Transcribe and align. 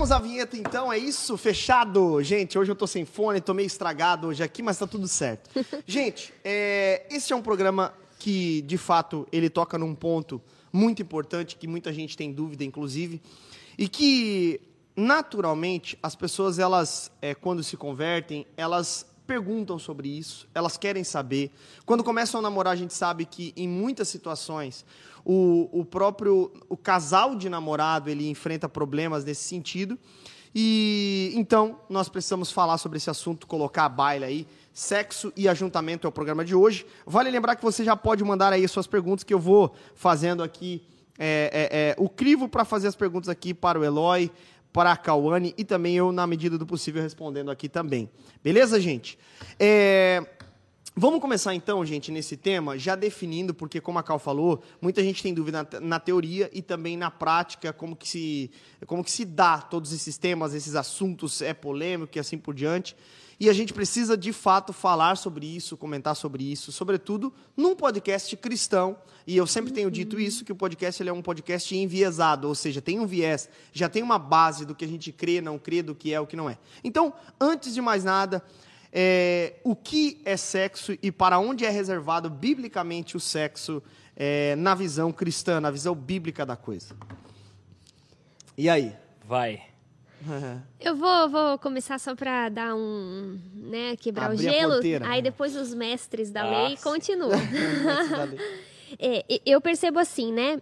Soltamos 0.00 0.12
a 0.12 0.18
vinheta 0.18 0.56
então, 0.56 0.90
é 0.90 0.96
isso? 0.96 1.36
Fechado? 1.36 2.22
Gente, 2.22 2.58
hoje 2.58 2.70
eu 2.70 2.74
tô 2.74 2.86
sem 2.86 3.04
fone, 3.04 3.38
tô 3.38 3.52
meio 3.52 3.66
estragado 3.66 4.28
hoje 4.28 4.42
aqui, 4.42 4.62
mas 4.62 4.78
tá 4.78 4.86
tudo 4.86 5.06
certo. 5.06 5.50
Gente, 5.86 6.32
é, 6.42 7.06
esse 7.10 7.34
é 7.34 7.36
um 7.36 7.42
programa 7.42 7.92
que, 8.18 8.62
de 8.62 8.78
fato, 8.78 9.28
ele 9.30 9.50
toca 9.50 9.76
num 9.76 9.94
ponto 9.94 10.40
muito 10.72 11.02
importante, 11.02 11.54
que 11.54 11.68
muita 11.68 11.92
gente 11.92 12.16
tem 12.16 12.32
dúvida, 12.32 12.64
inclusive, 12.64 13.20
e 13.76 13.88
que, 13.88 14.62
naturalmente, 14.96 15.98
as 16.02 16.14
pessoas, 16.14 16.58
elas, 16.58 17.12
é, 17.20 17.34
quando 17.34 17.62
se 17.62 17.76
convertem, 17.76 18.46
elas 18.56 19.04
perguntam 19.30 19.78
sobre 19.78 20.08
isso, 20.08 20.48
elas 20.52 20.76
querem 20.76 21.04
saber. 21.04 21.52
Quando 21.86 22.02
começam 22.02 22.40
a 22.40 22.42
namorar, 22.42 22.72
a 22.72 22.76
gente 22.76 22.92
sabe 22.92 23.24
que, 23.24 23.52
em 23.56 23.68
muitas 23.68 24.08
situações, 24.08 24.84
o, 25.24 25.68
o 25.70 25.84
próprio 25.84 26.50
o 26.68 26.76
casal 26.76 27.36
de 27.36 27.48
namorado 27.48 28.10
ele 28.10 28.28
enfrenta 28.28 28.68
problemas 28.68 29.24
nesse 29.24 29.44
sentido. 29.44 29.96
E 30.52 31.32
então 31.36 31.78
nós 31.88 32.08
precisamos 32.08 32.50
falar 32.50 32.76
sobre 32.78 32.98
esse 32.98 33.08
assunto, 33.08 33.46
colocar 33.46 33.84
a 33.84 33.88
baila 33.88 34.26
aí. 34.26 34.48
Sexo 34.72 35.32
e 35.36 35.48
ajuntamento 35.48 36.08
é 36.08 36.10
o 36.10 36.12
programa 36.12 36.44
de 36.44 36.56
hoje. 36.56 36.84
Vale 37.06 37.30
lembrar 37.30 37.54
que 37.54 37.62
você 37.62 37.84
já 37.84 37.94
pode 37.94 38.24
mandar 38.24 38.52
aí 38.52 38.64
as 38.64 38.70
suas 38.72 38.88
perguntas 38.88 39.22
que 39.22 39.32
eu 39.32 39.38
vou 39.38 39.72
fazendo 39.94 40.42
aqui 40.42 40.82
é, 41.16 41.50
é, 41.52 41.78
é, 41.78 41.96
o 42.02 42.08
crivo 42.08 42.48
para 42.48 42.64
fazer 42.64 42.88
as 42.88 42.96
perguntas 42.96 43.28
aqui 43.28 43.54
para 43.54 43.78
o 43.78 43.84
Eloy, 43.84 44.32
para 44.72 44.92
a 44.92 44.96
Cauane 44.96 45.54
e 45.56 45.64
também 45.64 45.96
eu, 45.96 46.12
na 46.12 46.26
medida 46.26 46.56
do 46.56 46.66
possível, 46.66 47.02
respondendo 47.02 47.50
aqui 47.50 47.68
também. 47.68 48.08
Beleza, 48.42 48.80
gente? 48.80 49.18
É, 49.58 50.24
Vamos 50.96 51.20
começar 51.20 51.54
então, 51.54 51.86
gente, 51.86 52.10
nesse 52.10 52.36
tema, 52.36 52.76
já 52.76 52.96
definindo, 52.96 53.54
porque 53.54 53.80
como 53.80 53.98
a 54.00 54.02
Cal 54.02 54.18
falou, 54.18 54.60
muita 54.82 55.02
gente 55.02 55.22
tem 55.22 55.32
dúvida 55.32 55.66
na, 55.80 56.00
teoria 56.00 56.50
e 56.52 56.60
também 56.60 56.96
na 56.96 57.10
prática, 57.10 57.72
como 57.72 57.94
que, 57.94 58.08
se, 58.08 58.50
como 58.86 59.04
que 59.04 59.10
se 59.10 59.24
dá 59.24 59.58
todos 59.58 59.92
esses 59.92 60.18
temas, 60.18 60.52
esses 60.52 60.74
assuntos, 60.74 61.40
é 61.42 61.54
polêmico 61.54 62.18
e 62.18 62.20
assim 62.20 62.36
por 62.36 62.52
diante. 62.52 62.96
E 63.40 63.48
a 63.48 63.54
gente 63.54 63.72
precisa, 63.72 64.18
de 64.18 64.34
fato, 64.34 64.70
falar 64.70 65.16
sobre 65.16 65.46
isso, 65.46 65.74
comentar 65.74 66.14
sobre 66.14 66.44
isso, 66.44 66.70
sobretudo 66.70 67.32
num 67.56 67.74
podcast 67.74 68.36
cristão. 68.36 68.98
E 69.26 69.34
eu 69.34 69.46
sempre 69.46 69.72
tenho 69.72 69.90
dito 69.90 70.16
uhum. 70.16 70.22
isso, 70.22 70.44
que 70.44 70.52
o 70.52 70.54
podcast 70.54 71.02
ele 71.02 71.08
é 71.08 71.12
um 71.12 71.22
podcast 71.22 71.74
enviesado, 71.74 72.46
ou 72.46 72.54
seja, 72.54 72.82
tem 72.82 73.00
um 73.00 73.06
viés, 73.06 73.48
já 73.72 73.88
tem 73.88 74.02
uma 74.02 74.18
base 74.18 74.66
do 74.66 74.74
que 74.74 74.84
a 74.84 74.88
gente 74.88 75.10
crê, 75.10 75.40
não 75.40 75.58
crê, 75.58 75.82
do 75.82 75.94
que 75.94 76.12
é, 76.12 76.20
o 76.20 76.26
que 76.26 76.36
não 76.36 76.50
é. 76.50 76.58
Então, 76.84 77.14
antes 77.40 77.72
de 77.72 77.80
mais 77.80 78.04
nada, 78.04 78.44
é, 78.92 79.54
o 79.64 79.74
que 79.74 80.20
é 80.26 80.36
sexo 80.36 80.98
e 81.02 81.10
para 81.10 81.38
onde 81.38 81.64
é 81.64 81.70
reservado 81.70 82.28
biblicamente 82.28 83.16
o 83.16 83.20
sexo 83.20 83.82
é, 84.14 84.54
na 84.56 84.74
visão 84.74 85.12
cristã, 85.12 85.60
na 85.62 85.70
visão 85.70 85.94
bíblica 85.94 86.44
da 86.44 86.56
coisa. 86.56 86.94
E 88.58 88.68
aí? 88.68 88.94
Vai. 89.26 89.69
Eu 90.80 90.96
vou, 90.96 91.28
vou 91.28 91.58
começar 91.58 91.98
só 91.98 92.14
para 92.14 92.48
dar 92.48 92.74
um, 92.74 93.38
né, 93.54 93.96
quebrar 93.96 94.26
Abrir 94.26 94.48
o 94.48 94.52
gelo. 94.52 94.80
Aí 95.06 95.22
depois 95.22 95.56
os 95.56 95.74
mestres 95.74 96.30
da 96.30 96.42
Nossa. 96.44 96.68
lei 96.68 96.76
continuam. 96.76 97.40
é, 98.98 99.24
eu 99.46 99.60
percebo 99.60 99.98
assim, 99.98 100.32
né? 100.32 100.60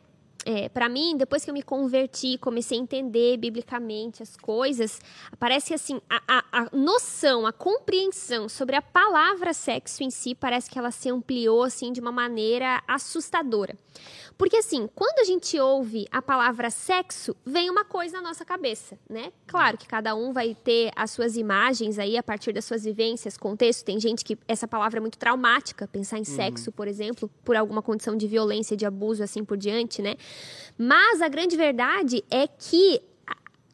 é, 0.48 0.66
para 0.66 0.88
mim, 0.88 1.14
depois 1.14 1.44
que 1.44 1.50
eu 1.50 1.54
me 1.54 1.62
converti, 1.62 2.38
comecei 2.38 2.78
a 2.78 2.80
entender 2.80 3.36
biblicamente 3.36 4.22
as 4.22 4.34
coisas, 4.34 4.98
parece 5.38 5.68
que 5.68 5.74
assim, 5.74 6.00
a, 6.08 6.22
a, 6.26 6.44
a, 6.52 6.68
noção, 6.72 7.46
a 7.46 7.52
compreensão 7.52 8.48
sobre 8.48 8.74
a 8.74 8.80
palavra 8.80 9.52
sexo 9.52 10.02
em 10.02 10.10
si, 10.10 10.34
parece 10.34 10.70
que 10.70 10.78
ela 10.78 10.90
se 10.90 11.10
ampliou 11.10 11.62
assim 11.62 11.92
de 11.92 12.00
uma 12.00 12.10
maneira 12.10 12.82
assustadora. 12.88 13.76
Porque 14.38 14.56
assim, 14.58 14.88
quando 14.94 15.18
a 15.18 15.24
gente 15.24 15.58
ouve 15.58 16.06
a 16.12 16.22
palavra 16.22 16.70
sexo, 16.70 17.34
vem 17.44 17.68
uma 17.68 17.84
coisa 17.84 18.18
na 18.18 18.28
nossa 18.28 18.44
cabeça, 18.44 18.96
né? 19.10 19.32
Claro 19.48 19.76
que 19.76 19.88
cada 19.88 20.14
um 20.14 20.32
vai 20.32 20.54
ter 20.54 20.92
as 20.94 21.10
suas 21.10 21.36
imagens 21.36 21.98
aí 21.98 22.16
a 22.16 22.22
partir 22.22 22.52
das 22.52 22.64
suas 22.64 22.84
vivências, 22.84 23.36
contexto. 23.36 23.84
Tem 23.84 23.98
gente 23.98 24.24
que 24.24 24.38
essa 24.46 24.68
palavra 24.68 24.98
é 24.98 25.00
muito 25.00 25.18
traumática, 25.18 25.88
pensar 25.88 26.18
em 26.18 26.20
uhum. 26.20 26.24
sexo, 26.24 26.70
por 26.70 26.86
exemplo, 26.86 27.28
por 27.44 27.56
alguma 27.56 27.82
condição 27.82 28.16
de 28.16 28.28
violência, 28.28 28.76
de 28.76 28.86
abuso, 28.86 29.24
assim 29.24 29.44
por 29.44 29.56
diante, 29.56 30.00
né? 30.00 30.14
Mas 30.78 31.20
a 31.20 31.26
grande 31.26 31.56
verdade 31.56 32.24
é 32.30 32.46
que 32.46 33.02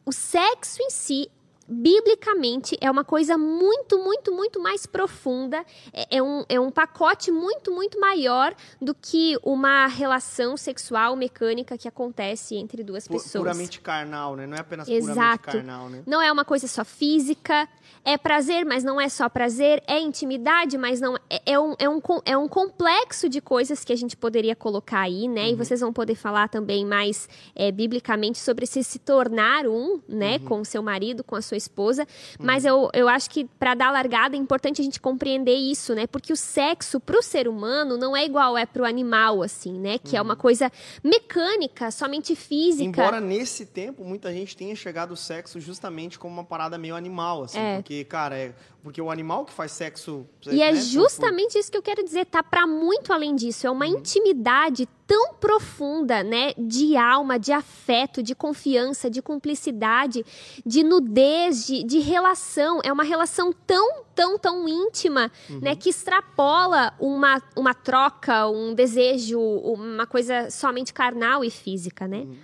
o 0.03 0.11
sexo 0.11 0.81
em 0.81 0.89
si 0.89 1.29
biblicamente 1.67 2.77
é 2.79 2.89
uma 2.89 3.03
coisa 3.03 3.37
muito, 3.37 3.97
muito, 3.99 4.31
muito 4.33 4.59
mais 4.59 4.85
profunda, 4.85 5.65
é, 5.91 6.17
é, 6.17 6.23
um, 6.23 6.43
é 6.47 6.59
um 6.59 6.71
pacote 6.71 7.31
muito, 7.31 7.71
muito 7.71 7.99
maior 7.99 8.53
do 8.81 8.93
que 8.93 9.37
uma 9.43 9.87
relação 9.87 10.55
sexual 10.55 11.15
mecânica 11.15 11.77
que 11.77 11.87
acontece 11.87 12.55
entre 12.55 12.83
duas 12.83 13.07
pessoas. 13.07 13.43
Puramente 13.43 13.81
carnal, 13.81 14.35
né? 14.35 14.45
Não 14.45 14.55
é 14.55 14.59
apenas 14.59 14.87
Exato. 14.87 15.13
puramente 15.13 15.39
carnal, 15.41 15.89
né? 15.89 16.03
Não 16.05 16.21
é 16.21 16.31
uma 16.31 16.45
coisa 16.45 16.67
só 16.67 16.85
física, 16.85 17.67
é 18.03 18.17
prazer, 18.17 18.65
mas 18.65 18.83
não 18.83 19.01
é 19.01 19.09
só 19.09 19.27
prazer, 19.27 19.83
é 19.87 19.99
intimidade, 19.99 20.77
mas 20.77 21.01
não 21.01 21.15
é, 21.29 21.41
é 21.45 21.59
um, 21.59 21.75
é, 21.79 21.89
um, 21.89 22.01
é 22.25 22.37
um 22.37 22.47
complexo 22.47 23.27
de 23.27 23.41
coisas 23.41 23.83
que 23.83 23.91
a 23.91 23.95
gente 23.95 24.15
poderia 24.15 24.55
colocar 24.55 25.01
aí, 25.01 25.27
né? 25.27 25.45
Uhum. 25.45 25.49
E 25.49 25.55
vocês 25.55 25.79
vão 25.79 25.91
poder 25.91 26.15
falar 26.15 26.47
também 26.47 26.85
mais 26.85 27.27
é, 27.55 27.71
biblicamente 27.71 28.37
sobre 28.37 28.65
se 28.65 28.83
se 28.83 28.99
tornar 28.99 29.67
um, 29.67 30.01
né, 30.07 30.37
uhum. 30.37 30.45
com 30.45 30.61
o 30.61 30.65
seu 30.65 30.83
marido, 30.83 31.23
com 31.23 31.35
a 31.35 31.41
sua 31.41 31.54
esposa. 31.57 32.07
Mas 32.39 32.63
uhum. 32.63 32.69
eu, 32.69 32.89
eu 32.93 33.09
acho 33.09 33.29
que 33.29 33.45
para 33.45 33.73
dar 33.73 33.91
largada 33.91 34.35
é 34.35 34.39
importante 34.39 34.81
a 34.81 34.83
gente 34.83 34.99
compreender 34.99 35.55
isso, 35.55 35.93
né? 35.93 36.07
Porque 36.07 36.31
o 36.31 36.35
sexo 36.35 36.99
para 36.99 37.17
o 37.17 37.21
ser 37.21 37.47
humano 37.47 37.97
não 37.97 38.15
é 38.15 38.25
igual 38.25 38.57
é 38.57 38.65
para 38.65 38.83
o 38.83 38.85
animal, 38.85 39.41
assim, 39.41 39.79
né? 39.79 39.97
Que 39.97 40.17
é 40.17 40.21
uma 40.21 40.33
uhum. 40.33 40.39
coisa 40.39 40.71
mecânica, 41.03 41.91
somente 41.91 42.35
física. 42.35 43.01
Embora 43.01 43.19
nesse 43.19 43.65
tempo 43.65 44.03
muita 44.03 44.31
gente 44.31 44.55
tenha 44.55 44.75
chegado 44.75 45.11
o 45.11 45.17
sexo 45.17 45.59
justamente 45.59 46.19
como 46.19 46.33
uma 46.33 46.43
parada 46.43 46.77
meio 46.77 46.95
animal, 46.95 47.43
assim, 47.43 47.59
é. 47.59 47.75
porque 47.75 48.03
cara, 48.03 48.37
é 48.37 48.53
porque 48.85 49.01
o 49.01 49.09
animal 49.09 49.45
que 49.45 49.51
faz 49.51 49.71
sexo. 49.71 50.27
E 50.45 50.61
é 50.61 50.71
né, 50.71 50.77
é 50.77 50.81
justamente 50.81 51.53
por... 51.53 51.57
isso 51.57 51.71
que 51.71 51.77
eu 51.77 51.81
quero 51.81 52.03
dizer, 52.03 52.23
tá 52.27 52.43
para 52.43 52.67
muito 52.67 53.11
além 53.11 53.35
disso. 53.35 53.65
É 53.65 53.71
uma 53.71 53.87
uhum. 53.87 53.97
intimidade 53.97 54.87
tão 55.07 55.33
profunda, 55.33 56.23
né, 56.23 56.53
de 56.55 56.95
alma, 56.95 57.39
de 57.39 57.51
afeto, 57.51 58.21
de 58.21 58.35
confiança, 58.35 59.09
de 59.09 59.23
cumplicidade, 59.23 60.23
de 60.63 60.83
nudez, 60.83 61.65
de, 61.65 61.83
de 61.83 61.97
relação. 61.97 62.79
É 62.83 62.93
uma 62.93 63.03
relação 63.03 63.51
tão, 63.65 64.03
tão, 64.13 64.37
tão 64.37 64.69
íntima, 64.69 65.31
uhum. 65.49 65.61
né, 65.61 65.75
que 65.75 65.89
extrapola 65.89 66.93
uma, 66.99 67.41
uma 67.55 67.73
troca, 67.73 68.47
um 68.47 68.75
desejo, 68.75 69.39
uma 69.39 70.05
coisa 70.05 70.51
somente 70.51 70.93
carnal 70.93 71.43
e 71.43 71.49
física, 71.49 72.07
né? 72.07 72.19
Uhum. 72.19 72.37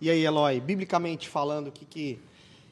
E 0.00 0.10
aí, 0.10 0.24
Eloy, 0.24 0.58
biblicamente 0.58 1.28
falando, 1.28 1.68
o 1.68 1.72
que 1.72 1.84
que 1.84 2.27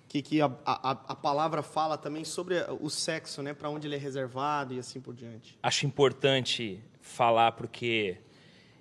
que, 0.09 0.22
que 0.22 0.41
a, 0.41 0.47
a, 0.65 0.91
a, 0.91 1.15
palavra 1.15 1.62
fala 1.62 1.99
também 1.99 2.25
sobre 2.25 2.56
o 2.81 2.89
sexo, 2.89 3.43
né? 3.43 3.53
Para 3.53 3.69
onde 3.69 3.89
ele 3.89 3.97
é 3.97 3.99
reservado 3.99 4.75
e 4.75 4.78
assim 4.78 5.00
por 5.00 5.15
diante. 5.15 5.59
Acho 5.62 5.87
importante 5.87 6.81
falar 7.00 7.53
porque 7.53 8.16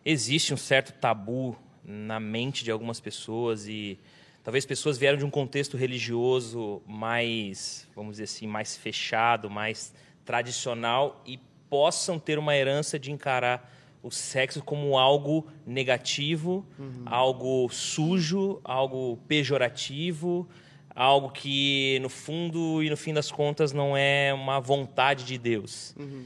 existe 0.04 0.54
um 0.54 0.58
certo 0.58 0.94
tabu 0.94 1.58
na 1.84 2.20
mente 2.20 2.64
de 2.64 2.72
algumas 2.72 3.00
pessoas 3.00 3.68
e 3.68 4.00
talvez 4.44 4.66
pessoas 4.66 4.98
vieram 4.98 5.18
de 5.18 5.26
um 5.26 5.30
contexto 5.30 5.78
religioso 5.78 6.82
mais, 6.88 7.88
vamos 7.96 8.14
dizer 8.14 8.24
assim, 8.24 8.48
mais 8.48 8.78
fechado, 8.78 9.50
mais 9.50 9.94
tradicional 10.24 11.22
e 11.26 11.40
possam 11.70 12.20
ter 12.20 12.38
uma 12.38 12.56
herança 12.56 12.98
de 12.98 13.12
encarar 13.12 13.72
o 14.02 14.12
sexo 14.12 14.62
como 14.64 15.00
algo 15.00 15.48
negativo, 15.66 16.64
uhum. 16.78 17.04
algo 17.06 17.68
sujo, 17.70 18.62
algo 18.64 19.18
pejorativo, 19.28 20.48
algo 20.96 21.30
que 21.30 22.00
no 22.02 22.10
fundo 22.10 22.82
e 22.82 22.90
no 22.90 22.96
fim 22.96 23.14
das 23.14 23.30
contas 23.30 23.74
não 23.74 23.96
é 23.98 24.34
uma 24.34 24.60
vontade 24.60 25.26
de 25.26 25.38
Deus. 25.38 25.94
Uhum. 26.00 26.26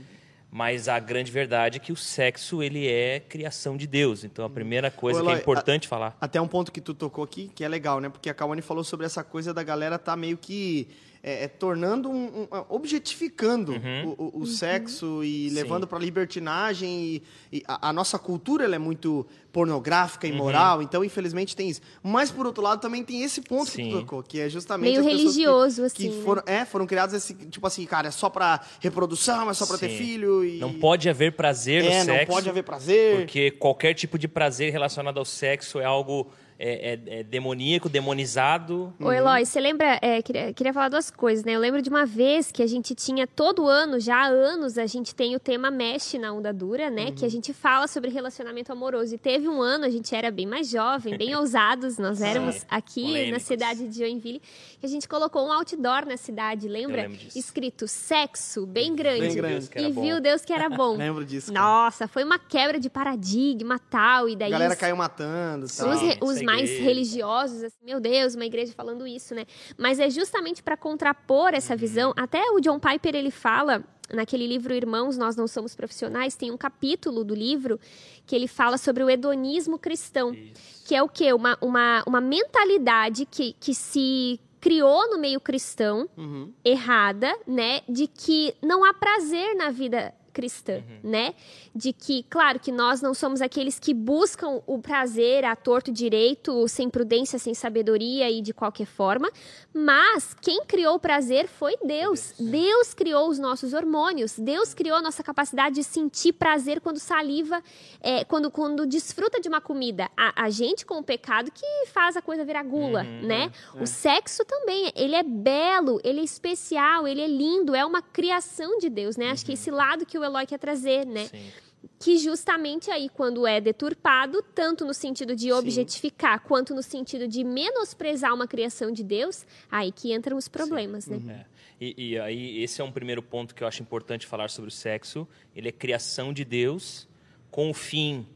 Mas 0.51 0.87
a 0.87 0.99
grande 0.99 1.31
verdade 1.31 1.77
é 1.77 1.79
que 1.79 1.91
o 1.91 1.95
sexo 1.95 2.63
ele 2.63 2.87
é 2.87 3.19
criação 3.19 3.77
de 3.77 3.85
Deus. 3.85 4.23
Então 4.23 4.45
a 4.45 4.49
primeira 4.49 4.89
coisa 4.89 5.19
Ô, 5.19 5.23
Eloy, 5.23 5.33
que 5.33 5.39
é 5.39 5.41
importante 5.41 5.85
a, 5.85 5.89
falar. 5.89 6.17
Até 6.19 6.39
um 6.41 6.47
ponto 6.47 6.71
que 6.71 6.81
tu 6.81 6.93
tocou 6.93 7.23
aqui 7.23 7.51
que 7.53 7.63
é 7.63 7.67
legal, 7.67 7.99
né? 7.99 8.09
Porque 8.09 8.29
a 8.29 8.33
Kawane 8.33 8.61
falou 8.61 8.83
sobre 8.83 9.05
essa 9.05 9.23
coisa 9.23 9.53
da 9.53 9.63
galera 9.63 9.99
tá 9.99 10.15
meio 10.15 10.37
que 10.37 10.87
é, 11.21 11.43
é, 11.43 11.47
tornando 11.47 12.09
um, 12.09 12.43
um 12.43 12.47
objetificando 12.69 13.73
uhum. 13.73 14.15
o, 14.17 14.23
o, 14.37 14.41
o, 14.41 14.45
sexo 14.45 15.21
e 15.23 15.49
Sim. 15.49 15.55
levando 15.55 15.85
para 15.85 15.99
libertinagem 15.99 16.89
e, 16.89 17.23
e 17.51 17.63
a, 17.67 17.89
a, 17.89 17.93
nossa 17.93 18.17
cultura 18.17 18.63
ela 18.63 18.75
é 18.75 18.79
muito 18.79 19.27
pornográfica 19.51 20.27
e 20.27 20.31
moral 20.31 20.77
uhum. 20.77 20.83
então 20.83 21.03
infelizmente 21.03 21.55
tem 21.57 21.69
isso 21.69 21.81
mas 22.01 22.31
por 22.31 22.45
outro 22.45 22.63
lado 22.63 22.79
também 22.79 23.03
tem 23.03 23.21
esse 23.21 23.41
ponto 23.41 23.69
Sim. 23.69 23.83
que 23.83 23.91
tu 23.91 23.99
tocou 23.99 24.23
que 24.23 24.39
é 24.39 24.49
justamente 24.49 24.91
meio 24.91 25.03
religioso 25.03 25.81
que, 25.81 25.87
assim 25.87 26.09
que 26.09 26.15
né? 26.15 26.23
foram 26.23 26.43
é 26.45 26.63
foram 26.63 26.87
criados 26.87 27.13
esse 27.13 27.33
tipo 27.33 27.67
assim 27.67 27.85
cara 27.85 28.07
é 28.07 28.11
só 28.11 28.29
para 28.29 28.61
reprodução 28.79 29.49
é 29.49 29.53
só 29.53 29.65
para 29.65 29.77
ter 29.77 29.89
filho 29.89 30.45
e 30.45 30.59
não 30.59 30.73
pode 30.73 31.09
haver 31.09 31.33
prazer 31.33 31.83
no 31.83 31.89
é, 31.89 32.05
sexo 32.05 32.17
não 32.17 32.25
pode 32.35 32.49
haver 32.49 32.63
prazer 32.63 33.17
porque 33.17 33.51
qualquer 33.51 33.93
tipo 33.93 34.17
de 34.17 34.27
prazer 34.27 34.71
relacionado 34.71 35.17
ao 35.17 35.25
sexo 35.25 35.79
é 35.79 35.85
algo 35.85 36.31
é, 36.59 36.93
é, 36.93 37.19
é 37.19 37.23
demoníaco, 37.23 37.87
demonizado. 37.87 38.93
Ô, 38.99 39.11
Eloy, 39.11 39.45
você 39.45 39.61
lembra? 39.61 39.97
É, 40.01 40.21
queria, 40.21 40.51
queria 40.51 40.73
falar 40.73 40.89
duas 40.89 41.09
coisas, 41.09 41.45
né? 41.45 41.53
Eu 41.53 41.59
lembro 41.61 41.81
de 41.81 41.89
uma 41.89 42.05
vez 42.05 42.51
que 42.51 42.61
a 42.61 42.67
gente 42.67 42.93
tinha, 42.93 43.25
todo 43.25 43.65
ano, 43.65 43.97
já 43.97 44.17
há 44.17 44.27
anos, 44.27 44.77
a 44.77 44.85
gente 44.85 45.15
tem 45.15 45.37
o 45.37 45.39
tema 45.39 45.71
Mexe 45.71 46.19
na 46.19 46.33
Onda 46.33 46.51
Dura, 46.51 46.89
né? 46.89 47.05
Uhum. 47.05 47.15
Que 47.15 47.25
a 47.25 47.29
gente 47.29 47.53
fala 47.53 47.87
sobre 47.87 48.11
relacionamento 48.11 48.73
amoroso. 48.73 49.15
E 49.15 49.17
teve 49.17 49.47
um 49.47 49.61
ano, 49.61 49.85
a 49.85 49.89
gente 49.89 50.13
era 50.13 50.29
bem 50.29 50.45
mais 50.45 50.69
jovem, 50.69 51.17
bem 51.17 51.33
ousados, 51.39 51.97
nós 51.97 52.21
éramos 52.21 52.65
aqui 52.69 53.03
Polêmicos. 53.03 53.31
na 53.31 53.39
cidade 53.39 53.87
de 53.87 53.97
Joinville, 53.97 54.41
que 54.81 54.85
a 54.85 54.89
gente 54.89 55.07
colocou 55.07 55.47
um 55.47 55.53
outdoor 55.53 56.05
na 56.05 56.17
cidade, 56.17 56.67
lembra? 56.67 57.09
Escrito 57.33 57.87
sexo, 57.87 58.65
bem 58.65 58.93
grande. 58.93 59.21
Bem 59.21 59.35
grande. 59.35 59.69
E 59.77 59.93
bom. 59.93 60.01
viu 60.01 60.19
Deus 60.19 60.43
que 60.43 60.51
era 60.51 60.67
bom. 60.69 60.97
lembro 60.97 61.23
disso. 61.23 61.53
Cara. 61.53 61.65
Nossa, 61.65 62.05
foi 62.05 62.25
uma 62.25 62.37
quebra 62.37 62.77
de 62.77 62.89
paradigma 62.89 63.79
tal. 63.89 64.27
E 64.27 64.35
daí. 64.35 64.49
A 64.49 64.51
galera 64.51 64.75
caiu 64.75 64.97
matando. 64.97 65.65
Tal. 65.69 65.89
Os, 65.89 66.01
os 66.21 66.48
mais 66.51 66.69
religiosos, 66.79 67.63
assim, 67.63 67.83
meu 67.83 67.99
Deus, 67.99 68.35
uma 68.35 68.45
igreja 68.45 68.73
falando 68.73 69.05
isso, 69.07 69.33
né? 69.35 69.45
Mas 69.77 69.99
é 69.99 70.09
justamente 70.09 70.63
para 70.63 70.75
contrapor 70.77 71.53
essa 71.53 71.73
uhum. 71.73 71.79
visão. 71.79 72.13
Até 72.15 72.41
o 72.51 72.59
John 72.59 72.79
Piper 72.79 73.15
ele 73.15 73.31
fala 73.31 73.83
naquele 74.13 74.47
livro 74.47 74.73
Irmãos, 74.73 75.17
Nós 75.17 75.35
Não 75.35 75.47
Somos 75.47 75.75
Profissionais, 75.75 76.35
tem 76.35 76.51
um 76.51 76.57
capítulo 76.57 77.23
do 77.23 77.35
livro 77.35 77.79
que 78.25 78.35
ele 78.35 78.47
fala 78.47 78.77
sobre 78.77 79.03
o 79.03 79.09
hedonismo 79.09 79.77
cristão. 79.77 80.33
Isso. 80.33 80.85
Que 80.85 80.95
é 80.95 81.03
o 81.03 81.07
quê? 81.07 81.33
Uma, 81.33 81.57
uma, 81.61 82.03
uma 82.07 82.21
mentalidade 82.21 83.25
que, 83.25 83.55
que 83.59 83.73
se 83.73 84.39
criou 84.59 85.09
no 85.09 85.19
meio 85.19 85.39
cristão, 85.39 86.09
uhum. 86.17 86.51
errada, 86.65 87.33
né? 87.47 87.81
De 87.87 88.07
que 88.07 88.53
não 88.61 88.83
há 88.83 88.93
prazer 88.93 89.55
na 89.55 89.69
vida 89.69 90.13
cristã, 90.39 90.75
uhum. 90.75 91.09
né? 91.11 91.33
De 91.75 91.91
que, 91.91 92.23
claro, 92.29 92.59
que 92.59 92.71
nós 92.71 93.01
não 93.01 93.13
somos 93.13 93.41
aqueles 93.41 93.77
que 93.77 93.93
buscam 93.93 94.61
o 94.65 94.79
prazer 94.79 95.43
a 95.43 95.55
torto 95.55 95.91
direito, 95.91 96.65
sem 96.67 96.89
prudência, 96.89 97.37
sem 97.37 97.53
sabedoria 97.53 98.29
e 98.31 98.41
de 98.41 98.53
qualquer 98.53 98.85
forma, 98.85 99.29
mas 99.73 100.33
quem 100.41 100.63
criou 100.65 100.95
o 100.95 100.99
prazer 100.99 101.47
foi 101.47 101.75
Deus. 101.83 101.89
Deus, 101.89 102.33
Deus 102.39 102.93
criou 102.93 103.29
os 103.29 103.37
nossos 103.37 103.73
hormônios, 103.73 104.37
Deus 104.37 104.73
criou 104.73 104.97
a 104.97 105.01
nossa 105.01 105.23
capacidade 105.23 105.75
de 105.75 105.83
sentir 105.83 106.33
prazer 106.33 106.79
quando 106.79 106.99
saliva, 106.99 107.61
é, 108.01 108.23
quando, 108.23 108.49
quando 108.49 108.85
desfruta 108.85 109.39
de 109.39 109.49
uma 109.49 109.59
comida. 109.59 110.09
A, 110.15 110.45
a, 110.45 110.49
gente 110.49 110.85
com 110.85 110.99
o 110.99 111.03
pecado 111.03 111.51
que 111.51 111.85
faz 111.87 112.15
a 112.15 112.21
coisa 112.21 112.45
virar 112.45 112.63
gula, 112.63 113.03
uhum, 113.03 113.27
né? 113.27 113.51
É. 113.75 113.81
O 113.81 113.85
sexo 113.85 114.43
também, 114.45 114.91
ele 114.95 115.15
é 115.15 115.23
belo, 115.23 115.99
ele 116.03 116.21
é 116.21 116.23
especial, 116.23 117.07
ele 117.07 117.21
é 117.21 117.27
lindo, 117.27 117.75
é 117.75 117.85
uma 117.85 118.01
criação 118.01 118.77
de 118.77 118.89
Deus, 118.89 119.17
né? 119.17 119.25
Uhum. 119.25 119.31
Acho 119.31 119.45
que 119.45 119.51
uhum. 119.51 119.55
esse 119.55 119.71
lado 119.71 120.05
que 120.05 120.17
o 120.17 120.23
Eloy 120.29 120.45
quer 120.45 120.59
trazer, 120.59 121.05
né? 121.05 121.25
Sim. 121.25 121.51
Que 121.97 122.17
justamente 122.17 122.91
aí, 122.91 123.07
quando 123.09 123.47
é 123.47 123.61
deturpado, 123.61 124.41
tanto 124.53 124.85
no 124.85 124.93
sentido 124.93 125.35
de 125.35 125.51
objetificar, 125.51 126.39
Sim. 126.39 126.45
quanto 126.47 126.75
no 126.75 126.83
sentido 126.83 127.27
de 127.27 127.43
menosprezar 127.43 128.33
uma 128.33 128.47
criação 128.47 128.91
de 128.91 129.03
Deus, 129.03 129.45
aí 129.71 129.91
que 129.91 130.13
entram 130.13 130.37
os 130.37 130.47
problemas, 130.47 131.05
Sim. 131.05 131.17
né? 131.17 131.45
É. 131.45 131.59
E, 131.81 132.11
e, 132.11 132.19
aí, 132.19 132.61
esse 132.61 132.81
é 132.81 132.83
um 132.83 132.91
primeiro 132.91 133.23
ponto 133.23 133.55
que 133.55 133.63
eu 133.63 133.67
acho 133.67 133.81
importante 133.81 134.27
falar 134.27 134.49
sobre 134.49 134.67
o 134.67 134.71
sexo. 134.71 135.25
Ele 135.55 135.69
é 135.69 135.71
criação 135.71 136.33
de 136.33 136.43
Deus, 136.43 137.07
com 137.49 137.69
o 137.69 137.73
fim, 137.73 138.27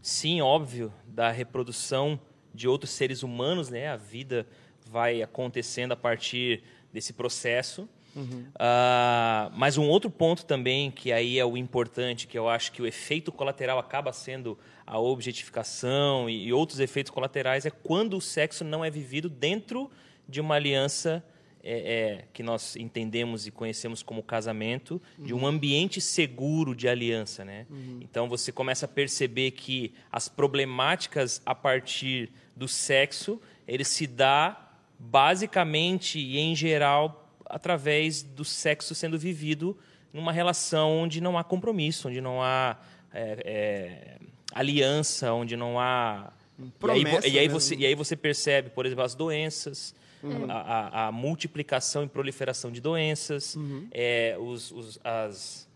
sim, 0.00 0.40
óbvio, 0.40 0.92
da 1.04 1.30
reprodução 1.32 2.20
de 2.54 2.68
outros 2.68 2.92
seres 2.92 3.24
humanos, 3.24 3.68
né? 3.68 3.88
A 3.88 3.96
vida 3.96 4.46
vai 4.86 5.22
acontecendo 5.22 5.90
a 5.90 5.96
partir 5.96 6.62
desse 6.92 7.12
processo. 7.12 7.88
Uhum. 8.14 8.46
Uh, 8.54 9.50
mas 9.54 9.76
um 9.76 9.88
outro 9.88 10.10
ponto 10.10 10.44
também, 10.44 10.90
que 10.90 11.12
aí 11.12 11.38
é 11.38 11.44
o 11.44 11.56
importante, 11.56 12.26
que 12.26 12.38
eu 12.38 12.48
acho 12.48 12.72
que 12.72 12.80
o 12.80 12.86
efeito 12.86 13.32
colateral 13.32 13.78
acaba 13.78 14.12
sendo 14.12 14.58
a 14.86 14.98
objetificação 14.98 16.28
e, 16.28 16.46
e 16.46 16.52
outros 16.52 16.80
efeitos 16.80 17.10
colaterais, 17.10 17.66
é 17.66 17.70
quando 17.70 18.16
o 18.16 18.20
sexo 18.20 18.64
não 18.64 18.84
é 18.84 18.90
vivido 18.90 19.28
dentro 19.28 19.90
de 20.28 20.40
uma 20.40 20.54
aliança 20.54 21.24
é, 21.66 21.94
é, 21.94 22.24
que 22.32 22.42
nós 22.42 22.76
entendemos 22.76 23.46
e 23.46 23.50
conhecemos 23.50 24.02
como 24.02 24.22
casamento, 24.22 25.00
uhum. 25.18 25.24
de 25.24 25.32
um 25.32 25.46
ambiente 25.46 25.98
seguro 25.98 26.74
de 26.74 26.86
aliança. 26.86 27.42
Né? 27.42 27.66
Uhum. 27.70 28.00
Então 28.02 28.28
você 28.28 28.52
começa 28.52 28.84
a 28.84 28.88
perceber 28.88 29.52
que 29.52 29.94
as 30.12 30.28
problemáticas 30.28 31.40
a 31.46 31.54
partir 31.54 32.30
do 32.54 32.68
sexo, 32.68 33.40
ele 33.66 33.82
se 33.82 34.06
dá 34.06 34.72
basicamente 34.98 36.18
e 36.18 36.38
em 36.38 36.54
geral 36.54 37.23
através 37.46 38.22
do 38.22 38.44
sexo 38.44 38.94
sendo 38.94 39.18
vivido 39.18 39.76
numa 40.12 40.32
relação 40.32 40.98
onde 40.98 41.20
não 41.20 41.36
há 41.36 41.44
compromisso, 41.44 42.08
onde 42.08 42.20
não 42.20 42.42
há 42.42 42.76
é, 43.12 43.42
é, 43.44 44.18
aliança, 44.52 45.32
onde 45.32 45.56
não 45.56 45.78
há 45.78 46.32
Promessa, 46.78 47.26
e, 47.26 47.30
aí, 47.30 47.34
e, 47.34 47.38
aí 47.40 47.48
você, 47.48 47.74
e 47.74 47.86
aí 47.86 47.94
você 47.94 48.14
percebe, 48.14 48.70
por 48.70 48.86
exemplo, 48.86 49.02
as 49.04 49.14
doenças, 49.14 49.92
uhum. 50.22 50.48
a, 50.48 50.54
a, 50.54 51.06
a, 51.08 51.12
multiplicação 51.12 52.04
e 52.04 52.08
proliferação 52.08 52.70
de 52.70 52.80
doenças, 52.80 53.56
uhum. 53.56 53.88
é, 53.90 54.36
os, 54.38 54.70
os, 54.70 55.00
as, 55.02 55.68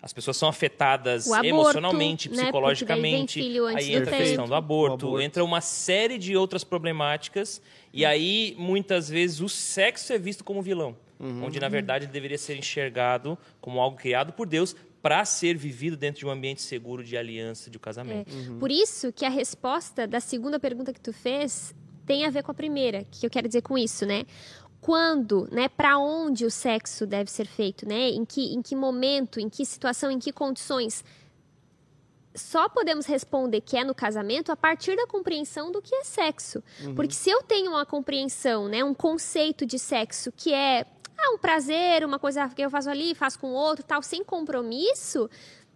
as 0.00 0.12
pessoas 0.12 0.36
são 0.36 0.48
afetadas 0.48 1.26
aborto, 1.26 1.46
emocionalmente, 1.46 2.30
né? 2.30 2.44
psicologicamente. 2.44 3.40
Aí 3.74 3.92
entra 3.92 4.14
a 4.14 4.18
questão 4.18 4.46
do 4.46 4.54
aborto, 4.54 5.06
aborto, 5.06 5.20
entra 5.20 5.44
uma 5.44 5.60
série 5.60 6.16
de 6.16 6.36
outras 6.36 6.62
problemáticas. 6.62 7.60
E 7.92 8.04
aí, 8.04 8.54
muitas 8.56 9.08
vezes, 9.08 9.40
o 9.40 9.48
sexo 9.48 10.12
é 10.12 10.18
visto 10.18 10.44
como 10.44 10.62
vilão 10.62 10.96
uhum. 11.20 11.44
onde 11.44 11.60
na 11.60 11.68
verdade 11.68 12.06
ele 12.06 12.12
deveria 12.12 12.38
ser 12.38 12.56
enxergado 12.56 13.38
como 13.60 13.78
algo 13.78 13.96
criado 13.96 14.32
por 14.32 14.46
Deus 14.46 14.74
para 15.02 15.24
ser 15.24 15.56
vivido 15.56 15.96
dentro 15.96 16.20
de 16.20 16.26
um 16.26 16.30
ambiente 16.30 16.62
seguro 16.62 17.02
de 17.02 17.16
aliança, 17.16 17.70
de 17.70 17.78
um 17.78 17.80
casamento. 17.80 18.30
É. 18.30 18.34
Uhum. 18.34 18.58
Por 18.58 18.70
isso 18.70 19.12
que 19.12 19.24
a 19.24 19.30
resposta 19.30 20.06
da 20.06 20.20
segunda 20.20 20.58
pergunta 20.58 20.92
que 20.92 21.00
tu 21.00 21.12
fez 21.12 21.74
tem 22.06 22.24
a 22.24 22.30
ver 22.30 22.42
com 22.42 22.50
a 22.50 22.54
primeira, 22.54 23.04
que 23.10 23.24
eu 23.24 23.30
quero 23.30 23.46
dizer 23.46 23.62
com 23.62 23.78
isso, 23.78 24.04
né? 24.04 24.24
Quando, 24.80 25.46
né, 25.52 25.68
para 25.68 25.98
onde 25.98 26.44
o 26.44 26.50
sexo 26.50 27.06
deve 27.06 27.30
ser 27.30 27.46
feito, 27.46 27.86
né? 27.86 28.08
Em 28.08 28.24
que, 28.24 28.52
em 28.54 28.62
que 28.62 28.74
momento, 28.74 29.38
em 29.38 29.48
que 29.48 29.64
situação, 29.64 30.10
em 30.10 30.18
que 30.18 30.32
condições? 30.32 31.04
só 32.34 32.68
podemos 32.68 33.06
responder 33.06 33.60
que 33.60 33.76
é 33.76 33.84
no 33.84 33.94
casamento 33.94 34.52
a 34.52 34.56
partir 34.56 34.96
da 34.96 35.06
compreensão 35.06 35.72
do 35.72 35.82
que 35.82 35.94
é 35.94 36.04
sexo. 36.04 36.62
Uhum. 36.84 36.94
Porque 36.94 37.14
se 37.14 37.30
eu 37.30 37.42
tenho 37.42 37.72
uma 37.72 37.84
compreensão, 37.84 38.68
né, 38.68 38.84
um 38.84 38.94
conceito 38.94 39.66
de 39.66 39.78
sexo 39.78 40.32
que 40.32 40.54
é 40.54 40.86
ah, 41.22 41.34
um 41.34 41.38
prazer, 41.38 42.04
uma 42.04 42.18
coisa 42.18 42.48
que 42.48 42.62
eu 42.62 42.70
faço 42.70 42.88
ali, 42.90 43.14
faço 43.14 43.38
com 43.38 43.52
outro, 43.52 43.84
tal, 43.84 44.02
sem 44.02 44.24
compromisso, 44.24 45.28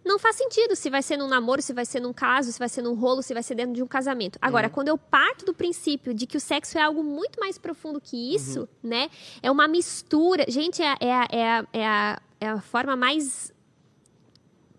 não 0.05 0.19
faz 0.19 0.35
sentido 0.35 0.75
se 0.75 0.89
vai 0.89 1.01
ser 1.01 1.17
num 1.17 1.27
namoro, 1.27 1.61
se 1.61 1.73
vai 1.73 1.83
ser 1.83 1.99
num 1.99 2.13
caso, 2.13 2.51
se 2.51 2.59
vai 2.59 2.69
ser 2.69 2.83
num 2.83 2.93
rolo, 2.93 3.23
se 3.23 3.33
vai 3.33 3.41
ser 3.41 3.55
dentro 3.55 3.73
de 3.73 3.81
um 3.81 3.87
casamento. 3.87 4.37
Agora, 4.39 4.67
uhum. 4.67 4.73
quando 4.73 4.87
eu 4.89 4.97
parto 4.97 5.45
do 5.45 5.53
princípio 5.53 6.13
de 6.13 6.27
que 6.27 6.37
o 6.37 6.39
sexo 6.39 6.77
é 6.77 6.81
algo 6.81 7.03
muito 7.03 7.39
mais 7.39 7.57
profundo 7.57 7.99
que 7.99 8.35
isso, 8.35 8.61
uhum. 8.61 8.67
né? 8.83 9.09
É 9.41 9.49
uma 9.49 9.67
mistura. 9.67 10.45
Gente, 10.47 10.81
é, 10.83 10.95
é, 10.99 11.09
é, 11.09 11.65
é, 11.73 11.87
a, 11.87 12.21
é 12.39 12.47
a 12.49 12.61
forma 12.61 12.95
mais 12.95 13.51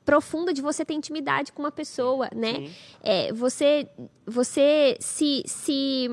profunda 0.04 0.54
de 0.54 0.62
você 0.62 0.84
ter 0.84 0.94
intimidade 0.94 1.52
com 1.52 1.60
uma 1.60 1.72
pessoa, 1.72 2.30
né? 2.32 2.70
É, 3.02 3.32
você, 3.32 3.88
você 4.24 4.96
se, 5.00 5.42
se 5.44 6.08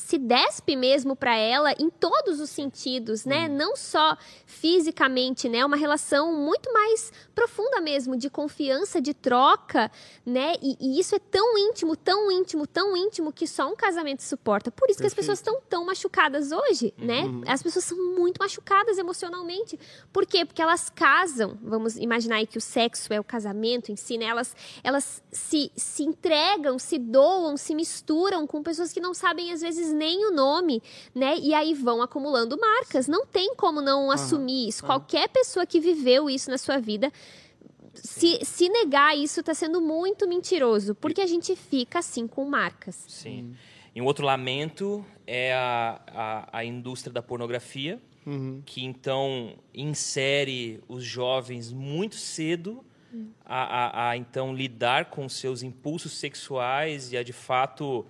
se 0.00 0.18
despe 0.18 0.74
mesmo 0.74 1.14
para 1.14 1.36
ela 1.36 1.72
em 1.78 1.90
todos 1.90 2.40
os 2.40 2.50
sentidos, 2.50 3.24
né? 3.24 3.48
Não 3.48 3.76
só 3.76 4.16
fisicamente, 4.46 5.48
né? 5.48 5.64
Uma 5.64 5.76
relação 5.76 6.32
muito 6.32 6.72
mais 6.72 7.12
profunda 7.34 7.80
mesmo 7.80 8.16
de 8.16 8.28
confiança, 8.30 9.00
de 9.00 9.14
troca, 9.14 9.90
né? 10.24 10.54
E, 10.62 10.76
e 10.80 10.98
isso 10.98 11.14
é 11.14 11.18
tão 11.18 11.56
íntimo, 11.58 11.94
tão 11.94 12.30
íntimo, 12.30 12.66
tão 12.66 12.96
íntimo 12.96 13.32
que 13.32 13.46
só 13.46 13.68
um 13.68 13.76
casamento 13.76 14.22
suporta. 14.22 14.70
Por 14.70 14.88
isso 14.90 14.98
Perfeito. 14.98 15.00
que 15.00 15.06
as 15.06 15.14
pessoas 15.14 15.38
estão 15.38 15.60
tão 15.68 15.84
machucadas 15.84 16.50
hoje, 16.50 16.94
né? 16.98 17.22
Uhum. 17.22 17.42
As 17.46 17.62
pessoas 17.62 17.84
são 17.84 17.98
muito 18.16 18.38
machucadas 18.38 18.98
emocionalmente. 18.98 19.78
Por 20.12 20.26
quê? 20.26 20.44
Porque 20.44 20.62
elas 20.62 20.88
casam. 20.88 21.58
Vamos 21.62 21.96
imaginar 21.96 22.36
aí 22.36 22.46
que 22.46 22.58
o 22.58 22.60
sexo 22.60 23.12
é 23.12 23.20
o 23.20 23.24
casamento 23.24 23.92
em 23.92 23.96
si, 23.96 24.16
né? 24.16 24.26
Elas, 24.26 24.56
elas 24.82 25.22
se, 25.30 25.70
se 25.76 26.02
entregam, 26.02 26.78
se 26.78 26.98
doam, 26.98 27.56
se 27.56 27.74
misturam 27.74 28.46
com 28.46 28.62
pessoas 28.62 28.92
que 28.92 29.00
não 29.00 29.12
sabem 29.12 29.52
às 29.52 29.60
vezes 29.60 29.89
nem 29.92 30.26
o 30.26 30.32
nome, 30.32 30.82
né? 31.14 31.36
E 31.38 31.54
aí 31.54 31.74
vão 31.74 32.02
acumulando 32.02 32.58
marcas. 32.58 33.08
Não 33.08 33.26
tem 33.26 33.54
como 33.54 33.80
não 33.80 34.04
uhum. 34.04 34.10
assumir 34.10 34.68
isso. 34.68 34.82
Uhum. 34.82 34.88
Qualquer 34.88 35.28
pessoa 35.28 35.66
que 35.66 35.80
viveu 35.80 36.28
isso 36.28 36.50
na 36.50 36.58
sua 36.58 36.78
vida 36.78 37.12
se, 37.94 38.44
se, 38.44 38.68
negar 38.68 39.16
isso 39.16 39.40
está 39.40 39.52
sendo 39.52 39.80
muito 39.80 40.26
mentiroso, 40.28 40.94
porque 40.94 41.20
a 41.20 41.26
gente 41.26 41.56
fica 41.56 41.98
assim 41.98 42.26
com 42.26 42.44
marcas. 42.44 43.04
Sim. 43.08 43.54
E 43.94 44.00
um 44.00 44.04
outro 44.04 44.24
lamento 44.24 45.04
é 45.26 45.52
a, 45.52 46.00
a, 46.06 46.58
a 46.58 46.64
indústria 46.64 47.12
da 47.12 47.22
pornografia, 47.22 48.00
uhum. 48.26 48.62
que 48.64 48.84
então 48.84 49.56
insere 49.74 50.80
os 50.88 51.02
jovens 51.02 51.72
muito 51.72 52.14
cedo 52.14 52.84
uhum. 53.12 53.30
a, 53.44 53.62
a, 53.62 54.10
a, 54.10 54.16
então 54.16 54.54
lidar 54.54 55.06
com 55.06 55.28
seus 55.28 55.62
impulsos 55.62 56.12
sexuais 56.12 57.12
e 57.12 57.16
a 57.16 57.22
de 57.22 57.32
fato 57.32 58.06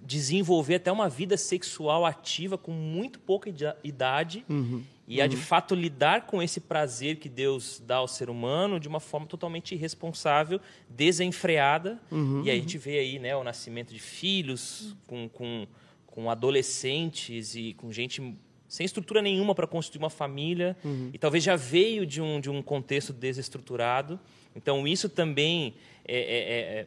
desenvolver 0.00 0.76
até 0.76 0.90
uma 0.90 1.08
vida 1.08 1.36
sexual 1.36 2.04
ativa 2.04 2.56
com 2.56 2.72
muito 2.72 3.18
pouca 3.18 3.52
idade. 3.82 4.44
Uhum. 4.48 4.82
e 5.06 5.18
uhum. 5.18 5.24
a 5.24 5.26
de 5.26 5.36
uhum. 5.36 5.42
fato 5.42 5.74
lidar 5.74 6.26
com 6.26 6.42
esse 6.42 6.60
prazer 6.60 7.16
que 7.16 7.28
Deus 7.28 7.82
dá 7.86 7.96
ao 7.96 8.08
ser 8.08 8.30
humano 8.30 8.80
de 8.80 8.88
uma 8.88 9.00
forma 9.00 9.26
totalmente 9.26 9.74
irresponsável, 9.74 10.60
desenfreada. 10.88 12.00
Uhum, 12.10 12.42
e 12.44 12.50
aí 12.50 12.58
a 12.58 12.60
gente 12.60 12.78
vê 12.78 12.98
aí 12.98 13.18
né, 13.18 13.34
o 13.36 13.44
nascimento 13.44 13.92
de 13.92 14.00
filhos 14.00 14.96
com, 15.06 15.28
com, 15.28 15.66
com 16.06 16.30
adolescentes 16.30 17.54
e 17.54 17.74
com 17.74 17.92
gente 17.92 18.36
sem 18.72 18.86
estrutura 18.86 19.20
nenhuma 19.20 19.54
para 19.54 19.66
construir 19.66 19.98
uma 19.98 20.08
família 20.08 20.74
uhum. 20.82 21.10
e 21.12 21.18
talvez 21.18 21.44
já 21.44 21.56
veio 21.56 22.06
de 22.06 22.22
um, 22.22 22.40
de 22.40 22.48
um 22.48 22.62
contexto 22.62 23.12
desestruturado. 23.12 24.18
Então 24.56 24.88
isso 24.88 25.10
também 25.10 25.74
é, 26.06 26.16
é, 26.16 26.78
é, 26.80 26.86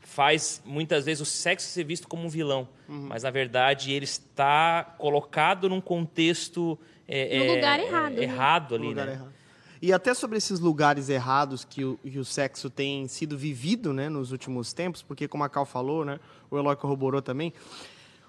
faz 0.00 0.62
muitas 0.64 1.04
vezes 1.04 1.20
o 1.20 1.24
sexo 1.24 1.68
ser 1.68 1.84
visto 1.84 2.08
como 2.08 2.24
um 2.24 2.28
vilão, 2.28 2.68
uhum. 2.88 3.06
mas 3.08 3.22
na 3.22 3.30
verdade 3.30 3.92
ele 3.92 4.04
está 4.04 4.84
colocado 4.98 5.68
num 5.68 5.80
contexto 5.80 6.78
é, 7.06 7.38
no 7.38 7.54
lugar 7.54 7.78
é, 7.78 7.86
errado, 7.86 8.18
é, 8.18 8.22
errado 8.22 8.74
ali, 8.74 8.94
né? 8.94 9.12
Errado. 9.12 9.40
E 9.82 9.92
até 9.94 10.12
sobre 10.12 10.36
esses 10.36 10.60
lugares 10.60 11.08
errados 11.08 11.64
que 11.64 11.84
o, 11.84 11.98
que 11.98 12.18
o 12.18 12.24
sexo 12.24 12.68
tem 12.68 13.08
sido 13.08 13.36
vivido, 13.38 13.94
né, 13.94 14.10
nos 14.10 14.30
últimos 14.30 14.74
tempos, 14.74 15.00
porque 15.00 15.26
como 15.26 15.42
a 15.42 15.48
Cal 15.48 15.64
falou, 15.64 16.04
né, 16.04 16.20
o 16.50 16.58
Eloy 16.58 16.76
corroborou 16.76 17.22
também, 17.22 17.54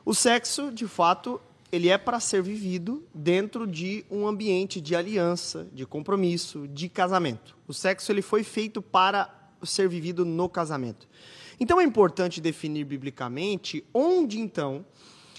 o 0.05 0.15
sexo, 0.15 0.71
de 0.71 0.87
fato, 0.87 1.41
ele 1.71 1.89
é 1.89 1.97
para 1.97 2.19
ser 2.21 2.41
vivido 2.41 3.03
dentro 3.13 3.67
de 3.67 4.05
um 4.09 4.25
ambiente 4.25 4.79
de 4.79 4.95
aliança, 4.95 5.67
de 5.73 5.85
compromisso, 5.85 6.67
de 6.69 6.87
casamento. 6.87 7.55
O 7.67 7.73
sexo 7.73 8.11
ele 8.11 8.21
foi 8.21 8.43
feito 8.43 8.81
para 8.81 9.29
ser 9.63 9.87
vivido 9.87 10.25
no 10.25 10.49
casamento. 10.49 11.07
Então 11.61 11.79
é 11.79 11.83
importante 11.83 12.41
definir 12.41 12.85
biblicamente 12.85 13.85
onde 13.93 14.39
então, 14.39 14.83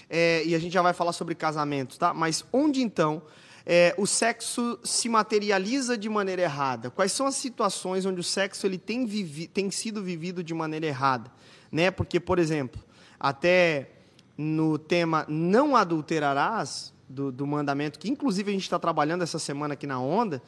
é, 0.09 0.41
e 0.45 0.55
a 0.55 0.59
gente 0.59 0.71
já 0.71 0.81
vai 0.81 0.93
falar 0.93 1.11
sobre 1.11 1.35
casamentos, 1.35 1.97
tá? 1.97 2.13
Mas 2.13 2.45
onde 2.53 2.81
então 2.81 3.21
é, 3.65 3.93
o 3.97 4.07
sexo 4.07 4.79
se 4.85 5.09
materializa 5.09 5.97
de 5.97 6.07
maneira 6.07 6.41
errada? 6.41 6.89
Quais 6.89 7.11
são 7.11 7.27
as 7.27 7.35
situações 7.35 8.05
onde 8.05 8.21
o 8.21 8.23
sexo 8.23 8.65
ele 8.65 8.77
tem, 8.77 9.05
vivi 9.05 9.47
tem 9.47 9.69
sido 9.69 10.01
vivido 10.01 10.41
de 10.41 10.53
maneira 10.53 10.85
errada? 10.85 11.29
Né? 11.69 11.91
Porque, 11.91 12.21
por 12.21 12.39
exemplo, 12.39 12.81
até 13.19 13.91
no 14.37 14.77
tema 14.77 15.25
não 15.27 15.75
adulterarás, 15.75 16.93
do, 17.09 17.33
do 17.33 17.45
mandamento, 17.45 17.99
que 17.99 18.09
inclusive 18.09 18.49
a 18.49 18.53
gente 18.53 18.63
está 18.63 18.79
trabalhando 18.79 19.23
essa 19.23 19.37
semana 19.37 19.73
aqui 19.73 19.85
na 19.85 19.99
Onda, 19.99 20.41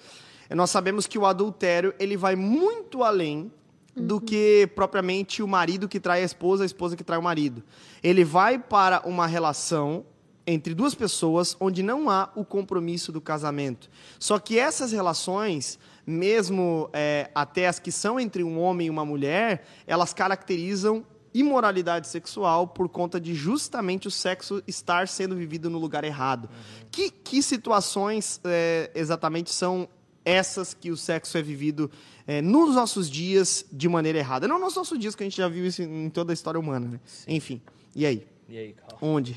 nós 0.52 0.70
sabemos 0.70 1.06
que 1.06 1.20
o 1.20 1.26
adultério 1.26 1.94
ele 2.00 2.16
vai 2.16 2.38
muito 2.38 3.04
além 3.04 3.52
do 3.96 4.20
que 4.20 4.70
propriamente 4.76 5.42
o 5.42 5.48
marido 5.48 5.88
que 5.88 6.00
trai 6.00 6.22
a 6.22 6.26
esposa, 6.26 6.64
a 6.64 6.66
esposa 6.66 6.98
que 6.98 7.04
trai 7.04 7.18
o 7.18 7.24
marido. 7.24 7.64
Ele 8.04 8.24
vai 8.24 8.60
para 8.60 9.02
uma 9.06 9.26
relação 9.26 10.06
entre 10.46 10.76
duas 10.76 10.94
pessoas 10.94 11.56
onde 11.60 11.82
não 11.82 12.10
há 12.10 12.30
o 12.36 12.46
compromisso 12.46 13.12
do 13.12 13.20
casamento. 13.20 13.90
Só 14.20 14.38
que 14.38 14.60
essas 14.60 14.92
relações, 14.92 15.80
mesmo 16.06 16.90
é, 16.94 17.32
até 17.34 17.68
as 17.68 17.80
que 17.80 17.92
são 17.92 18.20
entre 18.20 18.44
um 18.44 18.60
homem 18.60 18.88
e 18.88 18.90
uma 18.90 19.06
mulher, 19.06 19.66
elas 19.88 20.14
caracterizam 20.14 21.04
imoralidade 21.34 22.08
sexual 22.08 22.68
por 22.68 22.88
conta 22.88 23.20
de 23.20 23.34
justamente 23.34 24.08
o 24.08 24.12
sexo 24.12 24.64
estar 24.66 25.08
sendo 25.08 25.36
vivido 25.36 25.70
no 25.70 25.78
lugar 25.78 26.04
errado. 26.06 26.46
Uhum. 26.46 26.88
Que, 26.92 27.10
que 27.10 27.42
situações 27.42 28.40
é, 28.46 28.90
exatamente 28.96 29.52
são 29.52 29.90
essas 30.24 30.74
que 30.74 30.90
o 30.90 30.98
sexo 30.98 31.38
é 31.38 31.42
vivido 31.42 31.92
é, 32.28 32.42
nos 32.42 32.76
nossos 32.76 33.10
dias 33.10 33.66
de 33.72 33.88
maneira 33.88 34.18
errada. 34.18 34.48
Não 34.48 34.60
nos 34.60 34.76
nossos 34.76 34.98
dias, 34.98 35.16
que 35.16 35.24
a 35.24 35.26
gente 35.26 35.38
já 35.38 35.48
viu 35.48 35.66
isso 35.66 35.82
em 35.82 36.10
toda 36.10 36.32
a 36.32 36.34
história 36.34 36.60
humana. 36.60 36.88
Né? 36.88 37.00
Enfim, 37.28 37.62
e 37.96 38.06
aí? 38.06 38.28
E 38.50 38.58
aí, 38.58 38.74
Carl? 38.74 38.98
Onde? 39.02 39.36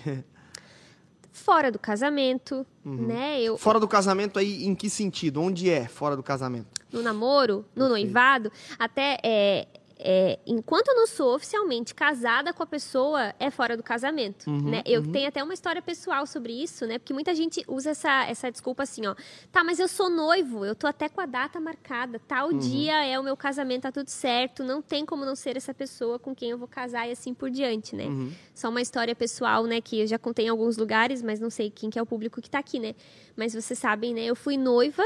Fora 1.33 1.71
do 1.71 1.79
casamento, 1.79 2.67
uhum. 2.85 3.07
né? 3.07 3.41
Eu... 3.41 3.57
Fora 3.57 3.79
do 3.79 3.87
casamento 3.87 4.39
aí, 4.39 4.65
em 4.65 4.75
que 4.75 4.91
sentido? 4.91 5.41
Onde 5.41 5.71
é 5.71 5.87
fora 5.87 6.17
do 6.17 6.23
casamento? 6.23 6.67
No 6.93 7.01
namoro, 7.01 7.65
no 7.77 7.87
Perfeito. 7.87 7.89
noivado, 7.89 8.53
até 8.79 9.19
é, 9.23 9.67
é, 9.99 10.39
enquanto 10.47 10.89
eu 10.89 10.95
não 10.95 11.07
sou 11.07 11.35
oficialmente 11.35 11.95
casada 11.95 12.53
com 12.53 12.63
a 12.63 12.67
pessoa, 12.67 13.35
é 13.39 13.51
fora 13.51 13.77
do 13.77 13.83
casamento, 13.83 14.49
uhum, 14.49 14.71
né? 14.71 14.83
Eu 14.87 15.03
uhum. 15.03 15.11
tenho 15.11 15.29
até 15.29 15.43
uma 15.43 15.53
história 15.53 15.83
pessoal 15.83 16.27
sobre 16.27 16.53
isso, 16.53 16.87
né? 16.87 16.99
Porque 16.99 17.13
muita 17.13 17.35
gente 17.35 17.65
usa 17.67 17.91
essa, 17.91 18.25
essa 18.27 18.51
desculpa 18.51 18.85
assim, 18.85 19.07
ó. 19.07 19.17
Tá, 19.51 19.65
mas 19.65 19.81
eu 19.81 19.89
sou 19.89 20.09
noivo, 20.09 20.65
eu 20.65 20.75
tô 20.75 20.87
até 20.87 21.09
com 21.09 21.21
a 21.21 21.27
data 21.27 21.61
marcada, 21.61 22.21
tal 22.29 22.51
uhum. 22.51 22.59
dia 22.59 23.05
é 23.05 23.19
o 23.19 23.25
meu 23.25 23.37
casamento, 23.37 23.83
tá 23.83 23.93
tudo 23.93 24.09
certo, 24.09 24.63
não 24.63 24.81
tem 24.81 25.05
como 25.05 25.25
não 25.25 25.35
ser 25.35 25.57
essa 25.57 25.75
pessoa 25.75 26.19
com 26.19 26.35
quem 26.35 26.51
eu 26.51 26.59
vou 26.59 26.69
casar 26.69 27.09
e 27.09 27.13
assim 27.13 27.35
por 27.35 27.51
diante, 27.51 27.97
né? 27.97 28.07
Uhum. 28.07 28.33
Só 28.55 28.69
uma 28.69 28.81
história 28.81 29.17
pessoal, 29.17 29.65
né? 29.65 29.81
Que 29.81 30.01
eu 30.01 30.07
já 30.07 30.19
contei 30.19 30.47
em 30.47 30.49
alguns 30.49 30.77
lugares, 30.77 31.23
mas 31.23 31.41
não 31.41 31.51
sei 31.51 31.71
quem 31.71 31.91
que 31.91 31.99
é 31.99 32.03
o 32.03 32.07
público 32.07 32.41
que 32.41 32.49
tá 32.49 32.61
aqui, 32.61 32.79
né? 32.79 32.95
Mas 33.37 33.53
vocês 33.53 33.79
sabem, 33.79 34.15
né? 34.15 34.25
Eu 34.25 34.37
fui 34.37 34.57
noiva 34.57 35.05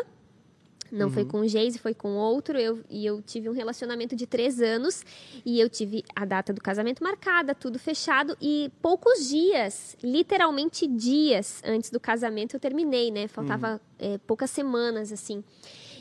não 0.92 1.06
uhum. 1.06 1.12
foi 1.12 1.24
com 1.24 1.40
o 1.40 1.48
Geise, 1.48 1.78
foi 1.78 1.94
com 1.94 2.14
outro. 2.16 2.58
Eu, 2.58 2.80
e 2.90 3.06
eu 3.06 3.22
tive 3.22 3.48
um 3.48 3.52
relacionamento 3.52 4.14
de 4.14 4.26
três 4.26 4.60
anos. 4.60 5.04
E 5.44 5.58
eu 5.58 5.68
tive 5.68 6.04
a 6.14 6.24
data 6.24 6.52
do 6.52 6.60
casamento 6.60 7.02
marcada, 7.02 7.54
tudo 7.54 7.78
fechado. 7.78 8.36
E 8.40 8.70
poucos 8.82 9.28
dias, 9.28 9.96
literalmente 10.02 10.86
dias 10.86 11.62
antes 11.64 11.90
do 11.90 11.98
casamento, 11.98 12.54
eu 12.54 12.60
terminei, 12.60 13.10
né? 13.10 13.26
Faltava 13.26 13.80
uhum. 14.00 14.14
é, 14.14 14.18
poucas 14.18 14.50
semanas, 14.50 15.10
assim. 15.10 15.42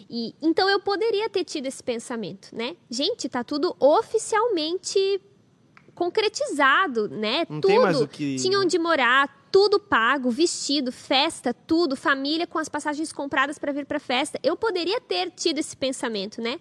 E, 0.09 0.35
então 0.41 0.69
eu 0.69 0.79
poderia 0.81 1.29
ter 1.29 1.45
tido 1.45 1.67
esse 1.67 1.81
pensamento, 1.81 2.53
né? 2.53 2.75
Gente, 2.89 3.29
tá 3.29 3.45
tudo 3.45 3.73
oficialmente 3.79 5.21
concretizado, 5.95 7.07
né? 7.07 7.45
Não 7.49 7.61
tudo. 7.61 8.07
Que... 8.09 8.35
Tinha 8.35 8.59
onde 8.59 8.77
morar, 8.77 9.40
tudo 9.51 9.79
pago, 9.79 10.31
vestido, 10.31 10.91
festa, 10.91 11.53
tudo, 11.53 11.95
família 11.95 12.47
com 12.47 12.57
as 12.57 12.69
passagens 12.69 13.11
compradas 13.11 13.59
para 13.59 13.71
vir 13.71 13.85
para 13.85 13.99
festa. 13.99 14.39
Eu 14.41 14.55
poderia 14.55 15.01
ter 15.01 15.29
tido 15.31 15.59
esse 15.59 15.75
pensamento, 15.75 16.41
né? 16.41 16.59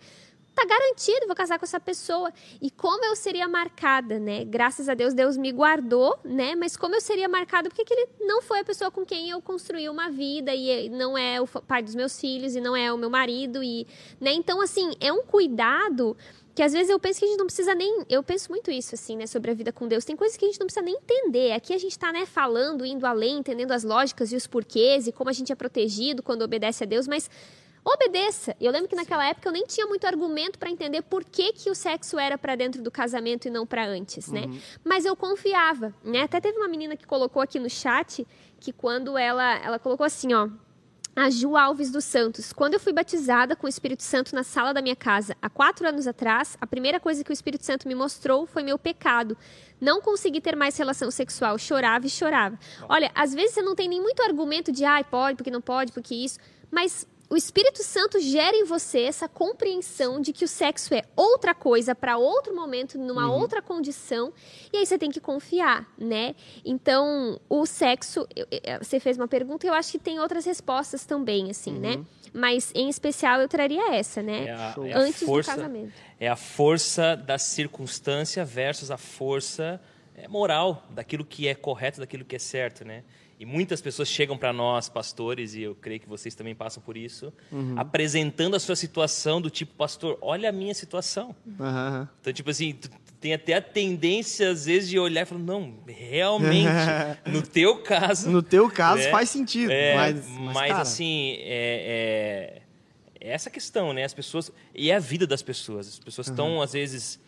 Tá 0.55 0.65
garantido, 0.65 1.27
vou 1.27 1.37
casar 1.37 1.59
com 1.59 1.65
essa 1.65 1.79
pessoa. 1.79 2.33
E 2.61 2.71
como 2.71 3.05
eu 3.05 3.15
seria 3.15 3.49
marcada, 3.49 4.19
né? 4.19 4.45
Graças 4.45 4.89
a 4.89 4.95
Deus, 4.95 5.15
Deus 5.15 5.37
me 5.37 5.53
guardou, 5.53 6.19
né? 6.25 6.57
Mas 6.57 6.77
como 6.77 6.95
eu 6.97 7.01
seria 7.01 7.29
marcada, 7.29 7.71
porque 7.71 7.85
ele 7.89 8.09
não 8.21 8.43
foi 8.43 8.61
a 8.61 8.65
pessoa 8.65 8.91
com 8.91 9.05
quem 9.07 9.31
eu 9.31 9.41
construí 9.41 9.89
uma 9.89 10.11
vida 10.11 10.53
e 10.53 10.89
não 10.89 11.17
é 11.17 11.41
o 11.41 11.47
pai 11.47 11.83
dos 11.83 11.95
meus 11.95 12.21
filhos 12.21 12.57
e 12.57 12.61
não 12.61 12.77
é 12.77 12.93
o 12.93 12.99
meu 12.99 13.09
marido 13.09 13.63
e, 13.63 13.87
né? 14.21 14.33
Então, 14.33 14.61
assim, 14.61 14.93
é 15.01 15.13
um 15.13 15.23
cuidado 15.23 16.17
que 16.55 16.63
às 16.63 16.73
vezes 16.73 16.91
eu 16.91 16.99
penso 16.99 17.21
que 17.21 17.25
a 17.25 17.29
gente 17.29 17.39
não 17.39 17.47
precisa 17.47 17.75
nem. 17.75 18.05
Eu 18.09 18.23
penso 18.23 18.51
muito 18.51 18.71
isso, 18.71 18.95
assim, 18.95 19.17
né, 19.17 19.27
sobre 19.27 19.51
a 19.51 19.55
vida 19.55 19.73
com 19.73 19.87
Deus. 19.87 20.05
Tem 20.05 20.17
coisas 20.17 20.37
que 20.37 20.45
a 20.45 20.49
gente 20.49 20.59
não 20.59 20.67
precisa 20.67 20.85
nem 20.85 20.97
entender. 20.97 21.53
Aqui 21.53 21.73
a 21.73 21.79
gente 21.79 21.93
está, 21.93 22.13
né, 22.13 22.27
falando, 22.27 22.85
indo 22.85 23.07
além, 23.07 23.39
entendendo 23.39 23.73
as 23.73 23.85
lógicas 23.85 24.33
e 24.33 24.37
os 24.37 24.47
porquês 24.47 25.07
e 25.07 25.13
como 25.13 25.31
a 25.31 25.33
gente 25.33 25.53
é 25.53 25.55
protegido 25.55 26.23
quando 26.23 26.43
obedece 26.43 26.85
a 26.85 26.87
Deus, 26.87 27.07
mas 27.07 27.31
obedeça. 27.85 28.55
Eu 28.61 28.73
lembro 28.73 28.89
que 28.89 28.97
naquela 28.97 29.27
época 29.27 29.49
eu 29.49 29.53
nem 29.53 29.65
tinha 29.65 29.87
muito 29.87 30.07
argumento 30.07 30.59
para 30.59 30.71
entender 30.71 31.03
por 31.03 31.25
que, 31.25 31.53
que 31.53 31.71
o 31.71 31.75
sexo 31.75 32.19
era 32.19 32.37
para 32.37 32.55
dentro 32.57 32.83
do 32.83 32.91
casamento 32.91 33.47
e 33.47 33.51
não 33.51 33.67
para 33.67 33.87
antes, 33.87 34.29
né? 34.29 34.47
Uhum. 34.47 34.61
Mas 34.85 35.05
eu 35.05 35.17
confiava, 35.17 35.95
né? 36.05 36.23
Até 36.23 36.41
teve 36.41 36.59
uma 36.59 36.69
menina 36.69 36.97
que 36.97 37.07
colocou 37.07 37.41
aqui 37.41 37.59
no 37.59 37.71
chat 37.71 38.27
que 38.59 38.73
quando 38.73 39.17
ela 39.17 39.59
ela 39.65 39.79
colocou 39.79 40.05
assim, 40.05 40.35
ó, 40.35 40.49
a 41.15 41.29
Ju 41.29 41.57
Alves 41.57 41.91
dos 41.91 42.05
Santos. 42.05 42.53
Quando 42.53 42.75
eu 42.75 42.81
fui 42.81 42.93
batizada 42.93 43.57
com 43.57 43.67
o 43.67 43.69
Espírito 43.69 44.03
Santo 44.03 44.35
na 44.35 44.43
sala 44.43 44.73
da 44.73 44.81
minha 44.81 44.97
casa, 44.97 45.37
há 45.41 45.51
quatro 45.51 45.87
anos 45.87 46.07
atrás, 46.07 46.57
a 46.61 46.67
primeira 46.67 47.01
coisa 47.01 47.25
que 47.25 47.31
o 47.31 47.33
Espírito 47.33 47.65
Santo 47.65 47.89
me 47.89 47.95
mostrou 47.95 48.47
foi 48.47 48.63
meu 48.63 48.79
pecado. 48.79 49.37
Não 49.81 50.01
consegui 50.01 50.41
ter 50.41 50.57
mais 50.57 50.77
relação 50.77 51.11
sexual. 51.11 51.59
Chorava 51.59 52.07
e 52.07 52.11
chorava. 52.11 52.59
Olha, 52.89 53.11
às 53.15 53.35
vezes 53.35 53.55
você 53.55 53.63
não 53.63 53.75
tem 53.75 53.89
nem 53.89 54.01
muito 54.01 54.23
argumento 54.23 54.71
de, 54.71 54.85
ai, 54.85 55.05
pode, 55.05 55.37
porque 55.37 55.51
não 55.51 55.61
pode, 55.61 55.93
porque 55.93 56.15
isso. 56.15 56.39
Mas 56.71 57.07
o 57.31 57.37
Espírito 57.37 57.85
Santo 57.85 58.19
gera 58.19 58.57
em 58.57 58.65
você 58.65 59.03
essa 59.03 59.29
compreensão 59.29 60.21
de 60.21 60.33
que 60.33 60.45
o 60.45 60.49
sexo 60.49 60.93
é 60.93 61.05
outra 61.15 61.55
coisa 61.55 61.95
para 61.95 62.19
outro 62.19 62.53
momento, 62.55 62.99
numa 62.99 63.29
uhum. 63.29 63.41
outra 63.41 63.63
condição, 63.63 64.33
e 64.73 64.79
aí 64.79 64.85
você 64.85 64.99
tem 64.99 65.13
que 65.13 65.21
confiar, 65.21 65.89
né? 65.97 66.35
Então, 66.65 67.41
o 67.49 67.65
sexo, 67.67 68.27
você 68.83 68.99
fez 68.99 69.17
uma 69.17 69.29
pergunta, 69.29 69.65
eu 69.65 69.73
acho 69.73 69.93
que 69.93 69.99
tem 70.01 70.19
outras 70.19 70.45
respostas 70.45 71.07
também, 71.07 71.51
assim, 71.51 71.73
né? 71.79 71.91
uhum. 71.91 71.99
né? 71.99 72.07
Mas 72.33 72.73
em 72.75 72.89
especial 72.89 73.41
eu 73.41 73.49
traria 73.49 73.95
essa, 73.95 74.23
né? 74.23 74.47
É 74.47 74.51
a, 74.53 74.75
é 74.87 74.93
Antes 74.95 75.23
força, 75.23 75.53
do 75.53 75.57
casamento. 75.57 75.93
É 76.19 76.29
a 76.29 76.37
força 76.37 77.17
da 77.17 77.39
circunstância 77.39 78.45
versus 78.45 78.91
a 78.91 78.97
força 78.97 79.81
é, 80.17 80.27
moral 80.27 80.85
daquilo 80.91 81.25
que 81.25 81.47
é 81.47 81.55
correto, 81.55 82.01
daquilo 82.01 82.25
que 82.25 82.35
é 82.35 82.39
certo, 82.41 82.85
né? 82.85 83.05
E 83.41 83.47
muitas 83.47 83.81
pessoas 83.81 84.07
chegam 84.07 84.37
para 84.37 84.53
nós, 84.53 84.91
pastores, 84.91 85.55
e 85.55 85.63
eu 85.63 85.75
creio 85.75 85.99
que 85.99 86.07
vocês 86.07 86.35
também 86.35 86.55
passam 86.55 86.83
por 86.83 86.95
isso, 86.95 87.33
uhum. 87.51 87.75
apresentando 87.75 88.55
a 88.55 88.61
sua 88.61 88.77
situação 88.77 89.41
do 89.41 89.49
tipo, 89.49 89.75
pastor, 89.77 90.19
olha 90.21 90.51
a 90.51 90.53
minha 90.53 90.75
situação. 90.75 91.35
Uhum. 91.47 92.07
Então, 92.21 92.35
tipo 92.35 92.51
assim, 92.51 92.79
tem 93.19 93.33
até 93.33 93.55
a 93.55 93.63
tendência, 93.63 94.51
às 94.51 94.67
vezes, 94.67 94.91
de 94.91 94.99
olhar 94.99 95.23
e 95.23 95.25
falar, 95.25 95.41
não, 95.41 95.73
realmente, 95.87 96.69
no 97.33 97.41
teu 97.41 97.79
caso... 97.79 98.29
No 98.29 98.43
teu 98.43 98.69
caso 98.69 99.05
é, 99.05 99.11
faz 99.11 99.31
sentido, 99.31 99.73
é, 99.73 99.95
mas... 99.95 100.29
Mas, 100.29 100.55
mas 100.55 100.79
assim, 100.79 101.37
é, 101.39 102.61
é, 103.23 103.27
é, 103.27 103.33
essa 103.33 103.49
questão, 103.49 103.95
né? 103.95 104.05
As 104.05 104.13
pessoas... 104.13 104.53
E 104.75 104.91
é 104.91 104.97
a 104.97 105.01
vida 105.01 105.27
das 105.27 105.41
pessoas. 105.41 105.89
As 105.89 105.99
pessoas 105.99 106.29
estão, 106.29 106.57
uhum. 106.57 106.63
às 106.63 106.75
vezes 106.75 107.19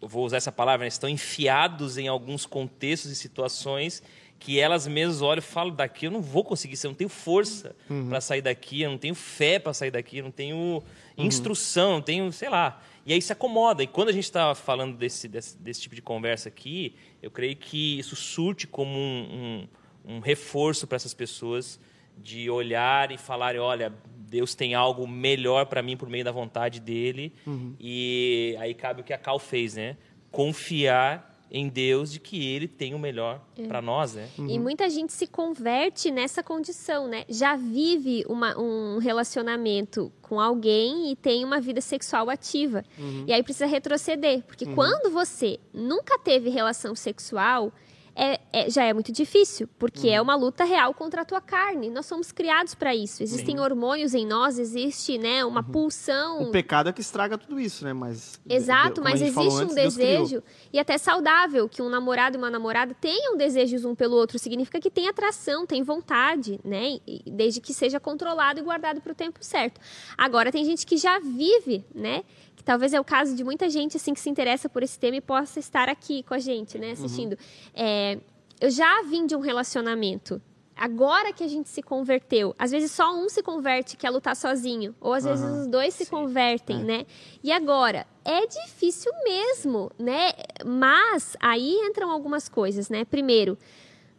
vou 0.00 0.24
usar 0.24 0.38
essa 0.38 0.52
palavra, 0.52 0.84
né, 0.84 0.88
estão 0.88 1.08
enfiados 1.08 1.96
em 1.96 2.08
alguns 2.08 2.44
contextos 2.44 3.10
e 3.10 3.14
situações 3.14 4.02
que 4.40 4.58
elas 4.58 4.88
mesmas 4.88 5.20
olham 5.20 5.38
e 5.38 5.42
falam 5.42 5.74
daqui 5.74 6.06
eu 6.06 6.10
não 6.10 6.22
vou 6.22 6.42
conseguir, 6.42 6.74
eu 6.82 6.88
não 6.88 6.94
tenho 6.94 7.10
força 7.10 7.76
uhum. 7.90 8.08
para 8.08 8.22
sair 8.22 8.40
daqui, 8.40 8.80
eu 8.80 8.90
não 8.90 8.96
tenho 8.96 9.14
fé 9.14 9.58
para 9.58 9.74
sair 9.74 9.90
daqui, 9.90 10.18
eu 10.18 10.24
não 10.24 10.30
tenho 10.30 10.56
uhum. 10.56 10.82
instrução, 11.26 11.92
não 11.92 12.02
tenho, 12.02 12.32
sei 12.32 12.48
lá. 12.48 12.82
E 13.04 13.12
aí 13.12 13.20
se 13.20 13.32
acomoda. 13.32 13.82
E 13.82 13.86
quando 13.86 14.08
a 14.08 14.12
gente 14.12 14.24
está 14.24 14.54
falando 14.54 14.96
desse, 14.96 15.28
desse, 15.28 15.58
desse, 15.58 15.82
tipo 15.82 15.94
de 15.94 16.00
conversa 16.00 16.48
aqui, 16.48 16.94
eu 17.22 17.30
creio 17.30 17.54
que 17.54 17.98
isso 17.98 18.16
surte 18.16 18.66
como 18.66 18.98
um, 18.98 19.68
um, 20.06 20.16
um 20.16 20.20
reforço 20.20 20.86
para 20.86 20.96
essas 20.96 21.12
pessoas 21.12 21.78
de 22.16 22.48
olhar 22.48 23.12
e 23.12 23.18
falarem, 23.18 23.60
olha, 23.60 23.92
Deus 24.06 24.54
tem 24.54 24.74
algo 24.74 25.06
melhor 25.06 25.66
para 25.66 25.82
mim 25.82 25.98
por 25.98 26.08
meio 26.08 26.24
da 26.24 26.32
vontade 26.32 26.80
dele. 26.80 27.34
Uhum. 27.46 27.74
E 27.78 28.56
aí 28.58 28.72
cabe 28.72 29.02
o 29.02 29.04
que 29.04 29.12
a 29.12 29.18
Cal 29.18 29.38
fez, 29.38 29.74
né? 29.74 29.98
Confiar 30.30 31.29
em 31.50 31.68
Deus 31.68 32.12
de 32.12 32.20
que 32.20 32.46
Ele 32.46 32.68
tem 32.68 32.94
o 32.94 32.98
melhor 32.98 33.40
é. 33.58 33.66
para 33.66 33.82
nós, 33.82 34.14
né? 34.14 34.28
Uhum. 34.38 34.48
E 34.48 34.58
muita 34.58 34.88
gente 34.88 35.12
se 35.12 35.26
converte 35.26 36.10
nessa 36.10 36.42
condição, 36.42 37.08
né? 37.08 37.24
Já 37.28 37.56
vive 37.56 38.24
uma, 38.28 38.56
um 38.58 38.98
relacionamento 38.98 40.12
com 40.22 40.40
alguém 40.40 41.10
e 41.10 41.16
tem 41.16 41.44
uma 41.44 41.60
vida 41.60 41.80
sexual 41.80 42.30
ativa. 42.30 42.84
Uhum. 42.98 43.24
E 43.26 43.32
aí 43.32 43.42
precisa 43.42 43.66
retroceder, 43.66 44.42
porque 44.44 44.64
uhum. 44.64 44.74
quando 44.74 45.10
você 45.10 45.58
nunca 45.74 46.18
teve 46.18 46.50
relação 46.50 46.94
sexual 46.94 47.72
é, 48.14 48.40
é, 48.52 48.70
já 48.70 48.84
é 48.84 48.92
muito 48.92 49.12
difícil, 49.12 49.68
porque 49.78 50.08
uhum. 50.08 50.14
é 50.14 50.20
uma 50.20 50.34
luta 50.34 50.64
real 50.64 50.92
contra 50.92 51.22
a 51.22 51.24
tua 51.24 51.40
carne. 51.40 51.90
Nós 51.90 52.06
somos 52.06 52.32
criados 52.32 52.74
para 52.74 52.94
isso. 52.94 53.22
Existem 53.22 53.56
Sim. 53.56 53.62
hormônios 53.62 54.14
em 54.14 54.26
nós, 54.26 54.58
existe 54.58 55.18
né, 55.18 55.44
uma 55.44 55.60
uhum. 55.60 55.72
pulsão. 55.72 56.42
O 56.42 56.50
pecado 56.50 56.88
é 56.88 56.92
que 56.92 57.00
estraga 57.00 57.38
tudo 57.38 57.60
isso, 57.60 57.84
né? 57.84 57.92
Mas, 57.92 58.40
Exato, 58.48 59.02
mas 59.02 59.22
existe 59.22 59.64
um 59.64 59.74
desejo, 59.74 60.42
e 60.72 60.78
até 60.78 60.98
saudável, 60.98 61.68
que 61.68 61.80
um 61.82 61.88
namorado 61.88 62.36
e 62.36 62.38
uma 62.38 62.50
namorada 62.50 62.94
tenham 62.94 63.36
desejos 63.36 63.84
um 63.84 63.94
pelo 63.94 64.16
outro. 64.16 64.38
Significa 64.38 64.80
que 64.80 64.90
tem 64.90 65.08
atração, 65.08 65.66
tem 65.66 65.82
vontade, 65.82 66.60
né? 66.64 66.98
Desde 67.26 67.60
que 67.60 67.72
seja 67.72 68.00
controlado 68.00 68.60
e 68.60 68.62
guardado 68.62 69.00
para 69.00 69.12
o 69.12 69.14
tempo 69.14 69.38
certo. 69.42 69.80
Agora, 70.16 70.52
tem 70.52 70.64
gente 70.64 70.84
que 70.84 70.96
já 70.96 71.18
vive, 71.18 71.84
né? 71.94 72.24
Que 72.60 72.64
talvez 72.64 72.92
é 72.92 73.00
o 73.00 73.04
caso 73.04 73.34
de 73.34 73.42
muita 73.42 73.70
gente 73.70 73.96
assim 73.96 74.12
que 74.12 74.20
se 74.20 74.28
interessa 74.28 74.68
por 74.68 74.82
esse 74.82 74.98
tema 74.98 75.16
e 75.16 75.20
possa 75.22 75.58
estar 75.58 75.88
aqui 75.88 76.22
com 76.22 76.34
a 76.34 76.38
gente, 76.38 76.78
né, 76.78 76.90
assistindo. 76.90 77.32
Uhum. 77.32 77.38
É, 77.72 78.18
eu 78.60 78.70
já 78.70 79.02
vim 79.02 79.24
de 79.24 79.34
um 79.34 79.40
relacionamento. 79.40 80.42
Agora 80.76 81.32
que 81.32 81.42
a 81.42 81.48
gente 81.48 81.70
se 81.70 81.82
converteu, 81.82 82.54
às 82.58 82.70
vezes 82.70 82.92
só 82.92 83.14
um 83.14 83.30
se 83.30 83.42
converte, 83.42 83.96
que 83.96 84.06
é 84.06 84.10
lutar 84.10 84.36
sozinho, 84.36 84.94
ou 85.00 85.14
às 85.14 85.24
uhum. 85.24 85.30
vezes 85.30 85.46
os 85.46 85.66
dois 85.68 85.94
se 85.94 86.04
Sim. 86.04 86.10
convertem, 86.10 86.82
é. 86.82 86.84
né? 86.84 87.06
E 87.42 87.50
agora 87.50 88.06
é 88.26 88.46
difícil 88.46 89.10
mesmo, 89.24 89.90
né? 89.98 90.32
Mas 90.62 91.34
aí 91.40 91.72
entram 91.82 92.10
algumas 92.10 92.46
coisas, 92.46 92.90
né? 92.90 93.06
Primeiro, 93.06 93.56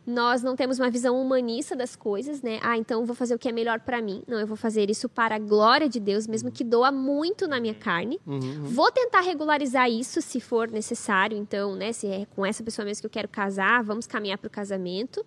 nós 0.05 0.41
não 0.41 0.55
temos 0.55 0.79
uma 0.79 0.89
visão 0.89 1.21
humanista 1.21 1.75
das 1.75 1.95
coisas, 1.95 2.41
né? 2.41 2.59
Ah, 2.63 2.77
então 2.77 3.05
vou 3.05 3.15
fazer 3.15 3.35
o 3.35 3.39
que 3.39 3.47
é 3.47 3.51
melhor 3.51 3.79
para 3.79 4.01
mim. 4.01 4.23
Não, 4.27 4.39
eu 4.39 4.47
vou 4.47 4.57
fazer 4.57 4.89
isso 4.89 5.07
para 5.07 5.35
a 5.35 5.39
glória 5.39 5.87
de 5.87 5.99
Deus, 5.99 6.25
mesmo 6.25 6.51
que 6.51 6.63
doa 6.63 6.91
muito 6.91 7.47
na 7.47 7.59
minha 7.59 7.75
carne. 7.75 8.19
Uhum, 8.25 8.39
uhum. 8.39 8.63
Vou 8.63 8.91
tentar 8.91 9.21
regularizar 9.21 9.89
isso 9.89 10.21
se 10.21 10.39
for 10.39 10.69
necessário, 10.69 11.37
então, 11.37 11.75
né? 11.75 11.93
Se 11.93 12.07
é 12.07 12.25
com 12.35 12.45
essa 12.45 12.63
pessoa 12.63 12.83
mesmo 12.83 13.01
que 13.01 13.07
eu 13.07 13.11
quero 13.11 13.27
casar, 13.27 13.83
vamos 13.83 14.07
caminhar 14.07 14.39
para 14.39 14.47
o 14.47 14.51
casamento. 14.51 15.23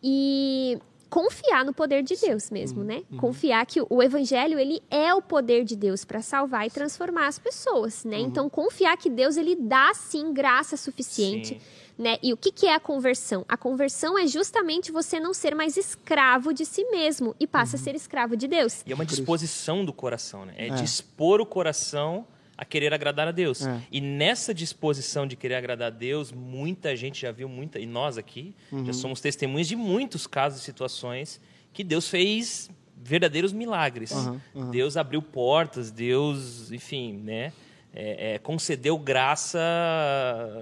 E 0.00 0.78
confiar 1.10 1.64
no 1.64 1.72
poder 1.72 2.02
de 2.02 2.14
Deus 2.14 2.50
mesmo, 2.50 2.80
uhum, 2.80 2.86
né? 2.86 3.02
Uhum. 3.10 3.18
Confiar 3.18 3.66
que 3.66 3.80
o 3.80 4.00
evangelho 4.00 4.60
ele 4.60 4.80
é 4.90 5.12
o 5.12 5.20
poder 5.20 5.64
de 5.64 5.74
Deus 5.74 6.04
para 6.04 6.22
salvar 6.22 6.66
e 6.66 6.70
transformar 6.70 7.26
as 7.26 7.38
pessoas, 7.38 8.04
né? 8.04 8.18
Uhum. 8.18 8.26
Então 8.26 8.48
confiar 8.48 8.96
que 8.96 9.10
Deus 9.10 9.36
ele 9.36 9.56
dá 9.56 9.92
sim 9.92 10.32
graça 10.32 10.76
suficiente. 10.76 11.48
Sim 11.48 11.87
né? 11.98 12.16
E 12.22 12.32
o 12.32 12.36
que, 12.36 12.52
que 12.52 12.66
é 12.66 12.74
a 12.74 12.80
conversão? 12.80 13.44
A 13.48 13.56
conversão 13.56 14.16
é 14.16 14.26
justamente 14.26 14.92
você 14.92 15.18
não 15.18 15.34
ser 15.34 15.54
mais 15.54 15.76
escravo 15.76 16.54
de 16.54 16.64
si 16.64 16.84
mesmo 16.84 17.34
e 17.40 17.46
passa 17.46 17.76
uhum. 17.76 17.80
a 17.80 17.84
ser 17.84 17.94
escravo 17.96 18.36
de 18.36 18.46
Deus. 18.46 18.82
E 18.86 18.92
é 18.92 18.94
uma 18.94 19.04
disposição 19.04 19.84
do 19.84 19.92
coração, 19.92 20.46
né? 20.46 20.54
É, 20.56 20.68
é. 20.68 20.70
dispor 20.70 21.40
o 21.40 21.46
coração 21.46 22.26
a 22.56 22.64
querer 22.64 22.92
agradar 22.94 23.26
a 23.28 23.32
Deus. 23.32 23.66
É. 23.66 23.80
E 23.90 24.00
nessa 24.00 24.54
disposição 24.54 25.26
de 25.26 25.36
querer 25.36 25.56
agradar 25.56 25.88
a 25.88 25.94
Deus, 25.94 26.32
muita 26.32 26.96
gente 26.96 27.20
já 27.22 27.32
viu, 27.32 27.48
muita, 27.48 27.78
e 27.78 27.86
nós 27.86 28.16
aqui 28.16 28.54
uhum. 28.70 28.84
já 28.84 28.92
somos 28.92 29.20
testemunhas 29.20 29.68
de 29.68 29.76
muitos 29.76 30.26
casos 30.26 30.60
e 30.60 30.64
situações 30.64 31.40
que 31.72 31.84
Deus 31.84 32.08
fez 32.08 32.70
verdadeiros 32.96 33.52
milagres. 33.52 34.12
Uhum, 34.12 34.40
uhum. 34.54 34.70
Deus 34.70 34.96
abriu 34.96 35.22
portas, 35.22 35.90
Deus, 35.90 36.72
enfim, 36.72 37.16
né? 37.18 37.52
É, 37.94 38.34
é, 38.34 38.38
concedeu 38.38 38.98
graça 38.98 39.58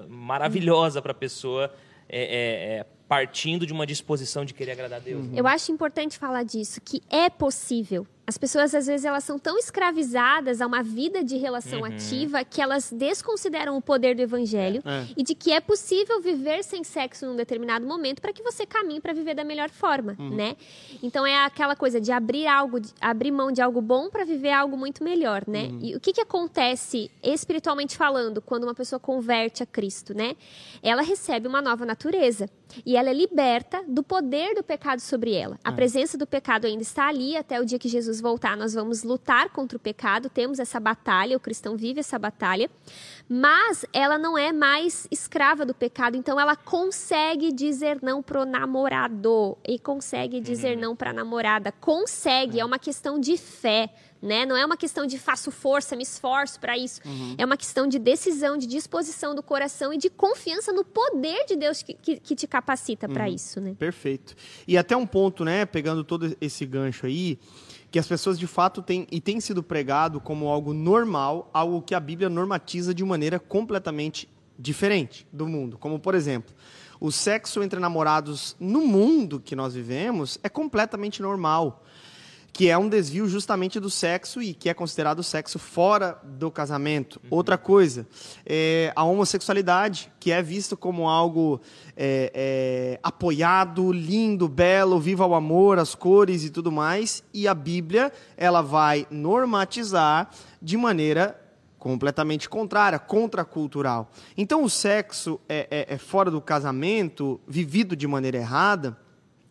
maravilhosa 0.08 1.02
para 1.02 1.12
a 1.12 1.14
pessoa 1.14 1.72
é, 2.08 2.20
é, 2.20 2.78
é, 2.78 2.86
partindo 3.08 3.66
de 3.66 3.72
uma 3.72 3.86
disposição 3.86 4.44
de 4.44 4.54
querer 4.54 4.72
agradar 4.72 5.00
a 5.00 5.02
Deus. 5.02 5.26
Eu 5.34 5.46
acho 5.46 5.72
importante 5.72 6.18
falar 6.18 6.44
disso, 6.44 6.80
que 6.80 7.02
é 7.10 7.28
possível 7.28 8.06
as 8.26 8.36
pessoas, 8.36 8.74
às 8.74 8.88
vezes, 8.88 9.04
elas 9.04 9.22
são 9.22 9.38
tão 9.38 9.56
escravizadas 9.56 10.60
a 10.60 10.66
uma 10.66 10.82
vida 10.82 11.22
de 11.22 11.36
relação 11.36 11.80
uhum. 11.80 11.84
ativa 11.84 12.44
que 12.44 12.60
elas 12.60 12.90
desconsideram 12.90 13.76
o 13.76 13.80
poder 13.80 14.16
do 14.16 14.22
evangelho 14.22 14.82
é. 14.84 15.06
e 15.16 15.22
de 15.22 15.32
que 15.32 15.52
é 15.52 15.60
possível 15.60 16.20
viver 16.20 16.64
sem 16.64 16.82
sexo 16.82 17.24
num 17.24 17.36
determinado 17.36 17.86
momento 17.86 18.20
para 18.20 18.32
que 18.32 18.42
você 18.42 18.66
caminhe 18.66 19.00
para 19.00 19.12
viver 19.12 19.34
da 19.34 19.44
melhor 19.44 19.70
forma, 19.70 20.16
uhum. 20.18 20.30
né? 20.30 20.56
Então, 21.04 21.24
é 21.24 21.44
aquela 21.44 21.76
coisa 21.76 22.00
de 22.00 22.10
abrir 22.10 22.48
algo, 22.48 22.80
de, 22.80 22.92
abrir 23.00 23.30
mão 23.30 23.52
de 23.52 23.62
algo 23.62 23.80
bom 23.80 24.10
para 24.10 24.24
viver 24.24 24.50
algo 24.50 24.76
muito 24.76 25.04
melhor, 25.04 25.44
né? 25.46 25.68
Uhum. 25.70 25.78
E 25.82 25.94
o 25.94 26.00
que, 26.00 26.12
que 26.12 26.20
acontece, 26.20 27.08
espiritualmente 27.22 27.96
falando, 27.96 28.42
quando 28.42 28.64
uma 28.64 28.74
pessoa 28.74 28.98
converte 28.98 29.62
a 29.62 29.66
Cristo, 29.66 30.12
né? 30.12 30.34
Ela 30.82 31.02
recebe 31.02 31.46
uma 31.46 31.62
nova 31.62 31.86
natureza 31.86 32.50
e 32.84 32.96
ela 32.96 33.10
é 33.10 33.14
liberta 33.14 33.82
do 33.86 34.02
poder 34.02 34.54
do 34.54 34.62
pecado 34.62 35.00
sobre 35.00 35.34
ela. 35.34 35.58
A 35.64 35.70
é. 35.70 35.74
presença 35.74 36.18
do 36.18 36.26
pecado 36.26 36.66
ainda 36.66 36.82
está 36.82 37.08
ali 37.08 37.36
até 37.36 37.60
o 37.60 37.64
dia 37.64 37.78
que 37.78 37.88
Jesus 37.88 38.20
voltar, 38.20 38.56
nós 38.56 38.74
vamos 38.74 39.02
lutar 39.02 39.50
contra 39.50 39.76
o 39.76 39.80
pecado, 39.80 40.28
temos 40.28 40.58
essa 40.58 40.78
batalha, 40.80 41.36
o 41.36 41.40
cristão 41.40 41.76
vive 41.76 42.00
essa 42.00 42.18
batalha, 42.18 42.70
mas 43.28 43.84
ela 43.92 44.18
não 44.18 44.36
é 44.36 44.52
mais 44.52 45.06
escrava 45.10 45.64
do 45.64 45.74
pecado, 45.74 46.16
então 46.16 46.38
ela 46.38 46.56
consegue 46.56 47.52
dizer 47.52 47.98
não 48.02 48.22
pro 48.22 48.44
namorado 48.44 49.56
e 49.66 49.78
consegue 49.78 50.40
dizer 50.40 50.76
uhum. 50.76 50.82
não 50.82 50.96
para 50.96 51.10
a 51.10 51.14
namorada, 51.14 51.72
consegue, 51.72 52.60
é 52.60 52.64
uma 52.64 52.78
questão 52.78 53.18
de 53.18 53.36
fé. 53.36 53.90
Né? 54.20 54.46
Não 54.46 54.56
é 54.56 54.64
uma 54.64 54.76
questão 54.76 55.06
de 55.06 55.18
faço 55.18 55.50
força, 55.50 55.94
me 55.94 56.02
esforço 56.02 56.58
para 56.58 56.76
isso. 56.76 57.00
Uhum. 57.04 57.34
É 57.36 57.44
uma 57.44 57.56
questão 57.56 57.86
de 57.86 57.98
decisão, 57.98 58.56
de 58.56 58.66
disposição 58.66 59.34
do 59.34 59.42
coração 59.42 59.92
e 59.92 59.98
de 59.98 60.08
confiança 60.08 60.72
no 60.72 60.84
poder 60.84 61.44
de 61.46 61.54
Deus 61.54 61.82
que, 61.82 61.94
que, 61.94 62.18
que 62.18 62.34
te 62.34 62.46
capacita 62.46 63.06
uhum. 63.06 63.14
para 63.14 63.28
isso, 63.28 63.60
né? 63.60 63.74
Perfeito. 63.78 64.34
E 64.66 64.78
até 64.78 64.96
um 64.96 65.06
ponto, 65.06 65.44
né? 65.44 65.66
Pegando 65.66 66.02
todo 66.02 66.36
esse 66.40 66.64
gancho 66.64 67.06
aí, 67.06 67.38
que 67.90 67.98
as 67.98 68.06
pessoas 68.06 68.38
de 68.38 68.46
fato 68.46 68.82
têm 68.82 69.06
e 69.10 69.20
tem 69.20 69.40
sido 69.40 69.62
pregado 69.62 70.20
como 70.20 70.48
algo 70.48 70.72
normal, 70.72 71.50
algo 71.52 71.82
que 71.82 71.94
a 71.94 72.00
Bíblia 72.00 72.28
normatiza 72.28 72.94
de 72.94 73.04
maneira 73.04 73.38
completamente 73.38 74.28
diferente 74.58 75.26
do 75.32 75.46
mundo. 75.46 75.78
Como, 75.78 75.98
por 75.98 76.14
exemplo, 76.14 76.54
o 77.00 77.12
sexo 77.12 77.62
entre 77.62 77.78
namorados 77.78 78.56
no 78.58 78.80
mundo 78.80 79.40
que 79.40 79.54
nós 79.54 79.74
vivemos 79.74 80.38
é 80.42 80.48
completamente 80.48 81.20
normal 81.20 81.84
que 82.56 82.70
é 82.70 82.78
um 82.78 82.88
desvio 82.88 83.28
justamente 83.28 83.78
do 83.78 83.90
sexo 83.90 84.40
e 84.40 84.54
que 84.54 84.70
é 84.70 84.72
considerado 84.72 85.22
sexo 85.22 85.58
fora 85.58 86.18
do 86.24 86.50
casamento. 86.50 87.20
Uhum. 87.24 87.28
Outra 87.32 87.58
coisa, 87.58 88.06
é 88.46 88.94
a 88.96 89.04
homossexualidade, 89.04 90.10
que 90.18 90.32
é 90.32 90.40
visto 90.40 90.74
como 90.74 91.06
algo 91.06 91.60
é, 91.94 92.32
é, 92.34 93.00
apoiado, 93.02 93.92
lindo, 93.92 94.48
belo, 94.48 94.98
viva 94.98 95.26
o 95.26 95.34
amor, 95.34 95.78
as 95.78 95.94
cores 95.94 96.44
e 96.44 96.50
tudo 96.50 96.72
mais, 96.72 97.22
e 97.34 97.46
a 97.46 97.52
Bíblia 97.52 98.10
ela 98.38 98.62
vai 98.62 99.06
normatizar 99.10 100.30
de 100.62 100.78
maneira 100.78 101.38
completamente 101.78 102.48
contrária, 102.48 102.98
contracultural. 102.98 104.10
Então, 104.34 104.64
o 104.64 104.70
sexo 104.70 105.38
é, 105.46 105.68
é, 105.70 105.94
é 105.94 105.98
fora 105.98 106.30
do 106.30 106.40
casamento, 106.40 107.38
vivido 107.46 107.94
de 107.94 108.06
maneira 108.06 108.38
errada, 108.38 108.96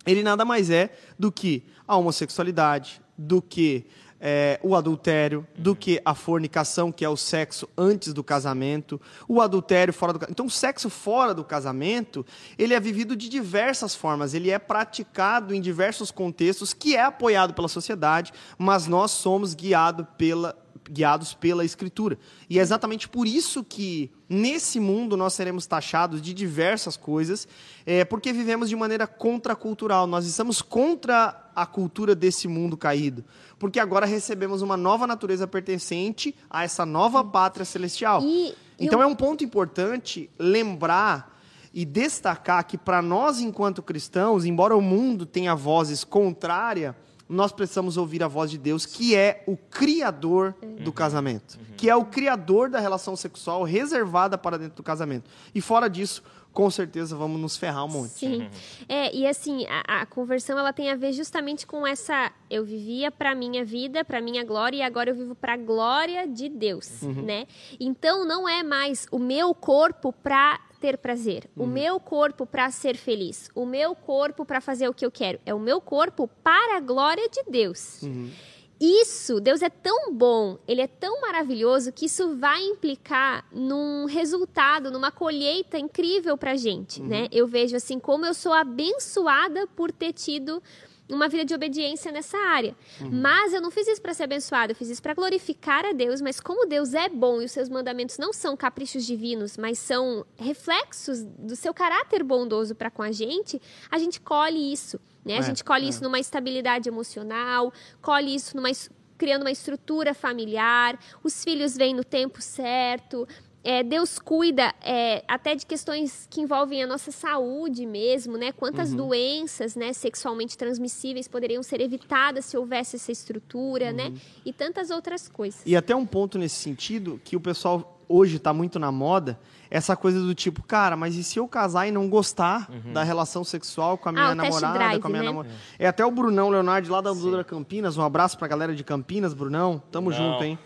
ele 0.05 0.23
nada 0.23 0.45
mais 0.45 0.69
é 0.69 0.91
do 1.17 1.31
que 1.31 1.63
a 1.87 1.95
homossexualidade, 1.95 3.01
do 3.17 3.41
que 3.41 3.85
é, 4.19 4.59
o 4.63 4.75
adultério, 4.75 5.45
do 5.57 5.75
que 5.75 6.01
a 6.03 6.15
fornicação, 6.15 6.91
que 6.91 7.05
é 7.05 7.09
o 7.09 7.17
sexo 7.17 7.69
antes 7.77 8.13
do 8.13 8.23
casamento, 8.23 8.99
o 9.27 9.41
adultério 9.41 9.93
fora 9.93 10.13
do. 10.13 10.25
Então, 10.29 10.47
o 10.47 10.49
sexo 10.49 10.89
fora 10.89 11.33
do 11.33 11.43
casamento, 11.43 12.25
ele 12.57 12.73
é 12.73 12.79
vivido 12.79 13.15
de 13.15 13.29
diversas 13.29 13.93
formas, 13.93 14.33
ele 14.33 14.49
é 14.49 14.57
praticado 14.57 15.53
em 15.53 15.61
diversos 15.61 16.11
contextos, 16.11 16.73
que 16.73 16.95
é 16.95 17.03
apoiado 17.03 17.53
pela 17.53 17.67
sociedade, 17.67 18.33
mas 18.57 18.87
nós 18.87 19.11
somos 19.11 19.53
guiados 19.53 20.05
pela 20.17 20.64
guiados 20.89 21.33
pela 21.33 21.65
Escritura. 21.65 22.17
E 22.49 22.59
é 22.59 22.61
exatamente 22.61 23.07
por 23.07 23.27
isso 23.27 23.63
que 23.63 24.11
nesse 24.29 24.79
mundo 24.79 25.15
nós 25.17 25.33
seremos 25.33 25.65
taxados 25.65 26.21
de 26.21 26.33
diversas 26.33 26.97
coisas, 26.97 27.47
é, 27.85 28.03
porque 28.05 28.31
vivemos 28.33 28.69
de 28.69 28.75
maneira 28.75 29.07
contracultural. 29.07 30.07
Nós 30.07 30.25
estamos 30.25 30.61
contra 30.61 31.49
a 31.55 31.65
cultura 31.65 32.15
desse 32.15 32.47
mundo 32.47 32.75
caído, 32.75 33.23
porque 33.57 33.79
agora 33.79 34.05
recebemos 34.05 34.61
uma 34.61 34.75
nova 34.75 35.07
natureza 35.07 35.47
pertencente 35.47 36.35
a 36.49 36.63
essa 36.63 36.85
nova 36.85 37.23
pátria 37.23 37.65
celestial. 37.65 38.21
E, 38.23 38.53
então 38.79 38.99
eu... 38.99 39.03
é 39.03 39.07
um 39.07 39.15
ponto 39.15 39.43
importante 39.43 40.29
lembrar 40.37 41.33
e 41.73 41.83
destacar 41.83 42.65
que 42.65 42.77
para 42.77 43.01
nós 43.01 43.41
enquanto 43.41 43.83
cristãos, 43.83 44.45
embora 44.45 44.75
o 44.75 44.81
mundo 44.81 45.25
tenha 45.25 45.53
vozes 45.53 46.03
contrárias 46.05 46.95
nós 47.27 47.51
precisamos 47.51 47.97
ouvir 47.97 48.23
a 48.23 48.27
voz 48.27 48.51
de 48.51 48.57
Deus, 48.57 48.85
que 48.85 49.15
é 49.15 49.43
o 49.47 49.57
criador 49.57 50.55
do 50.79 50.91
casamento, 50.91 51.57
que 51.75 51.89
é 51.89 51.95
o 51.95 52.05
criador 52.05 52.69
da 52.69 52.79
relação 52.79 53.15
sexual 53.15 53.63
reservada 53.63 54.37
para 54.37 54.57
dentro 54.57 54.77
do 54.77 54.83
casamento. 54.83 55.29
E 55.53 55.59
fora 55.59 55.89
disso, 55.89 56.21
com 56.55 56.71
certeza 56.71 57.17
vamos 57.17 57.39
nos 57.39 57.57
ferrar 57.57 57.83
um 57.83 57.89
monte. 57.89 58.11
Sim. 58.11 58.49
É, 58.87 59.13
e 59.13 59.27
assim, 59.27 59.65
a, 59.67 60.01
a, 60.01 60.05
conversão 60.05 60.57
ela 60.57 60.71
tem 60.71 60.89
a 60.89 60.95
ver 60.95 61.11
justamente 61.11 61.67
com 61.67 61.85
essa 61.85 62.31
eu 62.49 62.63
vivia 62.63 63.11
para 63.11 63.35
minha 63.35 63.65
vida, 63.65 64.05
para 64.05 64.21
minha 64.21 64.41
glória 64.43 64.77
e 64.77 64.81
agora 64.81 65.09
eu 65.09 65.15
vivo 65.15 65.35
para 65.35 65.53
a 65.53 65.57
glória 65.57 66.25
de 66.25 66.47
Deus, 66.47 67.01
uhum. 67.01 67.23
né? 67.23 67.45
Então 67.77 68.25
não 68.25 68.47
é 68.47 68.63
mais 68.63 69.05
o 69.11 69.19
meu 69.19 69.53
corpo 69.53 70.13
para 70.13 70.57
ter 70.79 70.97
prazer, 70.97 71.49
uhum. 71.57 71.65
o 71.65 71.67
meu 71.67 71.99
corpo 71.99 72.45
para 72.45 72.71
ser 72.71 72.95
feliz, 72.95 73.49
o 73.53 73.65
meu 73.65 73.93
corpo 73.93 74.45
para 74.45 74.61
fazer 74.61 74.87
o 74.87 74.93
que 74.93 75.05
eu 75.05 75.11
quero. 75.11 75.39
É 75.45 75.53
o 75.53 75.59
meu 75.59 75.81
corpo 75.81 76.25
para 76.41 76.77
a 76.77 76.79
glória 76.79 77.27
de 77.27 77.43
Deus. 77.51 78.01
Uhum. 78.01 78.31
Isso, 78.79 79.39
Deus 79.39 79.61
é 79.61 79.69
tão 79.69 80.11
bom, 80.13 80.57
ele 80.67 80.81
é 80.81 80.87
tão 80.87 81.21
maravilhoso 81.21 81.93
que 81.93 82.07
isso 82.07 82.35
vai 82.35 82.61
implicar 82.61 83.45
num 83.51 84.05
resultado, 84.05 84.91
numa 84.91 85.11
colheita 85.11 85.77
incrível 85.77 86.37
pra 86.37 86.55
gente, 86.55 87.01
uhum. 87.01 87.07
né? 87.07 87.27
Eu 87.31 87.47
vejo 87.47 87.75
assim 87.75 87.99
como 87.99 88.25
eu 88.25 88.33
sou 88.33 88.51
abençoada 88.51 89.65
por 89.67 89.91
ter 89.91 90.11
tido 90.11 90.61
uma 91.09 91.27
vida 91.27 91.45
de 91.45 91.53
obediência 91.53 92.11
nessa 92.11 92.37
área. 92.37 92.75
Uhum. 92.99 93.09
Mas 93.11 93.53
eu 93.53 93.61
não 93.61 93.71
fiz 93.71 93.87
isso 93.87 94.01
para 94.01 94.13
ser 94.13 94.23
abençoado, 94.23 94.71
eu 94.71 94.75
fiz 94.75 94.89
isso 94.89 95.01
para 95.01 95.13
glorificar 95.13 95.85
a 95.85 95.91
Deus. 95.91 96.19
Mas 96.19 96.39
como 96.39 96.67
Deus 96.67 96.93
é 96.93 97.07
bom 97.07 97.41
e 97.41 97.45
os 97.45 97.51
seus 97.51 97.69
mandamentos 97.69 98.17
não 98.17 98.33
são 98.33 98.57
caprichos 98.57 99.05
divinos, 99.05 99.57
mas 99.57 99.77
são 99.79 100.25
reflexos 100.35 101.23
do 101.23 101.55
seu 101.55 101.73
caráter 101.73 102.23
bondoso 102.23 102.75
para 102.75 102.89
com 102.89 103.03
a 103.03 103.11
gente, 103.11 103.61
a 103.89 103.97
gente 103.97 104.19
colhe 104.19 104.73
isso. 104.73 104.99
Né? 105.25 105.35
A 105.35 105.39
é, 105.39 105.41
gente 105.41 105.63
colhe 105.63 105.85
é. 105.85 105.89
isso 105.89 106.03
numa 106.03 106.19
estabilidade 106.19 106.87
emocional, 106.87 107.73
colhe 108.01 108.35
isso 108.35 108.55
numa 108.55 108.69
criando 109.17 109.43
uma 109.43 109.51
estrutura 109.51 110.13
familiar, 110.13 110.99
os 111.23 111.41
filhos 111.41 111.77
vêm 111.77 111.93
no 111.93 112.03
tempo 112.03 112.41
certo, 112.41 113.25
é, 113.65 113.81
Deus 113.81 114.19
cuida 114.19 114.75
é, 114.79 115.23
até 115.27 115.55
de 115.55 115.65
questões 115.65 116.27
que 116.29 116.39
envolvem 116.39 116.83
a 116.83 116.87
nossa 116.87 117.11
saúde 117.11 117.83
mesmo, 117.83 118.37
né? 118.37 118.51
Quantas 118.51 118.91
uhum. 118.91 118.97
doenças, 118.97 119.75
né, 119.75 119.91
sexualmente 119.91 120.55
transmissíveis 120.55 121.27
poderiam 121.27 121.63
ser 121.63 121.81
evitadas 121.81 122.45
se 122.45 122.55
houvesse 122.55 122.95
essa 122.97 123.11
estrutura, 123.11 123.91
né? 123.91 124.05
uhum. 124.05 124.11
né? 124.11 124.21
E 124.45 124.53
tantas 124.53 124.91
outras 124.91 125.27
coisas. 125.27 125.63
E 125.65 125.75
até 125.75 125.95
um 125.95 126.05
ponto 126.05 126.37
nesse 126.37 126.57
sentido 126.57 127.19
que 127.23 127.35
o 127.35 127.39
pessoal 127.39 127.94
hoje 128.07 128.37
está 128.37 128.53
muito 128.53 128.79
na 128.79 128.91
moda, 128.91 129.39
essa 129.69 129.95
coisa 129.95 130.19
do 130.19 130.33
tipo, 130.33 130.63
cara, 130.63 130.95
mas 130.95 131.15
e 131.15 131.23
se 131.23 131.39
eu 131.39 131.47
casar 131.47 131.87
e 131.87 131.91
não 131.91 132.07
gostar 132.07 132.69
uhum. 132.69 132.93
da 132.93 133.03
relação 133.03 133.43
sexual 133.43 133.97
com 133.97 134.09
a 134.09 134.11
minha 134.11 134.25
ah, 134.27 134.35
namorada, 134.35 134.73
drive, 134.77 135.01
com 135.01 135.07
a 135.07 135.09
minha 135.09 135.21
né? 135.21 135.27
namorada? 135.27 135.55
É. 135.77 135.85
é 135.85 135.87
até 135.87 136.05
o 136.05 136.11
Brunão 136.11 136.49
Leonardo 136.49 136.91
lá 136.91 137.01
da 137.01 137.11
Dudra 137.11 137.43
Campinas, 137.43 137.97
um 137.97 138.03
abraço 138.03 138.37
pra 138.37 138.47
galera 138.47 138.75
de 138.75 138.83
Campinas, 138.83 139.33
Brunão, 139.33 139.81
tamo 139.91 140.09
não. 140.09 140.17
junto, 140.17 140.43
hein? 140.43 140.57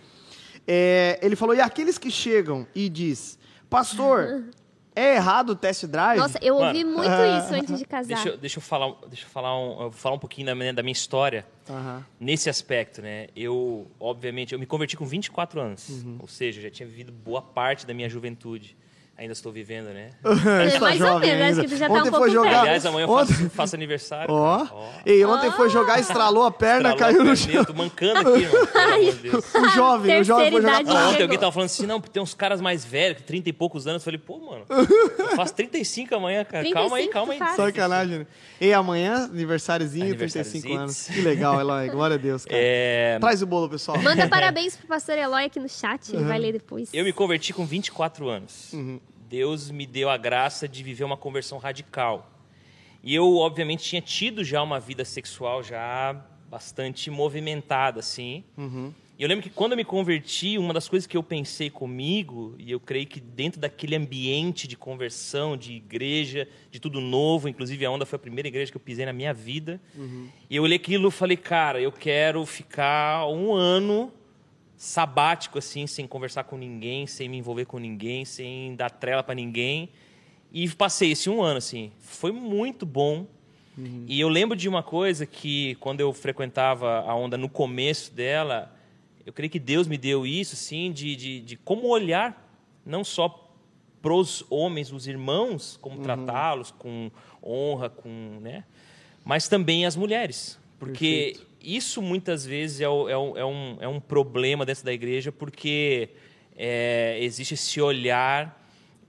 É, 0.68 1.20
ele 1.22 1.36
falou, 1.36 1.56
e 1.56 1.62
aqueles 1.62 1.98
que 1.98 2.12
chegam 2.12 2.68
e 2.76 2.90
diz, 2.90 3.40
pastor, 3.70 4.44
é 4.96 5.16
errado 5.16 5.52
o 5.52 5.56
test 5.56 5.86
drive? 5.86 6.20
Nossa, 6.20 6.38
eu 6.42 6.56
ouvi 6.58 6.84
Mano, 6.84 6.98
muito 6.98 7.10
isso 7.44 7.54
antes 7.54 7.80
de 7.80 7.86
casar. 7.86 8.08
Deixa, 8.08 8.38
deixa 8.38 8.58
eu 8.60 8.62
falar, 8.62 8.94
deixa 9.08 9.26
eu 9.26 9.30
falar, 9.30 9.58
um, 9.58 9.84
eu 9.84 9.92
falar 9.92 10.16
um 10.16 10.20
pouquinho 10.20 10.48
da 10.48 10.56
minha, 10.56 10.74
da 10.74 10.84
minha 10.84 10.92
história 10.92 11.46
uhum. 11.70 12.04
nesse 12.20 12.50
aspecto, 12.50 13.02
né? 13.02 13.28
Eu, 13.36 13.90
obviamente, 14.00 14.54
eu 14.54 14.60
me 14.60 14.66
converti 14.66 14.98
com 14.98 15.06
24 15.06 15.62
anos, 15.62 15.90
uhum. 15.90 16.18
ou 16.20 16.28
seja, 16.28 16.62
já 16.62 16.70
tinha 16.70 16.88
vivido 16.88 17.12
boa 17.12 17.42
parte 17.42 17.86
da 17.86 17.94
minha 17.94 18.10
juventude. 18.10 18.76
Ainda 19.20 19.34
estou 19.34 19.52
vivendo, 19.52 19.88
né? 19.88 20.12
é, 20.24 20.80
mais 20.80 21.02
ou 21.02 21.20
menos, 21.20 21.60
acho 21.60 21.68
que 21.68 21.76
tu 21.76 21.78
já 21.78 21.88
tá 21.90 21.94
ontem 21.94 22.04
tá 22.04 22.10
um 22.10 22.22
pouco 22.22 22.30
jogar... 22.30 22.62
Aliás, 22.62 22.86
amanhã 22.86 23.04
eu 23.04 23.14
faço, 23.14 23.34
ontem... 23.34 23.50
faço 23.50 23.76
aniversário. 23.76 24.34
Ó. 24.34 24.64
Oh. 24.64 24.68
Oh. 24.74 25.10
E 25.10 25.26
ontem 25.26 25.50
oh. 25.50 25.52
foi 25.52 25.70
jogar, 25.70 26.00
estralou 26.00 26.46
a 26.46 26.52
perna, 26.52 26.92
estralou 26.92 27.18
caiu 27.18 27.26
no 27.26 27.36
chão. 27.36 27.66
Tô 27.66 27.74
mancando 27.74 28.20
aqui, 28.20 28.48
mano. 28.48 28.70
Ai, 28.74 29.10
o 29.10 29.70
jovem, 29.76 30.22
o 30.22 30.24
jovem 30.24 30.52
foi 30.52 30.62
jogar. 30.62 30.84
Ah, 30.88 31.10
ontem 31.10 31.24
alguém 31.24 31.38
tava 31.38 31.52
falando 31.52 31.66
assim, 31.66 31.86
não, 31.86 32.00
tem 32.00 32.24
uns 32.24 32.34
caras 32.34 32.62
mais 32.62 32.86
velhos, 32.86 33.22
30 33.24 33.50
e 33.50 33.52
poucos 33.52 33.88
anos. 33.88 34.02
Eu 34.02 34.06
falei, 34.06 34.20
pô, 34.20 34.40
mano, 34.40 34.64
eu 34.70 35.36
faço 35.36 35.54
35 35.54 36.16
amanhã, 36.16 36.46
cara. 36.46 36.64
35 36.64 36.74
calma 36.74 36.96
aí, 36.96 37.08
calma 37.10 37.34
aí. 37.34 37.56
Sacanagem, 37.58 38.20
né? 38.20 38.28
E 38.62 38.72
amanhã, 38.72 39.26
aniversáriozinho, 39.26 40.16
35 40.16 40.74
anos. 40.74 41.08
Que 41.08 41.20
legal, 41.20 41.60
Eloy. 41.60 41.90
Glória 41.90 42.16
a 42.16 42.18
Deus, 42.18 42.46
cara. 42.46 42.58
É... 42.58 43.18
Traz 43.20 43.42
o 43.42 43.46
bolo, 43.46 43.68
pessoal. 43.68 44.02
Manda 44.02 44.28
parabéns 44.32 44.78
pro 44.78 44.88
pastor 44.88 45.18
Eloy 45.18 45.44
aqui 45.44 45.60
no 45.60 45.68
chat, 45.68 46.16
ele 46.16 46.24
vai 46.24 46.40
ler 46.40 46.54
depois. 46.54 46.90
Eu 46.94 47.04
me 47.04 47.12
converti 47.12 47.52
com 47.52 47.66
24 47.66 48.30
anos. 48.30 48.72
Uhum. 48.72 49.02
Deus 49.30 49.70
me 49.70 49.86
deu 49.86 50.10
a 50.10 50.18
graça 50.18 50.68
de 50.68 50.82
viver 50.82 51.04
uma 51.04 51.16
conversão 51.16 51.60
radical. 51.60 52.32
E 53.04 53.14
eu, 53.14 53.38
obviamente, 53.38 53.84
tinha 53.84 54.02
tido 54.02 54.44
já 54.44 54.62
uma 54.64 54.80
vida 54.80 55.06
sexual 55.06 55.62
já 55.62 56.20
bastante 56.50 57.12
movimentada, 57.12 58.00
assim. 58.00 58.44
Uhum. 58.58 58.92
E 59.20 59.22
eu 59.22 59.30
lembro 59.30 59.44
que 59.44 59.50
quando 59.50 59.74
eu 59.74 59.78
me 59.78 59.86
converti, 59.86 60.58
uma 60.58 60.74
das 60.74 60.88
coisas 60.88 61.06
que 61.06 61.16
eu 61.16 61.22
pensei 61.22 61.70
comigo, 61.70 62.56
e 62.58 62.72
eu 62.72 62.80
creio 62.80 63.06
que 63.06 63.20
dentro 63.20 63.60
daquele 63.60 63.96
ambiente 63.96 64.68
de 64.68 64.76
conversão, 64.76 65.56
de 65.56 65.74
igreja, 65.74 66.48
de 66.72 66.80
tudo 66.80 67.00
novo, 67.00 67.48
inclusive 67.48 67.86
a 67.86 67.92
Onda 67.92 68.06
foi 68.06 68.16
a 68.16 68.20
primeira 68.20 68.48
igreja 68.48 68.72
que 68.72 68.78
eu 68.78 68.82
pisei 68.82 69.06
na 69.06 69.14
minha 69.14 69.34
vida, 69.34 69.80
uhum. 69.96 70.28
e 70.50 70.56
eu 70.56 70.64
olhei 70.64 70.78
aquilo 70.78 71.10
e 71.10 71.12
falei, 71.12 71.38
cara, 71.38 71.80
eu 71.80 71.92
quero 71.92 72.44
ficar 72.46 73.28
um 73.28 73.54
ano 73.54 74.12
sabático, 74.80 75.60
assim, 75.60 75.86
sem 75.86 76.08
conversar 76.08 76.46
com 76.46 76.58
ninguém, 76.58 77.06
sem 77.06 77.28
me 77.28 77.36
envolver 77.36 77.66
com 77.66 77.78
ninguém, 77.78 78.24
sem 78.24 78.74
dar 78.78 78.90
trela 78.90 79.22
para 79.22 79.36
ninguém. 79.36 79.90
E 80.54 80.70
passei 80.70 81.12
esse 81.12 81.30
um 81.30 81.42
ano, 81.42 81.58
assim. 81.58 81.92
Foi 82.00 82.32
muito 82.32 82.86
bom. 82.86 83.28
Uhum. 83.78 84.06
E 84.08 84.18
eu 84.18 84.30
lembro 84.30 84.56
de 84.56 84.70
uma 84.70 84.82
coisa 84.82 85.26
que, 85.26 85.76
quando 85.82 86.00
eu 86.00 86.14
frequentava 86.14 87.02
a 87.02 87.14
onda 87.14 87.38
no 87.38 87.50
começo 87.50 88.14
dela, 88.14 88.74
eu 89.26 89.34
creio 89.34 89.50
que 89.50 89.60
Deus 89.60 89.86
me 89.86 89.98
deu 89.98 90.26
isso, 90.26 90.56
assim, 90.56 90.94
de, 90.94 91.14
de, 91.14 91.42
de 91.42 91.58
como 91.58 91.90
olhar, 91.90 92.50
não 92.86 93.04
só 93.04 93.52
pros 94.02 94.46
homens, 94.50 94.94
os 94.94 95.08
irmãos, 95.08 95.78
como 95.82 95.98
uhum. 95.98 96.04
tratá-los 96.04 96.72
com 96.72 97.12
honra, 97.44 97.90
com, 97.90 98.40
né? 98.40 98.64
Mas 99.26 99.50
também 99.50 99.86
as 99.86 99.98
mulheres. 99.98 100.58
Porque 100.80 101.34
Perfeito 101.34 101.49
isso 101.62 102.02
muitas 102.02 102.46
vezes 102.46 102.82
é, 102.82 102.90
o, 102.90 103.10
é, 103.10 103.18
o, 103.18 103.38
é, 103.38 103.46
um, 103.46 103.78
é 103.82 103.88
um 103.88 104.00
problema 104.00 104.66
dentro 104.66 104.84
da 104.84 104.94
igreja, 104.94 105.32
porque 105.32 106.10
é, 106.56 107.18
existe 107.22 107.54
esse 107.54 107.82
olhar 107.82 108.60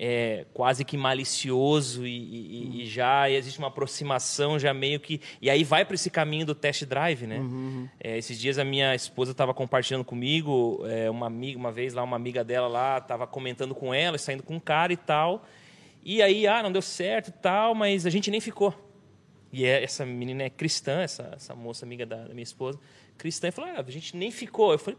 é, 0.03 0.47
quase 0.55 0.83
que 0.83 0.97
malicioso 0.97 2.07
e, 2.07 2.17
e, 2.17 2.83
e, 2.83 2.87
já 2.87 3.31
existe 3.31 3.59
uma 3.59 3.69
aproximação 3.69 4.59
já 4.59 4.73
meio 4.73 4.99
que 4.99 5.21
e 5.43 5.51
aí 5.51 5.63
vai 5.63 5.85
para 5.85 5.95
esse 5.95 6.09
caminho 6.09 6.47
do 6.47 6.55
test 6.55 6.87
drive 6.87 7.27
né 7.27 7.39
uhum. 7.39 7.87
é, 8.03 8.17
esses 8.17 8.41
dias 8.41 8.59
a 8.59 8.65
minha 8.65 8.95
esposa 8.95 9.33
estava 9.33 9.53
compartilhando 9.53 10.03
comigo 10.03 10.83
é, 10.87 11.11
uma 11.11 11.27
amiga 11.27 11.59
uma 11.59 11.71
vez 11.71 11.93
lá 11.93 12.03
uma 12.03 12.17
amiga 12.17 12.43
dela 12.43 12.67
lá 12.67 12.97
estava 12.97 13.27
comentando 13.27 13.75
com 13.75 13.93
ela 13.93 14.17
saindo 14.17 14.43
com 14.43 14.55
um 14.55 14.61
cara 14.61 14.91
e 14.91 14.97
tal 14.97 15.45
e 16.03 16.23
aí 16.23 16.47
ah 16.47 16.63
não 16.63 16.73
deu 16.73 16.81
certo 16.81 17.29
e 17.29 17.33
tal 17.33 17.75
mas 17.75 18.07
a 18.07 18.11
gente 18.11 18.31
nem 18.31 18.41
ficou 18.41 18.75
e 19.53 19.65
é, 19.65 19.83
essa 19.83 20.07
menina 20.07 20.45
é 20.45 20.51
cristã, 20.51 21.01
essa, 21.01 21.33
essa 21.35 21.55
moça 21.55 21.85
amiga 21.85 22.07
da, 22.07 22.29
da 22.29 22.35
minha 22.35 22.43
esposa, 22.43 22.79
cristã, 23.19 23.49
e 23.49 23.51
falou: 23.51 23.71
ah, 23.71 23.85
a 23.87 23.91
gente 23.91 24.17
nem 24.17 24.31
ficou. 24.31 24.73
Eu, 24.73 24.79
falei, 24.79 24.99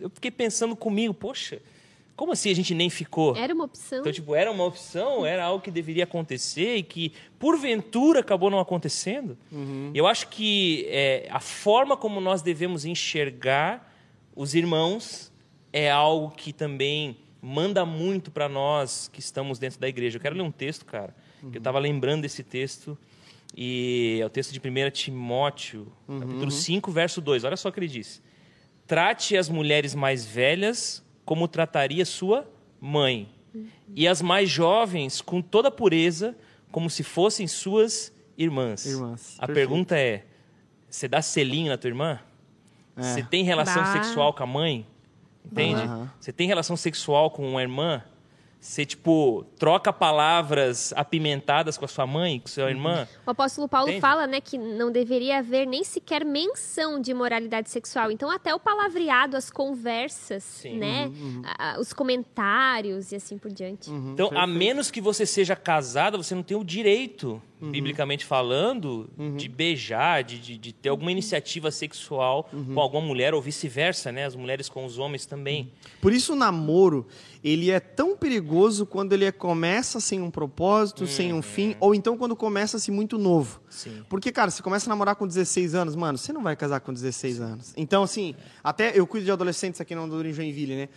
eu 0.00 0.10
fiquei 0.10 0.30
pensando 0.30 0.74
comigo, 0.74 1.14
poxa, 1.14 1.62
como 2.16 2.32
assim 2.32 2.50
a 2.50 2.54
gente 2.54 2.74
nem 2.74 2.90
ficou? 2.90 3.36
Era 3.36 3.54
uma 3.54 3.64
opção. 3.64 4.00
Então, 4.00 4.12
tipo, 4.12 4.34
era 4.34 4.50
uma 4.50 4.64
opção, 4.64 5.24
era 5.24 5.44
algo 5.44 5.62
que 5.62 5.70
deveria 5.70 6.04
acontecer 6.04 6.76
e 6.76 6.82
que, 6.82 7.12
porventura, 7.38 8.20
acabou 8.20 8.50
não 8.50 8.58
acontecendo. 8.58 9.38
Uhum. 9.50 9.92
Eu 9.94 10.06
acho 10.06 10.28
que 10.28 10.86
é, 10.88 11.28
a 11.30 11.40
forma 11.40 11.96
como 11.96 12.20
nós 12.20 12.42
devemos 12.42 12.84
enxergar 12.84 13.90
os 14.34 14.54
irmãos 14.54 15.32
é 15.72 15.90
algo 15.90 16.30
que 16.30 16.52
também 16.52 17.16
manda 17.40 17.84
muito 17.84 18.30
para 18.30 18.48
nós 18.48 19.08
que 19.08 19.20
estamos 19.20 19.58
dentro 19.58 19.80
da 19.80 19.88
igreja. 19.88 20.16
Eu 20.16 20.20
quero 20.20 20.36
ler 20.36 20.42
um 20.42 20.52
texto, 20.52 20.84
cara, 20.84 21.14
uhum. 21.42 21.50
que 21.50 21.56
eu 21.56 21.60
estava 21.60 21.78
lembrando 21.78 22.22
desse 22.22 22.42
texto 22.42 22.96
e 23.54 24.18
é 24.20 24.26
o 24.26 24.30
texto 24.30 24.52
de 24.52 24.58
1 24.58 24.90
Timóteo, 24.90 25.92
uhum. 26.08 26.20
capítulo 26.20 26.50
5, 26.50 26.90
verso 26.90 27.20
2. 27.20 27.44
Olha 27.44 27.56
só 27.56 27.68
o 27.68 27.72
que 27.72 27.80
ele 27.80 27.88
diz. 27.88 28.22
Trate 28.86 29.36
as 29.36 29.48
mulheres 29.48 29.94
mais 29.94 30.24
velhas 30.24 31.04
como 31.24 31.46
trataria 31.46 32.04
sua 32.04 32.48
mãe, 32.80 33.28
uhum. 33.54 33.68
e 33.94 34.08
as 34.08 34.20
mais 34.22 34.48
jovens 34.48 35.20
com 35.20 35.40
toda 35.40 35.70
pureza, 35.70 36.36
como 36.70 36.90
se 36.90 37.02
fossem 37.02 37.46
suas 37.46 38.12
irmãs. 38.36 38.86
irmãs. 38.86 39.36
A 39.38 39.46
Perfeito. 39.46 39.54
pergunta 39.54 39.98
é: 39.98 40.24
você 40.88 41.06
dá 41.06 41.22
selinho 41.22 41.70
na 41.70 41.78
tua 41.78 41.88
irmã? 41.88 42.20
É. 42.96 43.02
Você 43.02 43.22
tem 43.22 43.44
relação 43.44 43.82
bah. 43.82 43.92
sexual 43.92 44.34
com 44.34 44.42
a 44.42 44.46
mãe? 44.46 44.86
Entende? 45.44 45.82
Uhum. 45.82 46.08
Você 46.20 46.32
tem 46.32 46.46
relação 46.46 46.76
sexual 46.76 47.30
com 47.30 47.48
uma 47.48 47.62
irmã, 47.62 48.02
você, 48.62 48.86
tipo, 48.86 49.44
troca 49.58 49.92
palavras 49.92 50.92
apimentadas 50.94 51.76
com 51.76 51.84
a 51.84 51.88
sua 51.88 52.06
mãe, 52.06 52.38
com 52.38 52.46
sua 52.46 52.70
irmã. 52.70 53.08
O 53.26 53.30
apóstolo 53.32 53.66
Paulo 53.66 53.88
Entende? 53.88 54.00
fala, 54.00 54.24
né, 54.24 54.40
que 54.40 54.56
não 54.56 54.92
deveria 54.92 55.38
haver 55.38 55.66
nem 55.66 55.82
sequer 55.82 56.24
menção 56.24 57.00
de 57.00 57.12
moralidade 57.12 57.68
sexual. 57.70 58.12
Então, 58.12 58.30
até 58.30 58.54
o 58.54 58.60
palavreado, 58.60 59.36
as 59.36 59.50
conversas, 59.50 60.44
Sim. 60.44 60.78
né, 60.78 61.06
uhum, 61.06 61.42
uhum. 61.42 61.80
os 61.80 61.92
comentários 61.92 63.10
e 63.10 63.16
assim 63.16 63.36
por 63.36 63.50
diante. 63.50 63.90
Uhum, 63.90 64.12
então, 64.12 64.28
perfeito. 64.28 64.44
a 64.44 64.46
menos 64.46 64.92
que 64.92 65.00
você 65.00 65.26
seja 65.26 65.56
casada, 65.56 66.16
você 66.16 66.32
não 66.32 66.44
tem 66.44 66.56
o 66.56 66.62
direito 66.62 67.42
uhum. 67.62 67.70
biblicamente 67.70 68.24
falando, 68.24 69.08
uhum. 69.16 69.36
de 69.36 69.48
beijar, 69.48 70.24
de, 70.24 70.38
de, 70.38 70.58
de, 70.58 70.72
ter 70.72 70.88
alguma 70.88 71.12
iniciativa 71.12 71.70
sexual 71.70 72.50
uhum. 72.52 72.74
com 72.74 72.80
alguma 72.80 73.06
mulher, 73.06 73.32
ou 73.32 73.40
vice-versa, 73.40 74.10
né? 74.10 74.26
As 74.26 74.34
mulheres 74.34 74.68
com 74.68 74.84
os 74.84 74.98
homens 74.98 75.24
também. 75.24 75.62
Uhum. 75.62 75.90
Por 76.00 76.12
isso 76.12 76.32
o 76.32 76.36
namoro, 76.36 77.06
ele 77.42 77.70
é 77.70 77.78
tão 77.78 78.16
perigoso 78.16 78.84
quando 78.84 79.12
ele 79.12 79.30
começa 79.30 80.00
sem 80.00 80.20
um 80.20 80.30
propósito, 80.30 81.06
sem 81.06 81.32
um 81.32 81.40
fim, 81.40 81.68
uhum. 81.68 81.76
ou 81.80 81.94
então 81.94 82.16
quando 82.18 82.34
começa-se 82.34 82.90
muito 82.90 83.16
novo. 83.16 83.60
Sim. 83.70 84.02
Porque, 84.08 84.32
cara, 84.32 84.50
você 84.50 84.62
começa 84.62 84.88
a 84.88 84.90
namorar 84.90 85.14
com 85.14 85.26
16 85.26 85.74
anos, 85.74 85.94
mano, 85.94 86.18
você 86.18 86.32
não 86.32 86.42
vai 86.42 86.56
casar 86.56 86.80
com 86.80 86.92
16 86.92 87.40
anos. 87.40 87.72
Então, 87.76 88.02
assim, 88.02 88.34
até 88.62 88.98
eu 88.98 89.06
cuido 89.06 89.24
de 89.24 89.30
adolescentes 89.30 89.80
aqui 89.80 89.94
no 89.94 90.02
Andorra 90.02 90.28
em 90.28 90.32
Joinville, 90.32 90.74
né? 90.74 90.88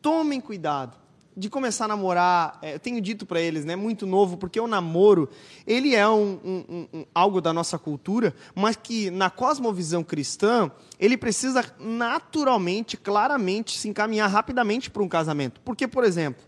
Tomem 0.00 0.40
cuidado 0.40 1.03
de 1.36 1.50
começar 1.50 1.86
a 1.86 1.88
namorar, 1.88 2.58
é, 2.62 2.74
eu 2.74 2.78
tenho 2.78 3.00
dito 3.00 3.26
para 3.26 3.40
eles, 3.40 3.64
né, 3.64 3.74
muito 3.74 4.06
novo, 4.06 4.36
porque 4.36 4.60
o 4.60 4.66
namoro, 4.66 5.28
ele 5.66 5.94
é 5.94 6.08
um, 6.08 6.38
um, 6.44 6.86
um, 6.92 7.04
algo 7.14 7.40
da 7.40 7.52
nossa 7.52 7.78
cultura, 7.78 8.34
mas 8.54 8.76
que 8.76 9.10
na 9.10 9.30
cosmovisão 9.30 10.04
cristã, 10.04 10.70
ele 10.98 11.16
precisa 11.16 11.64
naturalmente, 11.78 12.96
claramente, 12.96 13.78
se 13.78 13.88
encaminhar 13.88 14.30
rapidamente 14.30 14.90
para 14.90 15.02
um 15.02 15.08
casamento. 15.08 15.60
Porque, 15.64 15.88
por 15.88 16.04
exemplo, 16.04 16.44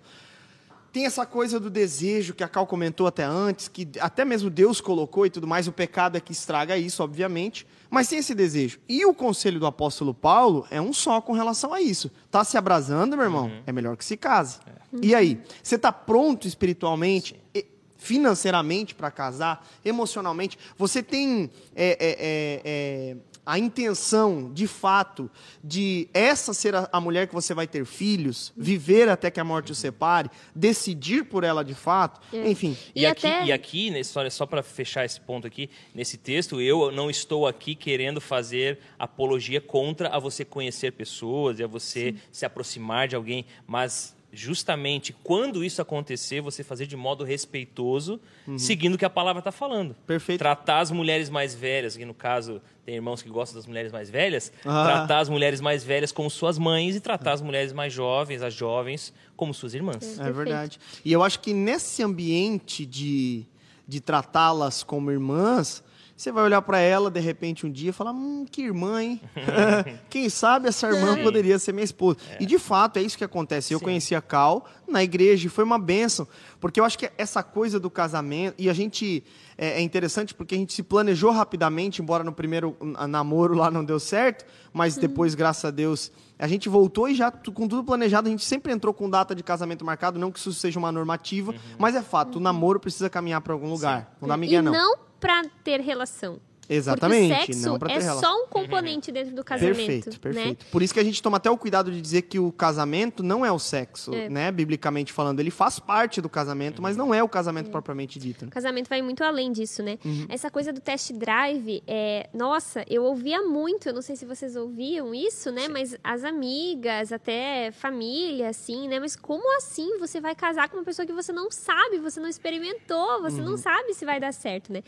tem 0.97 1.05
essa 1.05 1.27
coisa 1.27 1.61
do 1.61 1.69
desejo 1.69 2.33
que 2.33 2.43
a 2.43 2.49
Cal 2.49 2.67
comentou 2.67 3.07
até 3.07 3.23
antes, 3.23 3.69
que 3.69 3.87
até 4.01 4.25
mesmo 4.25 4.49
Deus 4.49 4.81
colocou 4.81 5.27
e 5.27 5.31
tudo 5.31 5.47
mais, 5.47 5.69
o 5.69 5.73
pecado 5.73 6.17
é 6.17 6.21
que 6.21 6.33
estraga 6.33 6.79
isso, 6.79 7.03
obviamente, 7.03 7.67
mas 7.91 8.09
tem 8.09 8.19
esse 8.19 8.35
desejo. 8.35 8.79
E 8.89 9.05
o 9.05 9.13
conselho 9.13 9.61
do 9.61 9.67
apóstolo 9.67 10.15
Paulo 10.15 10.67
é 10.71 10.81
um 10.81 10.95
só 10.95 11.21
com 11.21 11.35
relação 11.35 11.75
a 11.75 11.83
isso. 11.83 12.11
Tá 12.31 12.43
se 12.45 12.57
abrasando, 12.57 13.15
meu 13.15 13.27
irmão? 13.27 13.45
Uhum. 13.45 13.63
É 13.67 13.73
melhor 13.73 13.95
que 13.95 14.07
se 14.07 14.17
case. 14.17 14.59
É. 14.67 14.99
E 15.03 15.15
aí, 15.15 15.39
você 15.63 15.75
está 15.75 15.93
pronto 15.93 16.49
espiritualmente? 16.49 17.39
Sim 17.55 17.63
financeiramente 17.99 18.95
para 18.95 19.11
casar, 19.11 19.67
emocionalmente, 19.85 20.57
você 20.79 21.03
tem 21.03 21.51
é, 21.75 21.89
é, 21.89 21.97
é, 22.01 22.61
é 22.65 23.17
a 23.47 23.61
intenção, 23.61 24.53
de 24.53 24.67
fato, 24.67 25.31
de 25.63 26.09
essa 26.13 26.53
ser 26.53 26.75
a, 26.75 26.89
a, 26.93 27.01
mulher 27.01 27.29
que 27.29 27.35
você 27.35 27.55
vai 27.55 27.69
ter 27.69 27.87
filhos, 27.87 28.53
viver 28.57 29.09
até 29.09 29.31
que 29.31 29.39
a 29.39 29.45
morte 29.45 29.71
o 29.71 29.75
separe, 29.75 30.29
decidir 30.53 31.25
por 31.25 31.45
ela 31.45 31.65
de 31.65 31.75
fato, 31.75 32.21
é. 32.37 32.51
enfim. 32.51 32.77
E, 32.93 33.03
e, 33.03 33.07
aqui, 33.07 33.27
até... 33.29 33.45
e 33.45 33.53
aqui, 33.53 33.91
nesse, 33.91 34.11
só, 34.11 34.29
só 34.29 34.45
para 34.45 34.65
fechar 34.65 35.05
esse 35.05 35.21
ponto 35.21 35.47
aqui, 35.47 35.71
nesse 35.95 36.19
texto, 36.19 36.61
eu 36.61 36.91
não 36.91 37.09
estou 37.09 37.47
aqui 37.47 37.77
querendo 37.77 38.21
fazer 38.21 38.81
apologia 38.99 39.61
contra 39.61 40.09
a 40.09 40.19
você 40.19 40.45
conhecer 40.45 40.91
pessoas 40.93 41.61
e 41.61 41.63
a 41.63 41.69
você 41.69 42.13
Sim. 42.13 42.19
se 42.33 42.45
aproximar 42.45 43.07
de 43.07 43.15
alguém, 43.15 43.47
mas 43.65 44.17
justamente 44.33 45.15
quando 45.25 45.65
isso 45.65 45.81
acontecer, 45.81 46.41
você 46.41 46.63
fazer 46.63 46.87
de 46.87 46.97
modo 46.97 47.25
respeitoso, 47.25 48.21
uhum. 48.47 48.59
seguindo 48.59 48.95
o 48.95 48.99
que 48.99 49.05
a 49.05 49.11
palavra 49.11 49.41
está 49.41 49.51
falando. 49.51 49.97
Perfeito. 50.07 50.39
Tratar 50.39 50.81
as 50.81 50.91
mulheres 50.91 51.31
mais 51.31 51.55
velhas, 51.55 51.97
que 51.97 52.05
no 52.05 52.15
caso 52.15 52.61
tem 52.87 52.95
irmãos 52.95 53.21
que 53.21 53.29
gostam 53.29 53.57
das 53.59 53.67
mulheres 53.67 53.91
mais 53.91 54.09
velhas, 54.09 54.53
ah. 54.65 54.85
tratar 54.85 55.19
as 55.19 55.29
mulheres 55.29 55.61
mais 55.61 55.83
velhas 55.83 56.13
como 56.13 56.31
suas 56.31 56.57
mães 56.57 56.95
e 56.95 57.01
tratar 57.01 57.33
as 57.33 57.43
mulheres 57.43 57.73
mais 57.73 57.93
jovens, 57.93 58.43
as 58.43 58.55
jovens, 58.55 59.13
como 59.37 59.53
suas 59.53 59.75
irmãs. 59.75 60.21
É, 60.21 60.29
é 60.29 60.31
verdade. 60.31 60.79
E 61.05 61.13
eu 61.13 61.25
acho 61.25 61.41
que 61.41 61.53
nesse 61.53 62.05
ambiente 62.05 62.87
de, 62.87 63.45
de 63.89 64.01
tratá-las 64.01 64.85
como 64.85 65.11
irmãs, 65.11 65.83
você 66.17 66.33
vai 66.33 66.45
olhar 66.45 66.63
para 66.63 66.79
ela, 66.79 67.11
de 67.11 67.21
repente, 67.21 67.67
um 67.67 67.71
dia 67.71 67.91
e 67.91 67.93
falar: 67.93 68.13
hum, 68.13 68.47
que 68.51 68.63
irmã, 68.63 69.03
hein? 69.03 69.21
Quem 70.09 70.31
sabe 70.31 70.69
essa 70.69 70.89
irmã 70.89 71.23
poderia 71.23 71.59
ser 71.59 71.73
minha 71.73 71.85
esposa. 71.85 72.19
É. 72.31 72.43
E 72.43 72.47
de 72.47 72.59
fato, 72.59 72.99
é 72.99 73.03
isso 73.03 73.19
que 73.19 73.25
acontece. 73.25 73.75
Eu 73.75 73.79
Sim. 73.79 73.85
conheci 73.85 74.15
a 74.15 74.23
Cal 74.23 74.67
na 74.89 75.05
igreja 75.05 75.47
e 75.47 75.51
foi 75.51 75.63
uma 75.63 75.79
benção. 75.79 76.27
Porque 76.59 76.81
eu 76.81 76.85
acho 76.85 76.99
que 76.99 77.11
essa 77.19 77.43
coisa 77.43 77.79
do 77.79 77.91
casamento. 77.91 78.55
E 78.59 78.71
a 78.71 78.73
gente. 78.73 79.23
É, 79.59 79.79
é 79.79 79.81
interessante 79.81 80.35
porque 80.35 80.55
a 80.55 80.59
gente 80.59 80.73
se 80.73 80.83
planejou 80.83 81.31
rapidamente, 81.31 82.01
embora 82.01 82.25
no 82.25 82.33
primeiro 82.33 82.77
namoro 83.09 83.55
lá 83.55 83.71
não 83.71 83.85
deu 83.85 83.99
certo, 83.99 84.45
mas 84.73 84.95
uhum. 84.95 85.01
depois, 85.03 85.35
graças 85.35 85.65
a 85.67 85.71
Deus. 85.71 86.11
A 86.39 86.47
gente 86.47 86.69
voltou 86.69 87.09
e 87.09 87.15
já 87.15 87.31
com 87.31 87.67
tudo 87.67 87.83
planejado, 87.83 88.29
a 88.29 88.31
gente 88.31 88.45
sempre 88.45 88.73
entrou 88.73 88.93
com 88.93 89.09
data 89.09 89.35
de 89.35 89.43
casamento 89.43 89.85
marcado, 89.85 90.19
não 90.19 90.31
que 90.31 90.39
isso 90.39 90.53
seja 90.53 90.79
uma 90.79 90.93
normativa, 90.93 91.53
uhum. 91.53 91.59
mas 91.79 91.95
é 91.95 92.03
fato, 92.03 92.35
uhum. 92.35 92.41
o 92.41 92.45
namoro 92.45 92.79
precisa 92.79 93.09
caminhar 93.09 93.41
para 93.41 93.53
algum 93.53 93.71
lugar. 93.71 94.01
Sim. 94.03 94.17
Não 94.21 94.29
dá 94.29 94.37
migué, 94.37 94.61
não. 94.61 94.75
E 94.75 94.77
não 94.77 94.99
para 95.19 95.43
ter 95.65 95.81
relação. 95.81 96.39
Exatamente. 96.69 97.35
Porque 97.35 97.53
sexo 97.53 97.69
não 97.69 97.77
é 97.89 97.99
relação. 97.99 98.21
só 98.21 98.45
um 98.45 98.47
componente 98.49 99.13
dentro 99.13 99.35
do 99.35 99.45
casamento. 99.45 99.77
Perfeito, 99.77 100.11
né? 100.11 100.17
perfeito. 100.21 100.65
Né? 100.65 100.71
Por 100.71 100.83
isso 100.83 100.93
que 100.93 101.01
a 101.01 101.05
gente 101.05 101.23
toma 101.23 101.37
até 101.37 101.51
o 101.51 101.57
cuidado 101.57 101.91
de 101.91 102.01
dizer 102.01 102.23
que 102.23 102.39
o 102.39 102.51
casamento 102.53 103.23
não 103.23 103.45
é 103.45 103.53
o 103.53 103.59
sexo, 103.59 104.15
é. 104.15 104.29
né? 104.29 104.51
Biblicamente 104.51 105.13
falando. 105.13 105.41
Ele 105.41 105.51
faz 105.51 105.79
parte 105.79 106.21
do 106.21 106.29
casamento, 106.29 106.83
mas 106.83 106.97
não 106.97 107.15
é 107.15 107.23
o 107.23 107.29
casamento 107.29 107.69
é. 107.69 107.71
propriamente 107.71 108.19
dito. 108.19 108.47
O 108.47 108.51
casamento 108.51 108.89
vai 108.89 109.03
muito 109.03 109.23
além 109.23 109.53
disso, 109.53 109.83
né? 109.83 109.99
Uhum. 110.05 110.27
Essa 110.29 110.51
coisa 110.51 110.73
do 110.73 110.81
test 110.81 111.13
drive, 111.13 111.83
é... 111.87 112.29
nossa, 112.35 112.85
eu 112.89 113.05
ouvia 113.05 113.43
muito, 113.43 113.89
eu 113.89 113.95
não 113.95 114.03
sei 114.03 114.17
se 114.17 114.25
vocês 114.25 114.57
ouviam 114.57 115.15
isso, 115.15 115.51
né? 115.51 115.63
Sim. 115.63 115.73
Mas 115.73 115.97
as 116.03 116.25
amigas, 116.25 117.13
até 117.13 117.71
família, 117.73 118.49
assim, 118.49 118.89
né? 118.89 118.99
Mas 118.99 119.15
como 119.15 119.57
assim 119.59 119.99
você 119.99 120.21
vai 120.21 120.35
casar 120.35 120.69
com 120.69 120.77
uma 120.77 120.85
pessoa 120.85 121.07
que 121.07 121.13
você 121.13 121.33
não 121.33 121.51
sabe, 121.51 121.99
você 121.99 122.21
não 122.21 122.29
experimentou, 122.29 123.23
você 123.23 123.41
uhum. 123.41 123.51
não 123.51 123.57
sabe 123.57 123.95
se 123.95 124.05
vai 124.05 124.19
dar 124.19 124.33
certo, 124.33 124.73
né? 124.73 124.83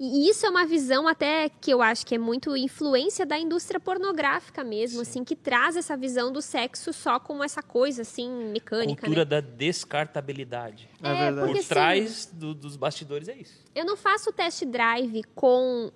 E 0.00 0.28
isso 0.28 0.46
é 0.46 0.50
uma 0.50 0.64
visão 0.64 1.06
até 1.06 1.17
que 1.60 1.70
eu 1.70 1.82
acho 1.82 2.06
que 2.06 2.14
é 2.14 2.18
muito 2.18 2.56
influência 2.56 3.26
da 3.26 3.38
indústria 3.38 3.80
pornográfica 3.80 4.62
mesmo, 4.62 5.04
Sim. 5.04 5.10
assim, 5.10 5.24
que 5.24 5.34
traz 5.34 5.76
essa 5.76 5.96
visão 5.96 6.32
do 6.32 6.40
sexo 6.40 6.92
só 6.92 7.18
como 7.18 7.42
essa 7.42 7.62
coisa, 7.62 8.02
assim, 8.02 8.30
mecânica. 8.52 9.02
Cultura 9.02 9.24
né? 9.24 9.30
da 9.30 9.40
descartabilidade. 9.40 10.88
É, 11.02 11.10
é 11.10 11.14
verdade. 11.14 11.52
Por 11.52 11.64
trás 11.64 12.26
do, 12.26 12.54
dos 12.54 12.76
bastidores 12.76 13.28
é 13.28 13.36
isso. 13.36 13.58
Eu 13.74 13.84
não 13.84 13.96
faço 13.96 14.32
test 14.32 14.64
drive 14.64 15.22
com 15.34 15.90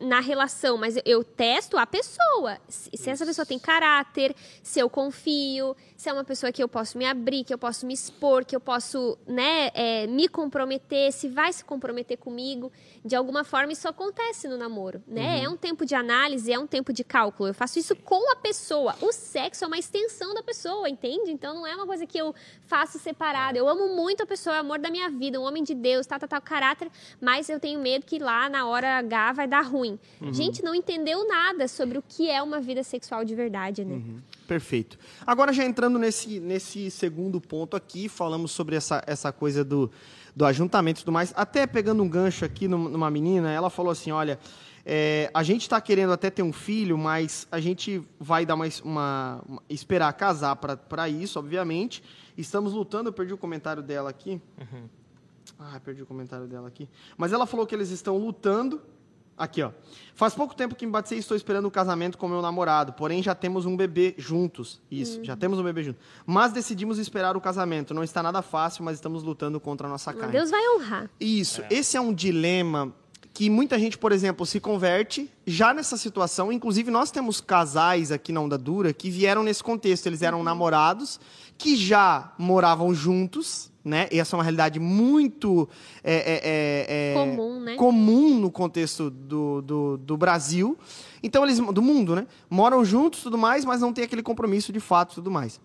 na 0.00 0.18
relação, 0.18 0.78
mas 0.78 0.96
eu 1.04 1.22
testo 1.22 1.76
a 1.76 1.86
pessoa. 1.86 2.58
Se, 2.66 2.90
se 2.94 3.10
essa 3.10 3.26
pessoa 3.26 3.44
tem 3.44 3.58
caráter, 3.58 4.34
se 4.62 4.80
eu 4.80 4.88
confio, 4.88 5.76
se 5.94 6.08
é 6.08 6.12
uma 6.12 6.24
pessoa 6.24 6.50
que 6.50 6.62
eu 6.62 6.68
posso 6.68 6.96
me 6.96 7.04
abrir, 7.04 7.44
que 7.44 7.52
eu 7.52 7.58
posso 7.58 7.86
me 7.86 7.92
expor, 7.92 8.44
que 8.44 8.56
eu 8.56 8.60
posso 8.60 9.18
né, 9.26 9.70
é, 9.74 10.06
me 10.06 10.26
comprometer, 10.26 11.12
se 11.12 11.28
vai 11.28 11.52
se 11.52 11.62
comprometer 11.62 12.16
comigo. 12.16 12.72
De 13.04 13.16
alguma 13.16 13.44
forma, 13.44 13.72
isso 13.72 13.88
acontece 13.88 14.46
no 14.46 14.58
namoro. 14.58 15.02
Né? 15.06 15.38
Uhum. 15.38 15.44
É 15.44 15.48
um 15.48 15.56
tempo 15.56 15.86
de 15.86 15.94
análise, 15.94 16.52
é 16.52 16.58
um 16.58 16.66
tempo 16.66 16.92
de 16.92 17.02
cálculo. 17.02 17.48
Eu 17.48 17.54
faço 17.54 17.78
isso 17.78 17.96
com 17.96 18.30
a 18.32 18.36
pessoa. 18.36 18.94
O 19.00 19.10
sexo 19.12 19.64
é 19.64 19.66
uma 19.66 19.78
extensão 19.78 20.34
da 20.34 20.42
pessoa, 20.42 20.88
entende? 20.88 21.30
Então 21.30 21.54
não 21.54 21.66
é 21.66 21.74
uma 21.74 21.86
coisa 21.86 22.06
que 22.06 22.18
eu 22.18 22.34
faço 22.66 22.98
separada. 22.98 23.56
Eu 23.56 23.66
amo 23.68 23.96
muito 23.96 24.22
a 24.22 24.26
pessoa, 24.26 24.56
é 24.56 24.58
o 24.58 24.60
amor 24.60 24.78
da 24.78 24.90
minha 24.90 25.08
vida, 25.08 25.40
um 25.40 25.44
homem 25.44 25.62
de 25.62 25.74
Deus, 25.74 26.06
tal, 26.06 26.18
tal, 26.18 26.28
tal, 26.28 26.42
caráter, 26.42 26.90
mas 27.20 27.48
eu 27.48 27.58
tenho 27.58 27.80
medo 27.80 28.04
que 28.04 28.18
lá 28.18 28.48
na 28.50 28.66
hora 28.66 28.98
H 28.98 29.32
vai 29.32 29.48
dar 29.48 29.62
ruim. 29.62 29.98
Uhum. 30.20 30.32
Gente, 30.32 30.62
não 30.62 30.74
entendeu 30.74 31.26
nada 31.26 31.66
sobre 31.68 31.96
o 31.96 32.02
que 32.06 32.30
é 32.30 32.42
uma 32.42 32.60
vida 32.60 32.82
sexual 32.82 33.24
de 33.24 33.34
verdade, 33.34 33.84
né? 33.84 33.94
Uhum. 33.94 34.18
Perfeito. 34.46 34.98
Agora, 35.26 35.52
já 35.52 35.64
entrando 35.64 35.98
nesse, 35.98 36.40
nesse 36.40 36.90
segundo 36.90 37.40
ponto 37.40 37.76
aqui, 37.76 38.08
falamos 38.08 38.50
sobre 38.50 38.76
essa, 38.76 39.02
essa 39.06 39.32
coisa 39.32 39.64
do, 39.64 39.90
do 40.34 40.44
ajuntamento 40.44 41.00
e 41.00 41.04
tudo 41.04 41.12
mais. 41.12 41.32
Até 41.36 41.66
pegando 41.66 42.02
um 42.02 42.08
gancho 42.08 42.44
aqui 42.44 42.68
numa 42.68 43.10
menina, 43.10 43.50
ela 43.50 43.70
falou 43.70 43.92
assim: 43.92 44.10
olha. 44.10 44.38
É, 44.92 45.30
a 45.34 45.42
gente 45.42 45.60
está 45.60 45.78
querendo 45.78 46.10
até 46.10 46.30
ter 46.30 46.42
um 46.42 46.54
filho, 46.54 46.96
mas 46.96 47.46
a 47.52 47.60
gente 47.60 48.02
vai 48.18 48.46
dar 48.46 48.54
uma, 48.54 48.64
uma, 48.82 49.42
uma 49.46 49.62
esperar 49.68 50.10
casar 50.14 50.56
para 50.56 51.06
isso, 51.06 51.38
obviamente. 51.38 52.02
Estamos 52.36 52.72
lutando. 52.72 53.10
Eu 53.10 53.12
perdi 53.12 53.34
o 53.34 53.38
comentário 53.38 53.82
dela 53.82 54.08
aqui. 54.08 54.40
Uhum. 54.58 54.88
Ah, 55.58 55.78
perdi 55.84 56.02
o 56.02 56.06
comentário 56.06 56.46
dela 56.46 56.68
aqui. 56.68 56.88
Mas 57.16 57.32
ela 57.32 57.46
falou 57.46 57.66
que 57.66 57.74
eles 57.74 57.90
estão 57.90 58.16
lutando 58.16 58.80
Aqui, 59.40 59.62
ó. 59.62 59.70
Faz 60.14 60.34
pouco 60.34 60.54
tempo 60.54 60.74
que 60.74 60.84
me 60.84 60.92
batei 60.92 61.16
e 61.16 61.20
estou 61.20 61.34
esperando 61.34 61.64
o 61.64 61.70
casamento 61.70 62.18
com 62.18 62.28
meu 62.28 62.42
namorado, 62.42 62.92
porém 62.92 63.22
já 63.22 63.34
temos 63.34 63.64
um 63.64 63.74
bebê 63.74 64.14
juntos. 64.18 64.82
Isso, 64.90 65.16
uhum. 65.16 65.24
já 65.24 65.34
temos 65.34 65.58
um 65.58 65.62
bebê 65.62 65.82
juntos. 65.82 66.02
Mas 66.26 66.52
decidimos 66.52 66.98
esperar 66.98 67.38
o 67.38 67.40
casamento. 67.40 67.94
Não 67.94 68.04
está 68.04 68.22
nada 68.22 68.42
fácil, 68.42 68.84
mas 68.84 68.96
estamos 68.96 69.22
lutando 69.22 69.58
contra 69.58 69.86
a 69.86 69.90
nossa 69.90 70.12
carne. 70.12 70.32
Deus 70.32 70.50
vai 70.50 70.60
honrar. 70.76 71.10
Isso. 71.18 71.62
É. 71.62 71.68
Esse 71.70 71.96
é 71.96 72.00
um 72.02 72.12
dilema 72.12 72.94
que 73.32 73.48
muita 73.48 73.78
gente, 73.78 73.96
por 73.96 74.12
exemplo, 74.12 74.44
se 74.44 74.60
converte 74.60 75.30
já 75.46 75.72
nessa 75.72 75.96
situação. 75.96 76.52
Inclusive, 76.52 76.90
nós 76.90 77.10
temos 77.10 77.40
casais 77.40 78.12
aqui 78.12 78.30
na 78.30 78.42
Onda 78.42 78.58
Dura 78.58 78.92
que 78.92 79.08
vieram 79.08 79.42
nesse 79.42 79.64
contexto. 79.64 80.04
Eles 80.04 80.20
eram 80.20 80.38
uhum. 80.38 80.44
namorados 80.44 81.18
que 81.60 81.76
já 81.76 82.32
moravam 82.38 82.94
juntos, 82.94 83.70
né? 83.84 84.08
E 84.10 84.18
essa 84.18 84.34
é 84.34 84.38
uma 84.38 84.42
realidade 84.42 84.80
muito 84.80 85.68
é, 86.02 86.14
é, 86.14 86.40
é, 86.42 87.10
é 87.10 87.14
comum, 87.14 87.60
né? 87.60 87.76
comum 87.76 88.38
no 88.38 88.50
contexto 88.50 89.10
do, 89.10 89.60
do, 89.60 89.98
do, 89.98 90.16
Brasil. 90.16 90.78
Então, 91.22 91.44
eles, 91.44 91.58
do 91.58 91.82
mundo, 91.82 92.16
né? 92.16 92.26
Moram 92.48 92.82
juntos 92.82 93.22
tudo 93.22 93.36
mais, 93.36 93.62
mas 93.66 93.82
não 93.82 93.92
tem 93.92 94.04
aquele 94.04 94.22
compromisso 94.22 94.72
de 94.72 94.80
fato 94.80 95.16
tudo 95.16 95.30
mais. 95.30 95.60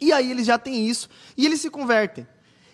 E 0.00 0.12
aí 0.12 0.30
eles 0.30 0.46
já 0.46 0.56
têm 0.56 0.86
isso 0.86 1.08
e 1.36 1.44
eles 1.44 1.60
se 1.60 1.68
convertem. 1.68 2.24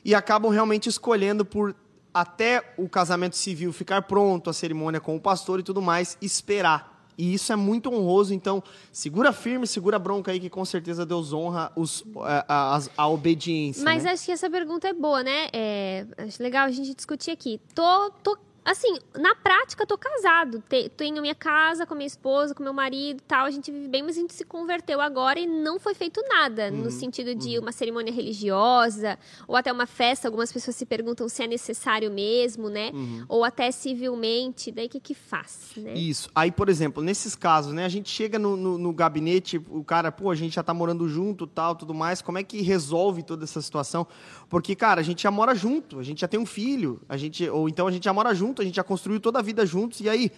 E 0.05 0.15
acabam 0.15 0.53
realmente 0.53 0.87
escolhendo 0.87 1.47
por 1.47 1.75
até 2.13 2.75
o 2.77 2.91
casamento 2.91 3.37
civil 3.39 3.73
ficar 3.73 4.03
pronto, 4.03 4.51
a 4.51 4.53
cerimônia 4.53 5.01
com 5.01 5.17
o 5.17 5.21
pastor 5.21 5.61
e 5.61 5.63
tudo 5.63 5.81
mais, 5.81 6.19
esperar. 6.21 7.00
E 7.21 7.35
isso 7.35 7.53
é 7.53 7.57
muito 7.57 7.93
honroso, 7.93 8.33
então 8.33 8.63
segura 8.91 9.31
firme, 9.31 9.67
segura 9.67 9.97
a 9.97 9.99
bronca 9.99 10.33
aí, 10.33 10.41
que 10.41 10.49
com 10.49 10.65
certeza 10.65 11.05
Deus 11.05 11.35
honra 11.35 11.71
os, 11.77 12.03
a, 12.17 12.77
a, 12.77 12.81
a 12.97 13.09
obediência. 13.09 13.85
Mas 13.85 14.05
né? 14.05 14.13
acho 14.13 14.25
que 14.25 14.33
essa 14.33 14.49
pergunta 14.49 14.89
é 14.89 14.95
boa, 14.95 15.23
né? 15.23 15.49
É, 15.53 16.07
acho 16.17 16.43
legal 16.43 16.67
a 16.67 16.71
gente 16.71 16.95
discutir 16.95 17.31
aqui. 17.31 17.61
Tô, 17.75 18.11
tô 18.23 18.39
assim, 18.65 18.99
na 19.19 19.35
prática, 19.35 19.87
tô 19.87 19.97
casado. 19.97 20.63
Tenho 20.97 21.21
minha 21.21 21.35
casa 21.35 21.87
com 21.87 21.95
minha 21.95 22.07
esposa, 22.07 22.55
com 22.55 22.63
meu 22.63 22.73
marido 22.73 23.23
tal. 23.27 23.47
A 23.47 23.51
gente 23.51 23.71
vive 23.71 23.89
bem, 23.89 24.03
mas 24.03 24.17
a 24.17 24.21
gente 24.21 24.35
se 24.35 24.45
converteu 24.45 25.01
agora 25.01 25.39
e 25.39 25.47
não 25.47 25.79
foi 25.79 25.95
feito 25.95 26.23
nada. 26.29 26.71
Uhum, 26.71 26.85
no 26.85 26.91
sentido 26.91 27.35
de 27.35 27.57
uhum. 27.57 27.63
uma 27.63 27.73
cerimônia 27.73 28.13
religiosa, 28.13 29.19
ou 29.47 29.57
até 29.57 29.73
uma 29.73 29.87
festa. 29.87 30.29
Algumas 30.29 30.53
pessoas 30.53 30.77
se 30.77 30.87
perguntam 30.87 31.29
se 31.29 31.43
é 31.43 31.47
necessário 31.47 32.11
mesmo, 32.11 32.69
né? 32.69 32.91
Uhum. 32.93 33.25
Ou 33.29 33.45
até 33.45 33.71
civilmente. 33.71 34.71
Daí 34.71 34.87
o 34.87 34.91
que 34.91 35.01
que 35.01 35.15
faz, 35.15 35.73
né? 35.77 35.95
Isso. 35.95 36.29
Aí, 36.35 36.51
por 36.51 36.69
exemplo, 36.69 37.03
nesses 37.03 37.35
casos, 37.35 37.73
né? 37.73 37.85
A 37.85 37.89
gente 37.89 38.09
chega 38.09 38.39
no, 38.39 38.57
no, 38.57 38.79
no 38.79 38.93
gabinete, 38.93 39.61
o 39.69 39.85
cara, 39.85 40.13
pô, 40.13 40.31
a 40.31 40.35
gente 40.35 40.55
já 40.55 40.63
tá 40.63 40.75
morando 40.75 41.09
junto, 41.09 41.47
tal, 41.47 41.75
tudo 41.75 41.95
mais. 41.95 42.23
Como 42.23 42.39
é 42.39 42.43
que 42.43 42.61
resolve 42.61 43.23
toda 43.23 43.45
essa 43.45 43.61
situação? 43.61 44.07
Porque, 44.49 44.75
cara, 44.75 45.01
a 45.01 45.05
gente 45.05 45.23
já 45.23 45.31
mora 45.31 45.55
junto, 45.55 45.99
a 45.99 46.03
gente 46.03 46.21
já 46.21 46.29
tem 46.29 46.39
um 46.39 46.47
filho, 46.47 47.01
a 47.09 47.17
gente, 47.17 47.49
ou 47.49 47.69
então 47.69 47.87
a 47.87 47.91
gente 47.91 48.05
já 48.05 48.13
mora 48.13 48.35
junto, 48.35 48.50
a 48.59 48.65
gente 48.65 48.77
já 48.77 48.85
construiu 48.85 49.21
toda 49.21 49.39
a 49.39 49.43
vida 49.43 49.65
juntos, 49.65 50.01
e 50.01 50.09
aí? 50.09 50.33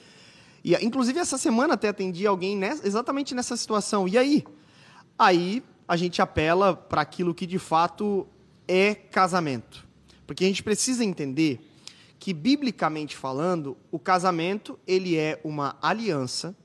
E, 0.65 0.75
inclusive, 0.85 1.19
essa 1.19 1.39
semana 1.39 1.75
até 1.75 1.89
atendi 1.89 2.27
alguém 2.27 2.57
nessa, 2.57 2.87
exatamente 2.87 3.35
nessa 3.35 3.57
situação. 3.57 4.07
E 4.07 4.17
aí? 4.17 4.45
Aí 5.19 5.63
a 5.89 5.97
gente 5.97 6.23
apela 6.23 6.75
para 6.75 7.01
aquilo 7.01 7.35
que 7.35 7.47
de 7.47 7.59
fato 7.59 8.27
é 8.69 8.95
casamento. 8.95 9.87
Porque 10.27 10.45
a 10.45 10.47
gente 10.47 10.63
precisa 10.63 11.05
entender 11.05 11.61
que, 12.19 12.33
biblicamente 12.33 13.17
falando, 13.17 13.77
o 13.91 13.99
casamento 13.99 14.79
ele 14.87 15.17
é 15.17 15.41
uma 15.43 15.77
aliança, 15.83 16.57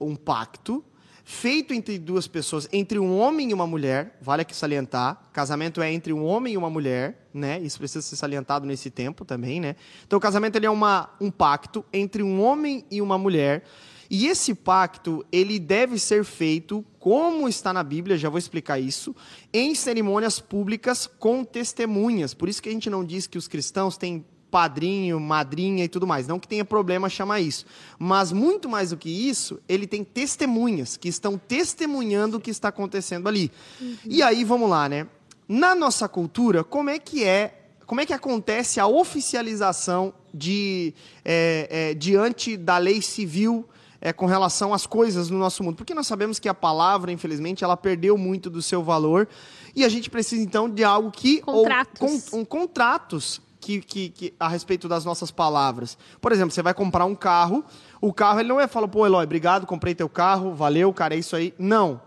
um 0.00 0.16
pacto, 0.16 0.84
feito 1.24 1.72
entre 1.72 1.98
duas 1.98 2.28
pessoas, 2.28 2.68
entre 2.70 2.98
um 2.98 3.18
homem 3.18 3.50
e 3.50 3.54
uma 3.54 3.66
mulher, 3.66 4.18
vale 4.20 4.42
aqui 4.42 4.54
salientar, 4.54 5.30
casamento 5.32 5.80
é 5.80 5.90
entre 5.90 6.12
um 6.12 6.24
homem 6.24 6.54
e 6.54 6.56
uma 6.56 6.68
mulher, 6.68 7.28
né? 7.32 7.58
Isso 7.60 7.78
precisa 7.78 8.02
ser 8.02 8.16
salientado 8.16 8.66
nesse 8.66 8.90
tempo 8.90 9.24
também, 9.24 9.58
né? 9.58 9.74
Então 10.06 10.18
o 10.18 10.20
casamento 10.20 10.56
ele 10.56 10.66
é 10.66 10.70
uma, 10.70 11.10
um 11.20 11.30
pacto 11.30 11.84
entre 11.92 12.22
um 12.22 12.42
homem 12.42 12.84
e 12.90 13.00
uma 13.00 13.16
mulher, 13.16 13.64
e 14.10 14.26
esse 14.26 14.54
pacto, 14.54 15.24
ele 15.32 15.58
deve 15.58 15.98
ser 15.98 16.24
feito, 16.24 16.84
como 16.98 17.48
está 17.48 17.72
na 17.72 17.82
Bíblia, 17.82 18.18
já 18.18 18.28
vou 18.28 18.38
explicar 18.38 18.78
isso, 18.78 19.16
em 19.52 19.74
cerimônias 19.74 20.38
públicas 20.38 21.06
com 21.06 21.42
testemunhas. 21.42 22.34
Por 22.34 22.48
isso 22.48 22.62
que 22.62 22.68
a 22.68 22.72
gente 22.72 22.90
não 22.90 23.04
diz 23.04 23.26
que 23.26 23.38
os 23.38 23.48
cristãos 23.48 23.96
têm 23.96 24.24
padrinho, 24.54 25.18
madrinha 25.18 25.82
e 25.82 25.88
tudo 25.88 26.06
mais. 26.06 26.28
Não 26.28 26.38
que 26.38 26.46
tenha 26.46 26.64
problema 26.64 27.08
chamar 27.08 27.40
isso. 27.40 27.66
Mas 27.98 28.30
muito 28.30 28.68
mais 28.68 28.90
do 28.90 28.96
que 28.96 29.10
isso, 29.10 29.58
ele 29.68 29.84
tem 29.84 30.04
testemunhas 30.04 30.96
que 30.96 31.08
estão 31.08 31.36
testemunhando 31.36 32.36
o 32.36 32.40
que 32.40 32.52
está 32.52 32.68
acontecendo 32.68 33.28
ali. 33.28 33.50
Uhum. 33.80 33.96
E 34.04 34.22
aí, 34.22 34.44
vamos 34.44 34.70
lá, 34.70 34.88
né? 34.88 35.08
Na 35.48 35.74
nossa 35.74 36.08
cultura, 36.08 36.62
como 36.62 36.88
é 36.88 37.00
que 37.00 37.24
é 37.24 37.62
como 37.84 38.00
é 38.00 38.06
que 38.06 38.12
acontece 38.12 38.78
a 38.78 38.86
oficialização 38.86 40.14
de, 40.32 40.94
é, 41.24 41.90
é, 41.90 41.94
diante 41.94 42.56
da 42.56 42.78
lei 42.78 43.02
civil 43.02 43.68
é, 44.00 44.10
com 44.10 44.24
relação 44.24 44.72
às 44.72 44.86
coisas 44.86 45.28
no 45.28 45.38
nosso 45.38 45.64
mundo? 45.64 45.74
Porque 45.74 45.92
nós 45.92 46.06
sabemos 46.06 46.38
que 46.38 46.48
a 46.48 46.54
palavra, 46.54 47.10
infelizmente, 47.10 47.64
ela 47.64 47.76
perdeu 47.76 48.16
muito 48.16 48.48
do 48.48 48.62
seu 48.62 48.82
valor 48.84 49.28
e 49.74 49.84
a 49.84 49.88
gente 49.88 50.08
precisa 50.08 50.42
então 50.42 50.70
de 50.70 50.84
algo 50.84 51.10
que 51.10 51.42
contratos, 51.42 52.00
ou, 52.00 52.30
com, 52.30 52.38
um, 52.38 52.44
contratos 52.44 53.42
que, 53.64 53.80
que, 53.80 54.08
que, 54.10 54.34
a 54.38 54.46
respeito 54.46 54.86
das 54.86 55.06
nossas 55.06 55.30
palavras. 55.30 55.96
Por 56.20 56.32
exemplo, 56.32 56.52
você 56.52 56.60
vai 56.60 56.74
comprar 56.74 57.06
um 57.06 57.14
carro, 57.14 57.64
o 57.98 58.12
carro 58.12 58.40
ele 58.40 58.50
não 58.50 58.60
é 58.60 58.66
falar, 58.66 58.88
pô, 58.88 59.06
Eloy, 59.06 59.24
obrigado, 59.24 59.66
comprei 59.66 59.94
teu 59.94 60.08
carro, 60.08 60.52
valeu, 60.52 60.92
cara, 60.92 61.14
é 61.14 61.18
isso 61.18 61.34
aí. 61.34 61.54
Não. 61.58 62.00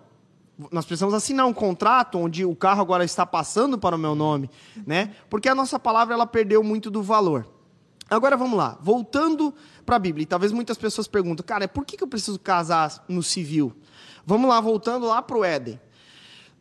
Nós 0.72 0.86
precisamos 0.86 1.16
assinar 1.16 1.48
um 1.48 1.54
contrato 1.54 2.20
onde 2.20 2.46
o 2.46 2.56
carro 2.56 2.82
agora 2.82 3.04
está 3.04 3.26
passando 3.26 3.78
para 3.78 3.96
o 3.96 4.00
meu 4.00 4.14
nome, 4.14 4.50
né? 4.86 5.16
Porque 5.30 5.50
a 5.50 5.56
nossa 5.56 5.80
palavra 5.80 6.14
ela 6.14 6.28
perdeu 6.28 6.64
muito 6.64 6.92
do 6.92 7.02
valor. 7.02 7.48
Agora 8.10 8.38
vamos 8.38 8.58
lá, 8.58 8.78
voltando 8.80 9.54
para 9.86 9.96
a 9.96 10.00
Bíblia, 10.00 10.24
e 10.24 10.26
talvez 10.28 10.52
muitas 10.52 10.78
pessoas 10.78 11.08
perguntam, 11.08 11.46
cara, 11.46 11.68
por 11.68 11.86
que, 11.86 11.98
que 11.98 12.04
eu 12.04 12.08
preciso 12.08 12.40
casar 12.40 13.04
no 13.08 13.24
civil? 13.24 13.74
Vamos 14.26 14.48
lá, 14.48 14.62
voltando 14.62 15.08
lá 15.08 15.22
para 15.22 15.38
o 15.38 15.44
Éden. 15.44 15.80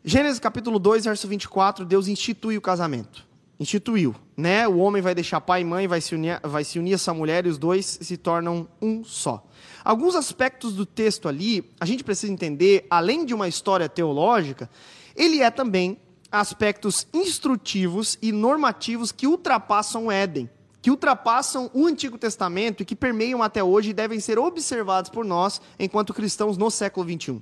Gênesis 0.02 0.38
capítulo 0.38 0.78
2, 0.78 1.04
verso 1.04 1.28
24, 1.28 1.84
Deus 1.84 2.08
institui 2.08 2.56
o 2.56 2.60
casamento 2.60 3.25
instituiu, 3.58 4.14
né? 4.36 4.68
O 4.68 4.78
homem 4.78 5.00
vai 5.00 5.14
deixar 5.14 5.40
pai 5.40 5.62
e 5.62 5.64
mãe, 5.64 5.88
vai 5.88 6.00
se 6.00 6.14
unir, 6.14 6.38
vai 6.42 6.62
se 6.62 6.78
unir 6.78 6.92
a 6.92 6.94
essa 6.96 7.14
mulher 7.14 7.46
e 7.46 7.48
os 7.48 7.58
dois 7.58 7.98
se 8.00 8.16
tornam 8.16 8.68
um 8.80 9.02
só. 9.02 9.46
Alguns 9.84 10.14
aspectos 10.14 10.74
do 10.74 10.84
texto 10.84 11.28
ali, 11.28 11.70
a 11.80 11.86
gente 11.86 12.04
precisa 12.04 12.32
entender, 12.32 12.86
além 12.90 13.24
de 13.24 13.32
uma 13.32 13.48
história 13.48 13.88
teológica, 13.88 14.68
ele 15.14 15.40
é 15.40 15.50
também 15.50 15.98
aspectos 16.30 17.06
instrutivos 17.14 18.18
e 18.20 18.32
normativos 18.32 19.10
que 19.10 19.26
ultrapassam 19.26 20.06
o 20.06 20.12
Éden, 20.12 20.50
que 20.82 20.90
ultrapassam 20.90 21.70
o 21.72 21.86
Antigo 21.86 22.18
Testamento 22.18 22.82
e 22.82 22.86
que 22.86 22.94
permeiam 22.94 23.42
até 23.42 23.64
hoje 23.64 23.90
e 23.90 23.94
devem 23.94 24.20
ser 24.20 24.38
observados 24.38 25.10
por 25.10 25.24
nós 25.24 25.60
enquanto 25.78 26.12
cristãos 26.12 26.58
no 26.58 26.70
século 26.70 27.06
21. 27.06 27.40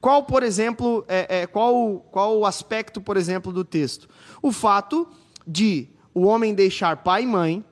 Qual, 0.00 0.24
por 0.24 0.42
exemplo, 0.42 1.04
é, 1.08 1.40
é, 1.40 1.46
qual, 1.46 2.04
qual 2.10 2.38
o 2.38 2.44
aspecto, 2.44 3.00
por 3.00 3.16
exemplo, 3.16 3.50
do 3.50 3.64
texto? 3.64 4.06
O 4.42 4.52
fato 4.52 5.08
de 5.46 5.88
o 6.12 6.22
homem 6.22 6.54
deixar 6.54 6.98
pai 6.98 7.24
e 7.24 7.26
mãe 7.26 7.64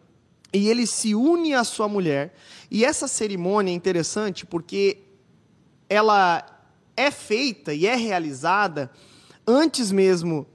e 0.52 0.68
ele 0.68 0.86
se 0.86 1.14
une 1.14 1.54
à 1.54 1.64
sua 1.64 1.88
mulher. 1.88 2.34
E 2.70 2.84
essa 2.84 3.08
cerimônia 3.08 3.70
é 3.70 3.74
interessante 3.74 4.44
porque 4.44 4.98
ela 5.88 6.44
é 6.96 7.10
feita 7.10 7.72
e 7.72 7.86
é 7.86 7.94
realizada 7.94 8.90
antes 9.46 9.90
mesmo 9.90 10.46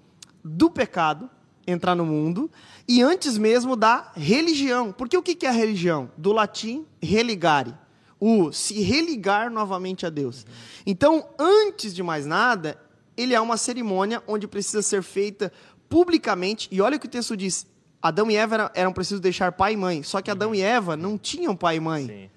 do 0.43 0.69
pecado 0.69 1.29
entrar 1.65 1.95
no 1.95 2.05
mundo 2.05 2.49
e 2.87 3.01
antes 3.01 3.37
mesmo 3.37 3.75
da 3.75 4.11
religião. 4.15 4.91
Porque 4.91 5.17
o 5.17 5.23
que 5.23 5.45
é 5.45 5.49
a 5.49 5.51
religião? 5.51 6.09
Do 6.17 6.31
latim 6.31 6.85
religare. 7.01 7.73
O 8.19 8.51
se 8.51 8.81
religar 8.81 9.51
novamente 9.51 10.05
a 10.05 10.09
Deus. 10.09 10.45
Então, 10.85 11.27
antes 11.37 11.93
de 11.93 12.01
mais 12.01 12.25
nada, 12.25 12.81
ele 13.15 13.33
é 13.33 13.41
uma 13.41 13.57
cerimônia 13.57 14.23
onde 14.27 14.47
precisa 14.47 14.81
ser 14.81 15.03
feita 15.03 15.51
publicamente, 15.89 16.67
e 16.71 16.81
olha 16.81 16.97
o 16.97 16.99
que 16.99 17.05
o 17.05 17.09
texto 17.09 17.35
diz: 17.35 17.65
Adão 18.01 18.29
e 18.29 18.35
Eva 18.35 18.71
eram 18.73 18.93
precisos 18.93 19.19
deixar 19.19 19.51
pai 19.51 19.73
e 19.73 19.77
mãe, 19.77 20.03
só 20.03 20.21
que 20.21 20.31
Adão 20.31 20.53
e 20.53 20.61
Eva 20.61 20.95
não 20.95 21.17
tinham 21.17 21.55
pai 21.55 21.77
e 21.77 21.79
mãe. 21.79 22.07
Sim. 22.07 22.29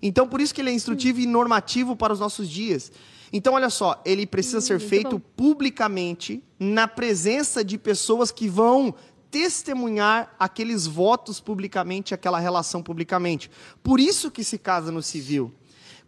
Então, 0.00 0.28
por 0.28 0.40
isso 0.40 0.54
que 0.54 0.60
ele 0.60 0.70
é 0.70 0.72
instrutivo 0.72 1.20
e 1.20 1.26
normativo 1.26 1.96
para 1.96 2.12
os 2.12 2.20
nossos 2.20 2.48
dias. 2.48 2.92
Então, 3.32 3.54
olha 3.54 3.68
só, 3.68 4.00
ele 4.04 4.26
precisa 4.26 4.60
ser 4.60 4.80
feito 4.80 5.18
publicamente, 5.18 6.42
na 6.58 6.88
presença 6.88 7.64
de 7.64 7.76
pessoas 7.76 8.30
que 8.30 8.48
vão 8.48 8.94
testemunhar 9.30 10.34
aqueles 10.38 10.86
votos 10.86 11.40
publicamente, 11.40 12.14
aquela 12.14 12.38
relação 12.38 12.82
publicamente. 12.82 13.50
Por 13.82 14.00
isso 14.00 14.30
que 14.30 14.42
se 14.42 14.56
casa 14.56 14.90
no 14.90 15.02
civil. 15.02 15.52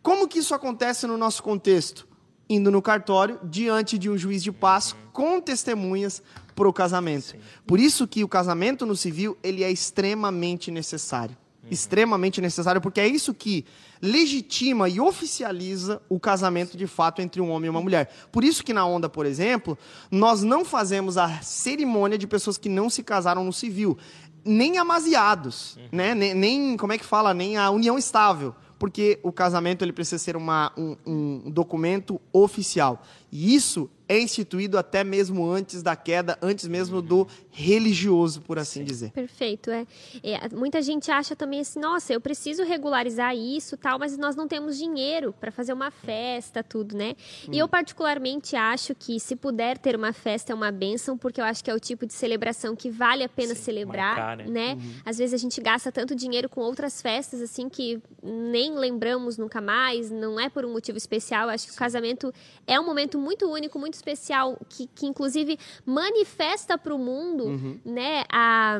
Como 0.02 0.26
que 0.26 0.38
isso 0.38 0.54
acontece 0.54 1.06
no 1.06 1.18
nosso 1.18 1.42
contexto? 1.42 2.08
Indo 2.50 2.70
no 2.70 2.82
cartório, 2.82 3.38
diante 3.44 3.96
de 3.96 4.10
um 4.10 4.18
juiz 4.18 4.42
de 4.42 4.50
paz, 4.50 4.94
com 5.12 5.40
testemunhas, 5.40 6.22
para 6.60 6.68
o 6.68 6.72
casamento. 6.74 7.28
Sim. 7.28 7.38
Por 7.66 7.80
isso 7.80 8.06
que 8.06 8.22
o 8.22 8.28
casamento 8.28 8.84
no 8.84 8.94
civil 8.94 9.38
ele 9.42 9.64
é 9.64 9.70
extremamente 9.70 10.70
necessário. 10.70 11.34
Uhum. 11.62 11.70
Extremamente 11.70 12.40
necessário, 12.40 12.82
porque 12.82 13.00
é 13.00 13.06
isso 13.06 13.32
que 13.32 13.64
legitima 14.02 14.86
e 14.86 15.00
oficializa 15.00 16.02
o 16.08 16.20
casamento 16.20 16.76
de 16.76 16.86
fato 16.86 17.22
entre 17.22 17.40
um 17.40 17.50
homem 17.50 17.68
e 17.68 17.70
uma 17.70 17.80
mulher. 17.80 18.12
Por 18.30 18.44
isso 18.44 18.62
que 18.62 18.74
na 18.74 18.84
onda, 18.84 19.08
por 19.08 19.24
exemplo, 19.24 19.78
nós 20.10 20.42
não 20.42 20.64
fazemos 20.64 21.16
a 21.16 21.40
cerimônia 21.40 22.18
de 22.18 22.26
pessoas 22.26 22.58
que 22.58 22.68
não 22.68 22.90
se 22.90 23.02
casaram 23.02 23.42
no 23.42 23.52
civil, 23.52 23.96
nem 24.44 24.76
amaziados, 24.76 25.76
uhum. 25.76 25.88
né? 25.92 26.14
Nem, 26.14 26.34
nem, 26.34 26.76
como 26.76 26.92
é 26.92 26.98
que 26.98 27.04
fala, 27.04 27.32
nem 27.32 27.56
a 27.56 27.70
união 27.70 27.98
estável, 27.98 28.54
porque 28.80 29.20
o 29.22 29.30
casamento 29.30 29.84
ele 29.84 29.92
precisa 29.92 30.16
ser 30.16 30.36
uma, 30.36 30.72
um, 30.74 30.96
um 31.06 31.50
documento 31.50 32.18
oficial. 32.32 33.02
E 33.30 33.54
isso 33.54 33.90
é 34.08 34.18
instituído 34.18 34.78
até 34.78 35.04
mesmo 35.04 35.46
antes 35.46 35.82
da 35.82 35.94
queda, 35.94 36.38
antes 36.40 36.66
mesmo 36.66 37.02
do 37.02 37.28
religioso, 37.52 38.40
por 38.42 38.58
assim 38.58 38.84
dizer. 38.84 39.10
Perfeito, 39.10 39.70
é. 39.70 39.86
é. 40.22 40.48
Muita 40.54 40.80
gente 40.80 41.10
acha 41.10 41.34
também 41.34 41.60
assim, 41.60 41.80
nossa, 41.80 42.12
eu 42.12 42.20
preciso 42.20 42.62
regularizar 42.62 43.34
isso, 43.34 43.76
tal, 43.76 43.98
mas 43.98 44.16
nós 44.16 44.36
não 44.36 44.46
temos 44.46 44.78
dinheiro 44.78 45.34
para 45.38 45.50
fazer 45.50 45.72
uma 45.72 45.90
festa, 45.90 46.62
tudo, 46.62 46.96
né? 46.96 47.16
Hum. 47.48 47.52
E 47.52 47.58
eu 47.58 47.68
particularmente 47.68 48.56
acho 48.56 48.94
que 48.94 49.18
se 49.18 49.34
puder 49.34 49.78
ter 49.78 49.96
uma 49.96 50.12
festa 50.12 50.52
é 50.52 50.54
uma 50.54 50.70
benção, 50.70 51.18
porque 51.18 51.40
eu 51.40 51.44
acho 51.44 51.62
que 51.62 51.70
é 51.70 51.74
o 51.74 51.80
tipo 51.80 52.06
de 52.06 52.12
celebração 52.12 52.76
que 52.76 52.90
vale 52.90 53.24
a 53.24 53.28
pena 53.28 53.54
Sim, 53.54 53.62
celebrar, 53.62 54.16
marcar, 54.16 54.36
né? 54.38 54.44
né? 54.46 54.74
Uhum. 54.74 54.92
Às 55.04 55.18
vezes 55.18 55.34
a 55.34 55.38
gente 55.38 55.60
gasta 55.60 55.90
tanto 55.90 56.14
dinheiro 56.14 56.48
com 56.48 56.60
outras 56.60 57.02
festas 57.02 57.40
assim 57.42 57.68
que 57.68 58.00
nem 58.22 58.74
lembramos 58.74 59.36
nunca 59.36 59.60
mais, 59.60 60.10
não 60.10 60.38
é 60.38 60.48
por 60.48 60.64
um 60.64 60.72
motivo 60.72 60.98
especial. 60.98 61.44
Eu 61.44 61.50
acho 61.50 61.66
que 61.66 61.72
Sim. 61.72 61.76
o 61.76 61.78
casamento 61.78 62.34
é 62.66 62.78
um 62.78 62.84
momento 62.84 63.18
muito 63.18 63.50
único, 63.50 63.78
muito 63.78 63.94
especial, 63.94 64.58
que, 64.68 64.86
que 64.94 65.06
inclusive 65.06 65.58
manifesta 65.84 66.78
para 66.78 66.94
o 66.94 66.98
mundo, 66.98 67.39
uhum. 67.44 67.78
né, 67.84 68.24
a 68.30 68.78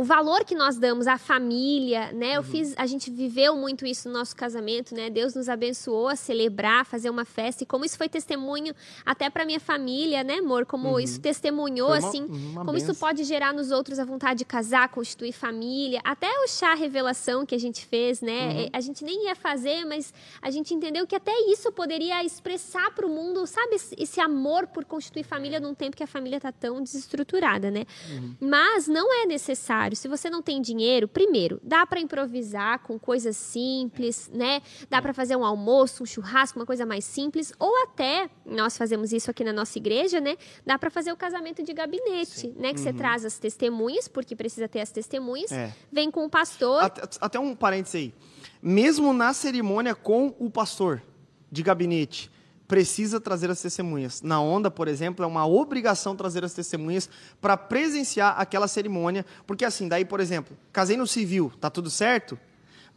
o 0.00 0.02
valor 0.02 0.46
que 0.46 0.54
nós 0.54 0.78
damos 0.78 1.06
à 1.06 1.18
família, 1.18 2.10
né? 2.12 2.36
Eu 2.36 2.40
uhum. 2.40 2.46
fiz, 2.46 2.72
a 2.78 2.86
gente 2.86 3.10
viveu 3.10 3.54
muito 3.54 3.84
isso 3.84 4.08
no 4.08 4.14
nosso 4.14 4.34
casamento, 4.34 4.94
né? 4.94 5.10
Deus 5.10 5.34
nos 5.34 5.46
abençoou 5.46 6.08
a 6.08 6.16
celebrar, 6.16 6.86
fazer 6.86 7.10
uma 7.10 7.26
festa 7.26 7.64
e 7.64 7.66
como 7.66 7.84
isso 7.84 7.98
foi 7.98 8.08
testemunho 8.08 8.74
até 9.04 9.28
para 9.28 9.44
minha 9.44 9.60
família, 9.60 10.24
né, 10.24 10.36
amor? 10.36 10.64
Como 10.64 10.88
uhum. 10.88 10.98
isso 10.98 11.20
testemunhou 11.20 11.88
uma, 11.88 11.98
assim, 11.98 12.22
uma 12.22 12.64
como 12.64 12.72
benção. 12.72 12.92
isso 12.92 12.98
pode 12.98 13.24
gerar 13.24 13.52
nos 13.52 13.70
outros 13.70 13.98
a 13.98 14.04
vontade 14.06 14.38
de 14.38 14.46
casar, 14.46 14.88
constituir 14.88 15.32
família, 15.32 16.00
até 16.02 16.30
o 16.44 16.48
chá 16.48 16.72
revelação 16.72 17.44
que 17.44 17.54
a 17.54 17.60
gente 17.60 17.84
fez, 17.84 18.22
né? 18.22 18.30
Uhum. 18.30 18.60
É, 18.60 18.68
a 18.72 18.80
gente 18.80 19.04
nem 19.04 19.26
ia 19.26 19.36
fazer, 19.36 19.84
mas 19.84 20.14
a 20.40 20.50
gente 20.50 20.72
entendeu 20.72 21.06
que 21.06 21.14
até 21.14 21.38
isso 21.52 21.70
poderia 21.72 22.24
expressar 22.24 22.90
para 22.92 23.04
o 23.04 23.10
mundo, 23.10 23.46
sabe, 23.46 23.76
esse 23.98 24.18
amor 24.18 24.66
por 24.66 24.82
constituir 24.86 25.24
família 25.24 25.60
num 25.60 25.74
tempo 25.74 25.94
que 25.94 26.02
a 26.02 26.06
família 26.06 26.38
está 26.38 26.50
tão 26.50 26.82
desestruturada, 26.82 27.70
né? 27.70 27.84
Uhum. 28.08 28.34
Mas 28.40 28.88
não 28.88 29.12
é 29.22 29.26
necessário 29.26 29.89
necessário. 29.90 29.96
Se 29.96 30.08
você 30.08 30.30
não 30.30 30.42
tem 30.42 30.60
dinheiro, 30.60 31.08
primeiro, 31.08 31.60
dá 31.62 31.86
para 31.86 32.00
improvisar 32.00 32.80
com 32.80 32.98
coisas 32.98 33.36
simples, 33.36 34.30
né? 34.32 34.62
Dá 34.88 35.00
para 35.02 35.12
fazer 35.12 35.36
um 35.36 35.44
almoço, 35.44 36.02
um 36.02 36.06
churrasco, 36.06 36.58
uma 36.58 36.66
coisa 36.66 36.86
mais 36.86 37.04
simples, 37.04 37.52
ou 37.58 37.82
até 37.84 38.30
nós 38.44 38.76
fazemos 38.76 39.12
isso 39.12 39.30
aqui 39.30 39.44
na 39.44 39.52
nossa 39.52 39.78
igreja, 39.78 40.20
né? 40.20 40.36
Dá 40.64 40.78
para 40.78 40.90
fazer 40.90 41.12
o 41.12 41.16
casamento 41.16 41.62
de 41.62 41.72
gabinete, 41.72 42.40
Sim. 42.40 42.54
né? 42.56 42.72
Que 42.72 42.78
uhum. 42.78 42.84
você 42.84 42.92
traz 42.92 43.24
as 43.24 43.38
testemunhas, 43.38 44.08
porque 44.08 44.34
precisa 44.34 44.68
ter 44.68 44.80
as 44.80 44.90
testemunhas, 44.90 45.52
é. 45.52 45.74
vem 45.92 46.10
com 46.10 46.24
o 46.24 46.30
pastor. 46.30 46.82
Até, 46.82 47.02
até 47.20 47.38
um 47.38 47.54
parênteses 47.54 47.94
aí. 47.94 48.14
Mesmo 48.62 49.12
na 49.12 49.32
cerimônia 49.32 49.94
com 49.94 50.34
o 50.38 50.50
pastor 50.50 51.02
de 51.50 51.62
gabinete, 51.62 52.30
precisa 52.70 53.20
trazer 53.20 53.50
as 53.50 53.60
testemunhas. 53.60 54.22
Na 54.22 54.40
onda, 54.40 54.70
por 54.70 54.86
exemplo, 54.86 55.24
é 55.24 55.26
uma 55.26 55.44
obrigação 55.44 56.14
trazer 56.14 56.44
as 56.44 56.54
testemunhas 56.54 57.10
para 57.40 57.56
presenciar 57.56 58.36
aquela 58.38 58.68
cerimônia, 58.68 59.26
porque 59.44 59.64
assim, 59.64 59.88
daí, 59.88 60.04
por 60.04 60.20
exemplo, 60.20 60.56
casei 60.72 60.96
no 60.96 61.04
civil, 61.04 61.50
tá 61.60 61.68
tudo 61.68 61.90
certo? 61.90 62.38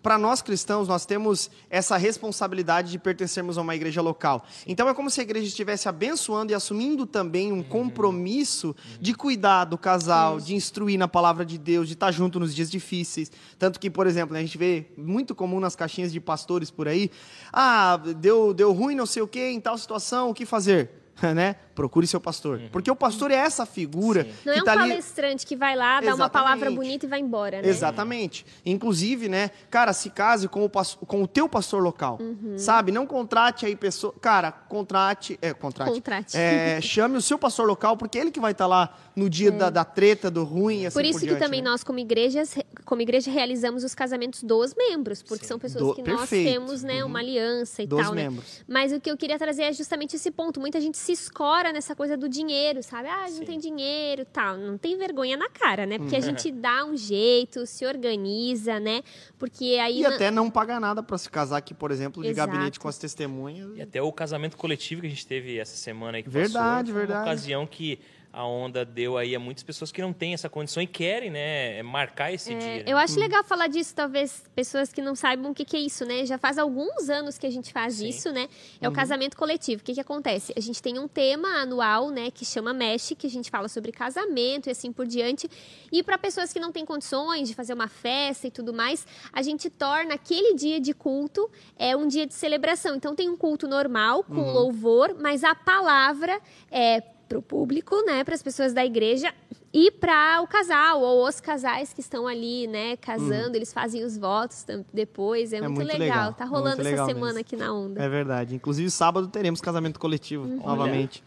Para 0.03 0.17
nós 0.17 0.41
cristãos, 0.41 0.89
nós 0.89 1.05
temos 1.05 1.49
essa 1.69 1.95
responsabilidade 1.95 2.91
de 2.91 2.99
pertencermos 2.99 3.57
a 3.57 3.61
uma 3.61 3.73
igreja 3.73 4.01
local. 4.01 4.45
Então 4.67 4.89
é 4.89 4.93
como 4.93 5.09
se 5.09 5.21
a 5.21 5.23
igreja 5.23 5.47
estivesse 5.47 5.87
abençoando 5.87 6.51
e 6.51 6.55
assumindo 6.55 7.05
também 7.05 7.53
um 7.53 7.63
compromisso 7.63 8.75
de 8.99 9.13
cuidar 9.13 9.63
do 9.63 9.77
casal, 9.77 10.41
de 10.41 10.53
instruir 10.53 10.99
na 10.99 11.07
palavra 11.07 11.45
de 11.45 11.57
Deus, 11.57 11.87
de 11.87 11.93
estar 11.93 12.11
junto 12.11 12.37
nos 12.37 12.53
dias 12.53 12.69
difíceis. 12.69 13.31
Tanto 13.57 13.79
que, 13.79 13.89
por 13.89 14.05
exemplo, 14.05 14.33
né, 14.33 14.39
a 14.39 14.43
gente 14.43 14.57
vê 14.57 14.87
muito 14.97 15.33
comum 15.33 15.61
nas 15.61 15.75
caixinhas 15.75 16.11
de 16.11 16.19
pastores 16.19 16.69
por 16.69 16.89
aí: 16.89 17.09
ah, 17.53 17.97
deu, 18.17 18.53
deu 18.53 18.73
ruim, 18.73 18.95
não 18.95 19.05
sei 19.05 19.23
o 19.23 19.27
quê, 19.27 19.51
em 19.51 19.61
tal 19.61 19.77
situação, 19.77 20.29
o 20.29 20.33
que 20.33 20.45
fazer? 20.45 21.03
né? 21.35 21.55
Procure 21.73 22.05
seu 22.05 22.21
pastor. 22.21 22.59
Uhum. 22.59 22.69
Porque 22.71 22.89
o 22.89 22.95
pastor 22.95 23.31
é 23.31 23.35
essa 23.35 23.65
figura. 23.65 24.23
Sim. 24.23 24.31
Não 24.45 24.53
é 24.53 24.61
um 24.61 24.63
tá 24.63 24.75
palestrante 24.75 25.41
ali... 25.41 25.45
que 25.45 25.55
vai 25.55 25.75
lá, 25.75 25.99
dá 25.99 26.07
Exatamente. 26.07 26.21
uma 26.21 26.29
palavra 26.29 26.71
bonita 26.71 27.05
e 27.05 27.09
vai 27.09 27.19
embora, 27.19 27.61
né? 27.61 27.67
Exatamente. 27.67 28.45
Inclusive, 28.65 29.27
né, 29.27 29.51
cara, 29.69 29.93
se 29.93 30.09
case 30.09 30.47
com 30.47 30.65
o, 30.65 30.69
com 30.69 31.23
o 31.23 31.27
teu 31.27 31.49
pastor 31.49 31.81
local. 31.81 32.17
Uhum. 32.21 32.57
Sabe? 32.57 32.91
Não 32.91 33.05
contrate 33.05 33.65
aí 33.65 33.75
pessoa. 33.75 34.13
Cara, 34.21 34.51
contrate. 34.51 35.37
É, 35.41 35.53
contrate. 35.53 35.91
contrate. 35.91 36.37
É, 36.37 36.79
chame 36.81 37.17
o 37.17 37.21
seu 37.21 37.37
pastor 37.37 37.67
local, 37.67 37.97
porque 37.97 38.17
é 38.17 38.21
ele 38.21 38.31
que 38.31 38.39
vai 38.39 38.51
estar 38.51 38.65
tá 38.65 38.67
lá 38.67 38.97
no 39.15 39.29
dia 39.29 39.49
é. 39.49 39.51
da, 39.51 39.69
da, 39.69 39.85
treta, 39.85 40.29
do 40.29 40.43
ruim, 40.43 40.85
assim 40.85 40.93
Por 40.93 41.05
isso 41.05 41.19
por 41.19 41.27
que 41.27 41.35
também 41.35 41.61
né? 41.61 41.69
nós, 41.69 41.83
como 41.83 41.99
igrejas, 41.99 42.55
como 42.85 43.01
igreja, 43.01 43.31
realizamos 43.31 43.83
os 43.83 43.93
casamentos 43.93 44.43
dos 44.43 44.73
membros, 44.75 45.21
porque 45.21 45.45
Sim. 45.45 45.49
são 45.49 45.59
pessoas 45.59 45.83
do... 45.83 45.95
que 45.95 46.01
nós 46.01 46.21
Perfeito. 46.21 46.51
temos, 46.51 46.83
né, 46.83 47.03
uhum. 47.03 47.09
uma 47.09 47.19
aliança 47.19 47.83
e 47.83 47.87
dos 47.87 48.01
tal, 48.01 48.13
né? 48.13 48.23
membros. 48.23 48.59
né? 48.59 48.65
Mas 48.67 48.91
o 48.91 48.99
que 48.99 49.09
eu 49.09 49.17
queria 49.17 49.37
trazer 49.37 49.63
é 49.63 49.73
justamente 49.73 50.15
esse 50.15 50.31
ponto. 50.31 50.59
Muita 50.59 50.79
gente 50.79 50.97
se 50.97 51.11
escora 51.11 51.62
nessa 51.71 51.95
coisa 51.95 52.17
do 52.17 52.27
dinheiro, 52.27 52.81
sabe? 52.83 53.07
Ah, 53.07 53.27
não 53.29 53.45
tem 53.45 53.59
dinheiro, 53.59 54.25
tal. 54.25 54.57
Não 54.57 54.77
tem 54.77 54.97
vergonha 54.97 55.37
na 55.37 55.49
cara, 55.49 55.85
né? 55.85 55.97
Porque 55.97 56.15
a 56.15 56.19
uhum. 56.19 56.25
gente 56.25 56.51
dá 56.51 56.83
um 56.85 56.97
jeito, 56.97 57.65
se 57.65 57.85
organiza, 57.85 58.79
né? 58.79 59.01
Porque 59.37 59.77
aí 59.81 60.01
E 60.01 60.05
até 60.05 60.29
não 60.29 60.49
paga 60.49 60.79
nada 60.79 61.01
para 61.01 61.17
se 61.17 61.29
casar 61.29 61.57
aqui, 61.57 61.73
por 61.73 61.91
exemplo, 61.91 62.23
de 62.23 62.29
Exato. 62.29 62.51
gabinete 62.51 62.79
com 62.79 62.87
as 62.87 62.97
testemunhas. 62.97 63.77
E 63.77 63.81
até 63.81 64.01
o 64.01 64.11
casamento 64.11 64.57
coletivo 64.57 65.01
que 65.01 65.07
a 65.07 65.09
gente 65.09 65.25
teve 65.25 65.57
essa 65.57 65.75
semana 65.75 66.17
aí 66.17 66.23
que 66.23 66.29
verdade, 66.29 66.91
passou, 66.91 66.99
verdade. 66.99 67.19
uma 67.19 67.21
ocasião 67.21 67.67
que 67.67 67.99
a 68.33 68.47
onda 68.47 68.83
deu 68.83 69.15
aí 69.15 69.35
a 69.35 69.39
muitas 69.39 69.63
pessoas 69.63 69.91
que 69.91 70.01
não 70.01 70.11
têm 70.11 70.33
essa 70.33 70.49
condição 70.49 70.81
e 70.81 70.87
querem, 70.87 71.29
né, 71.29 71.83
marcar 71.83 72.33
esse 72.33 72.51
é, 72.51 72.57
dia. 72.57 72.83
Eu 72.87 72.97
acho 72.97 73.15
hum. 73.15 73.21
legal 73.21 73.43
falar 73.43 73.67
disso, 73.67 73.93
talvez 73.93 74.43
pessoas 74.55 74.91
que 74.91 75.03
não 75.03 75.13
saibam 75.13 75.51
o 75.51 75.53
que, 75.53 75.63
que, 75.63 75.77
é 75.77 75.79
isso, 75.79 76.03
né? 76.03 76.25
Já 76.25 76.39
faz 76.39 76.57
alguns 76.57 77.09
anos 77.09 77.37
que 77.37 77.45
a 77.45 77.51
gente 77.51 77.71
faz 77.71 77.95
Sim. 77.95 78.09
isso, 78.09 78.31
né? 78.31 78.49
É 78.81 78.87
uhum. 78.87 78.91
o 78.91 78.95
casamento 78.95 79.37
coletivo. 79.37 79.81
O 79.81 79.85
que, 79.85 79.93
que 79.93 80.01
acontece? 80.01 80.51
A 80.57 80.59
gente 80.59 80.81
tem 80.81 80.97
um 80.97 81.07
tema 81.07 81.47
anual, 81.61 82.09
né, 82.09 82.31
que 82.31 82.43
chama 82.43 82.73
Mesh, 82.73 83.13
que 83.15 83.27
a 83.27 83.29
gente 83.29 83.51
fala 83.51 83.67
sobre 83.67 83.91
casamento 83.91 84.67
e 84.67 84.71
assim 84.71 84.91
por 84.91 85.05
diante. 85.05 85.47
E 85.91 86.01
para 86.01 86.17
pessoas 86.17 86.51
que 86.51 86.59
não 86.59 86.71
têm 86.71 86.83
condições 86.83 87.47
de 87.47 87.53
fazer 87.53 87.73
uma 87.73 87.87
festa 87.87 88.47
e 88.47 88.51
tudo 88.51 88.73
mais, 88.73 89.05
a 89.31 89.43
gente 89.43 89.69
torna 89.69 90.15
aquele 90.15 90.55
dia 90.55 90.79
de 90.79 90.91
culto 90.93 91.51
é 91.77 91.95
um 91.95 92.07
dia 92.07 92.25
de 92.25 92.33
celebração. 92.33 92.95
Então 92.95 93.13
tem 93.13 93.29
um 93.29 93.37
culto 93.37 93.67
normal 93.67 94.23
com 94.23 94.33
uhum. 94.33 94.53
louvor, 94.53 95.15
mas 95.19 95.43
a 95.43 95.53
palavra 95.53 96.41
é 96.71 97.12
para 97.27 97.37
o 97.37 97.41
público, 97.41 97.95
né, 98.05 98.23
para 98.23 98.35
as 98.35 98.43
pessoas 98.43 98.73
da 98.73 98.85
igreja 98.85 99.33
e 99.73 99.89
para 99.89 100.41
o 100.41 100.47
casal 100.47 101.01
ou 101.01 101.27
os 101.27 101.39
casais 101.39 101.93
que 101.93 101.99
estão 102.01 102.27
ali, 102.27 102.67
né, 102.67 102.95
casando, 102.97 103.53
hum. 103.53 103.55
eles 103.55 103.73
fazem 103.73 104.03
os 104.03 104.17
votos 104.17 104.65
depois, 104.93 105.51
é, 105.51 105.57
é 105.57 105.61
muito, 105.61 105.75
muito, 105.75 105.87
legal. 105.87 106.07
legal. 106.07 106.33
Tá 106.33 106.45
rolando 106.45 106.81
essa 106.81 107.05
semana 107.05 107.33
mesmo. 107.33 107.39
aqui 107.39 107.55
na 107.55 107.73
onda. 107.73 108.03
É 108.03 108.07
verdade. 108.07 108.55
Inclusive 108.55 108.89
sábado 108.91 109.27
teremos 109.27 109.61
casamento 109.61 109.99
coletivo 109.99 110.45
uhum. 110.45 110.57
novamente. 110.57 111.23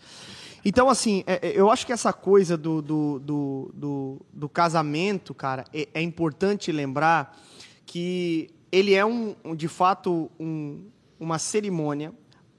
Então, 0.68 0.90
assim, 0.90 1.22
é, 1.28 1.48
é, 1.48 1.52
eu 1.54 1.70
acho 1.70 1.86
que 1.86 1.92
essa 1.92 2.12
coisa 2.12 2.56
do, 2.56 2.82
do, 2.82 3.20
do, 3.20 3.70
do, 3.72 4.20
do 4.32 4.48
casamento, 4.48 5.32
cara, 5.32 5.64
é, 5.72 5.88
é, 5.94 6.02
importante 6.02 6.72
lembrar 6.72 7.40
que 7.86 8.50
ele 8.72 8.92
é, 8.92 9.04
um, 9.04 9.36
de 9.54 9.68
fato, 9.68 10.28
um, 10.40 10.84
uma 11.20 11.38
cerimônia 11.38 12.12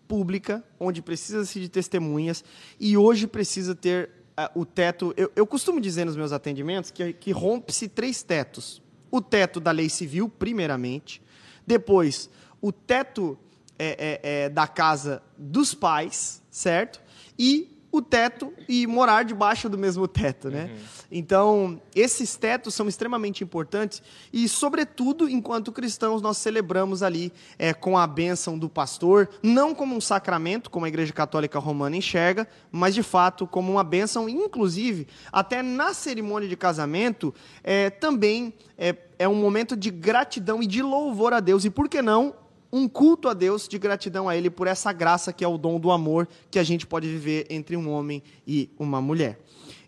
pública, 0.08 0.64
onde 0.80 1.02
precisa-se 1.02 1.60
de 1.60 1.70
testemunhas, 1.70 2.44
e 2.80 2.98
hoje 2.98 3.28
precisa 3.28 3.76
ter 3.76 4.10
uh, 4.38 4.60
o 4.60 4.66
teto. 4.66 5.14
Eu, 5.18 5.32
eu, 5.36 5.46
costumo 5.46 5.82
dizer 5.82 6.06
nos 6.06 6.16
meus 6.16 6.32
atendimentos 6.32 6.92
que, 6.92 7.14
que 7.14 7.32
rompe-se 7.32 7.88
três 7.88 8.24
tetos: 8.24 8.82
o 9.12 9.22
teto 9.22 9.60
da 9.60 9.72
lei 9.72 9.90
civil, 9.90 10.30
primeiramente, 10.30 11.22
depois 11.66 12.30
o 12.62 12.72
teto 12.72 13.38
é, 13.78 14.20
é, 14.24 14.44
é, 14.46 14.50
da 14.50 14.68
casa 14.68 15.22
dos 15.38 15.74
pais, 15.74 16.42
certo? 16.50 17.02
E 17.38 17.77
o 17.98 18.02
teto 18.02 18.54
e 18.68 18.86
morar 18.88 19.24
debaixo 19.24 19.70
do 19.70 19.78
mesmo 19.78 20.08
teto, 20.08 20.50
né? 20.50 20.66
Uhum. 20.66 20.78
Então, 21.12 21.82
esses 21.96 22.36
tetos 22.36 22.74
são 22.74 22.88
extremamente 22.88 23.44
importantes 23.44 24.02
e, 24.32 24.48
sobretudo, 24.48 25.30
enquanto 25.30 25.72
cristãos, 25.72 26.22
nós 26.22 26.38
celebramos 26.38 27.02
ali 27.02 27.32
é, 27.58 27.74
com 27.74 27.98
a 27.98 28.06
bênção 28.06 28.58
do 28.58 28.70
pastor, 28.70 29.30
não 29.42 29.74
como 29.74 29.96
um 29.96 30.02
sacramento, 30.02 30.70
como 30.70 30.86
a 30.86 30.90
Igreja 30.90 31.14
Católica 31.14 31.60
Romana 31.60 31.96
enxerga, 31.96 32.48
mas, 32.72 32.94
de 32.94 33.04
fato, 33.04 33.48
como 33.48 33.72
uma 33.72 33.84
bênção, 33.84 34.28
inclusive, 34.28 35.08
até 35.32 35.62
na 35.62 35.94
cerimônia 35.94 36.48
de 36.48 36.58
casamento, 36.58 37.34
é, 37.64 37.90
também 37.90 38.54
é, 38.78 38.96
é 39.18 39.28
um 39.28 39.36
momento 39.36 39.76
de 39.76 39.90
gratidão 39.90 40.62
e 40.62 40.68
de 40.68 40.82
louvor 40.82 41.34
a 41.34 41.40
Deus, 41.40 41.66
e, 41.66 41.70
por 41.70 41.88
que 41.88 42.02
não, 42.02 42.36
um 42.78 42.88
culto 42.88 43.28
a 43.28 43.34
Deus 43.34 43.68
de 43.68 43.78
gratidão 43.78 44.30
a 44.30 44.36
Ele 44.36 44.50
por 44.50 44.68
essa 44.68 44.92
graça 44.94 45.34
que 45.34 45.44
é 45.44 45.48
o 45.48 45.58
dom 45.58 45.80
do 45.80 45.92
amor 45.92 46.28
que 46.52 46.60
a 46.60 46.64
gente 46.64 46.86
pode 46.86 47.08
viver 47.08 47.48
entre 47.50 47.76
um 47.76 47.90
homem 47.90 48.22
e 48.46 48.70
uma 48.78 49.02
mulher. 49.02 49.40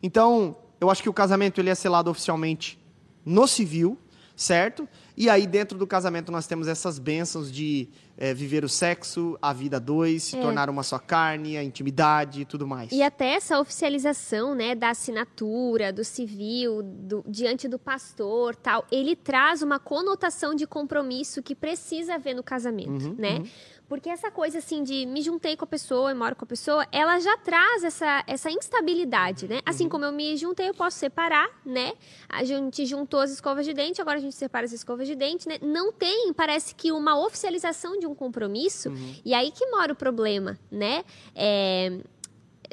Então, 0.01 0.57
eu 0.81 0.89
acho 0.89 1.03
que 1.03 1.09
o 1.09 1.13
casamento 1.13 1.59
ele 1.59 1.69
é 1.69 1.75
selado 1.75 2.09
oficialmente 2.09 2.79
no 3.25 3.47
civil, 3.47 3.97
certo? 4.35 4.87
E 5.15 5.29
aí, 5.29 5.45
dentro 5.45 5.77
do 5.77 5.85
casamento, 5.85 6.31
nós 6.31 6.47
temos 6.47 6.67
essas 6.67 6.97
bênçãos 6.97 7.51
de 7.51 7.89
é, 8.19 8.33
viver 8.33 8.65
o 8.65 8.69
sexo, 8.69 9.37
a 9.41 9.53
vida 9.53 9.79
dois, 9.79 10.23
se 10.23 10.37
é. 10.37 10.41
tornar 10.41 10.69
uma 10.69 10.83
só 10.83 10.99
carne, 10.99 11.57
a 11.57 11.63
intimidade 11.63 12.41
e 12.41 12.45
tudo 12.45 12.67
mais. 12.67 12.91
E 12.91 13.01
até 13.01 13.29
essa 13.29 13.57
oficialização, 13.59 14.53
né, 14.53 14.75
da 14.75 14.89
assinatura, 14.89 15.93
do 15.93 16.03
civil, 16.03 16.83
do, 16.83 17.23
diante 17.25 17.69
do 17.69 17.79
pastor, 17.79 18.57
tal, 18.57 18.85
ele 18.91 19.15
traz 19.15 19.61
uma 19.61 19.79
conotação 19.79 20.53
de 20.53 20.67
compromisso 20.67 21.41
que 21.41 21.55
precisa 21.55 22.15
haver 22.15 22.35
no 22.35 22.43
casamento, 22.43 23.07
uhum, 23.07 23.15
né? 23.17 23.37
Uhum. 23.37 23.47
Porque 23.89 24.07
essa 24.07 24.29
coisa 24.29 24.59
assim 24.59 24.83
de 24.83 25.07
me 25.07 25.19
juntei 25.21 25.57
com 25.57 25.65
a 25.65 25.67
pessoa 25.67 26.11
e 26.11 26.13
moro 26.13 26.35
com 26.35 26.45
a 26.45 26.47
pessoa, 26.47 26.87
ela 26.91 27.19
já 27.19 27.35
traz 27.37 27.83
essa, 27.83 28.23
essa 28.27 28.51
instabilidade, 28.51 29.47
né? 29.47 29.61
Assim 29.65 29.85
uhum. 29.85 29.89
como 29.89 30.05
eu 30.05 30.11
me 30.11 30.37
juntei, 30.37 30.69
eu 30.69 30.75
posso 30.75 30.99
separar, 30.99 31.49
né? 31.65 31.93
A 32.29 32.43
gente 32.43 32.85
juntou 32.85 33.19
as 33.19 33.31
escovas 33.31 33.65
de 33.65 33.73
dente, 33.73 33.99
agora 33.99 34.19
a 34.19 34.21
gente 34.21 34.35
separa 34.35 34.63
as 34.63 34.71
escovas 34.71 35.07
de 35.07 35.15
dente, 35.15 35.47
né? 35.47 35.57
Não 35.59 35.91
tem, 35.91 36.31
parece 36.33 36.75
que 36.75 36.91
uma 36.91 37.19
oficialização 37.19 37.97
de 37.99 38.05
um 38.05 38.13
compromisso, 38.13 38.89
uhum. 38.89 39.15
e 39.25 39.33
aí 39.33 39.49
que 39.49 39.65
mora 39.71 39.91
o 39.91 39.95
problema, 39.95 40.59
né? 40.71 41.03
É, 41.35 41.99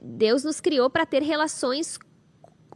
Deus 0.03 0.45
nos 0.45 0.61
criou 0.61 0.91
para 0.91 1.07
ter 1.07 1.23
relações 1.23 1.99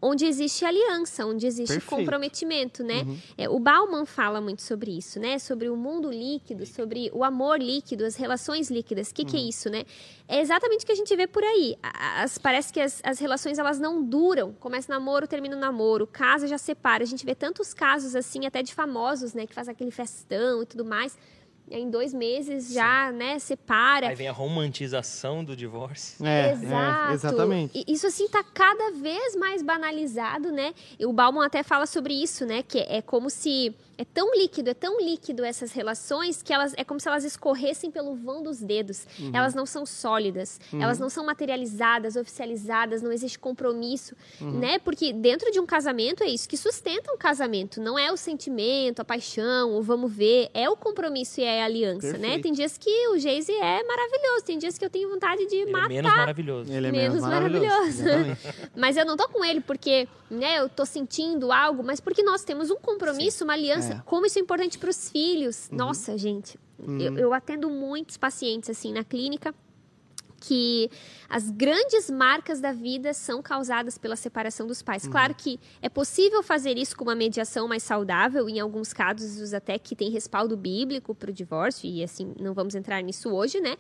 onde 0.03 0.25
existe 0.25 0.65
aliança, 0.65 1.27
onde 1.27 1.47
existe 1.47 1.75
Perfeito. 1.75 1.91
comprometimento, 1.91 2.83
né? 2.83 3.03
Uhum. 3.03 3.19
É, 3.37 3.49
o 3.49 3.59
Bauman 3.59 4.07
fala 4.07 4.41
muito 4.41 4.63
sobre 4.63 4.97
isso, 4.97 5.21
né? 5.21 5.39
Sobre 5.39 5.69
o 5.69 5.77
mundo 5.77 6.11
líquido, 6.11 6.65
sobre 6.65 7.11
o 7.13 7.23
amor 7.23 7.61
líquido, 7.61 8.05
as 8.05 8.17
relações 8.17 8.71
líquidas. 8.71 9.11
O 9.11 9.15
que, 9.15 9.23
uhum. 9.23 9.29
que 9.29 9.37
é 9.37 9.41
uhum. 9.41 9.49
isso, 9.49 9.69
né? 9.69 9.85
É 10.27 10.41
exatamente 10.41 10.85
o 10.85 10.87
que 10.87 10.93
a 10.93 10.97
gente 10.97 11.15
vê 11.15 11.27
por 11.27 11.45
aí. 11.45 11.77
As, 11.83 12.39
parece 12.39 12.73
que 12.73 12.81
as, 12.81 13.01
as 13.05 13.19
relações 13.19 13.59
elas 13.59 13.79
não 13.79 14.03
duram. 14.03 14.53
Começa 14.55 14.93
namoro, 14.93 15.27
termina 15.27 15.57
o 15.57 15.59
namoro, 15.59 16.07
casa 16.07 16.47
já 16.47 16.59
separa. 16.59 17.03
A 17.03 17.07
gente 17.07 17.25
vê 17.27 17.35
tantos 17.35 17.75
casos 17.75 18.17
assim, 18.17 18.47
até 18.47 18.63
de 18.63 18.75
famosos, 18.75 19.35
né? 19.35 19.47
Que 19.47 19.55
faz 19.55 19.69
aquele 19.69 19.91
festão 19.91 20.63
e 20.63 20.67
tudo 20.67 20.85
mais 20.85 21.17
em 21.71 21.89
dois 21.91 22.13
meses 22.13 22.73
já, 22.73 23.11
Sim. 23.11 23.17
né, 23.17 23.39
separa. 23.39 24.09
Aí 24.09 24.15
vem 24.15 24.29
a 24.29 24.33
romantização 24.33 25.45
do 25.45 25.55
divórcio. 25.57 26.25
É, 26.27 26.49
é 26.49 26.53
Exato. 26.53 27.11
É, 27.11 27.15
exatamente. 27.15 27.85
E 27.87 27.93
isso, 27.93 28.07
assim, 28.07 28.29
tá 28.29 28.43
cada 28.43 28.91
vez 28.93 29.37
mais 29.37 29.63
banalizado, 29.63 30.51
né? 30.51 30.75
E 30.99 31.07
o 31.07 31.13
Bauman 31.13 31.45
até 31.47 31.63
fala 31.63 31.87
sobre 31.87 32.15
isso, 32.15 32.45
né? 32.45 32.63
Que 32.63 32.81
é 32.81 33.01
como 33.01 33.31
se 33.31 33.75
é 34.01 34.05
tão 34.15 34.35
líquido, 34.35 34.71
é 34.71 34.75
tão 34.75 34.99
líquido 34.99 35.45
essas 35.45 35.73
relações 35.73 36.41
que 36.41 36.55
elas 36.55 36.73
é 36.75 36.83
como 36.83 36.99
se 36.99 37.07
elas 37.07 37.23
escorressem 37.23 37.91
pelo 37.91 38.15
vão 38.15 38.43
dos 38.43 38.63
dedos. 38.63 39.07
Uhum. 39.19 39.31
Elas 39.35 39.55
não 39.55 39.67
são 39.67 39.85
sólidas, 39.85 40.59
uhum. 40.73 40.83
elas 40.83 40.99
não 40.99 41.11
são 41.11 41.23
materializadas, 41.27 42.17
oficializadas, 42.17 43.03
não 43.03 43.13
existe 43.13 43.39
compromisso, 43.39 44.17
uhum. 44.41 44.59
né? 44.59 44.79
Porque 44.79 45.13
dentro 45.13 45.53
de 45.53 45.61
um 45.61 45.67
casamento 45.67 46.25
é 46.25 46.29
isso 46.29 46.49
que 46.49 46.57
sustenta 46.57 47.13
um 47.13 47.19
casamento, 47.19 47.79
não 47.79 47.99
é 47.99 48.11
o 48.11 48.17
sentimento, 48.17 49.01
a 49.01 49.05
paixão, 49.05 49.77
o 49.77 49.83
vamos 49.83 50.11
ver, 50.11 50.49
é 50.55 50.67
o 50.71 50.77
compromisso 50.77 51.39
e 51.43 51.45
é 51.45 51.61
a 51.61 51.67
aliança, 51.67 52.07
né? 52.07 52.13
Perfeito. 52.13 52.37
né? 52.37 52.43
Tem 52.43 52.53
dias 52.53 52.79
que 52.79 53.09
o 53.09 53.19
Geise 53.19 53.53
é 53.53 53.85
maravilhoso, 53.85 54.45
tem 54.47 54.59
dias 54.59 54.79
que 54.79 54.85
eu 54.85 54.89
tenho 54.89 55.11
vontade 55.11 55.47
de 55.47 55.57
ele 55.57 55.73
matar. 55.73 55.85
É 55.85 55.89
menos 55.89 56.17
maravilhoso. 56.17 56.73
Ele 56.73 56.87
é 56.87 56.91
menos, 56.91 57.15
menos 57.17 57.29
maravilhoso. 57.29 58.03
maravilhoso. 58.03 58.39
mas 58.75 58.97
eu 58.97 59.05
não 59.05 59.15
tô 59.15 59.29
com 59.29 59.45
ele 59.45 59.61
porque, 59.61 60.09
né, 60.31 60.59
eu 60.61 60.71
tô 60.71 60.87
sentindo 60.87 61.53
algo, 61.53 61.85
mas 61.85 62.01
porque 62.01 62.23
nós 62.23 62.43
temos 62.45 62.71
um 62.71 62.77
compromisso, 62.77 63.39
Sim. 63.39 63.45
uma 63.45 63.53
aliança 63.53 63.90
é. 63.93 64.03
Como 64.05 64.27
isso 64.27 64.39
é 64.39 64.43
importante 64.43 64.79
para 64.79 64.91
os 64.91 65.11
filhos. 65.11 65.69
Uhum. 65.71 65.79
Nossa, 65.79 66.17
gente, 66.17 66.59
uhum. 66.79 67.01
eu, 67.01 67.19
eu 67.19 67.35
atendo 67.35 67.69
muitos 67.71 68.17
pacientes 68.17 68.71
assim 68.71 68.93
na 68.93 69.05
clínica 69.05 69.55
que 70.41 70.91
as 71.29 71.51
grandes 71.51 72.11
marcas 72.11 72.61
da 72.61 72.73
vida 72.73 73.13
são 73.13 73.43
causadas 73.43 73.99
pela 73.99 74.17
separação 74.17 74.67
dos 74.67 74.83
pais. 74.83 75.05
Uhum. 75.05 75.11
Claro 75.11 75.35
que 75.35 75.61
é 75.83 75.89
possível 75.89 76.43
fazer 76.43 76.79
isso 76.79 76.97
com 76.97 77.05
uma 77.05 77.15
mediação 77.15 77.69
mais 77.69 77.83
saudável, 77.83 78.49
em 78.49 78.59
alguns 78.59 78.93
casos 78.93 79.53
até 79.53 79.79
que 79.79 79.95
tem 79.95 80.11
respaldo 80.11 80.57
bíblico 80.57 81.15
para 81.15 81.31
o 81.31 81.33
divórcio, 81.33 81.89
e 81.89 82.03
assim, 82.03 82.33
não 82.41 82.55
vamos 82.55 82.75
entrar 82.75 83.03
nisso 83.03 83.29
hoje, 83.29 83.61
né? 83.61 83.77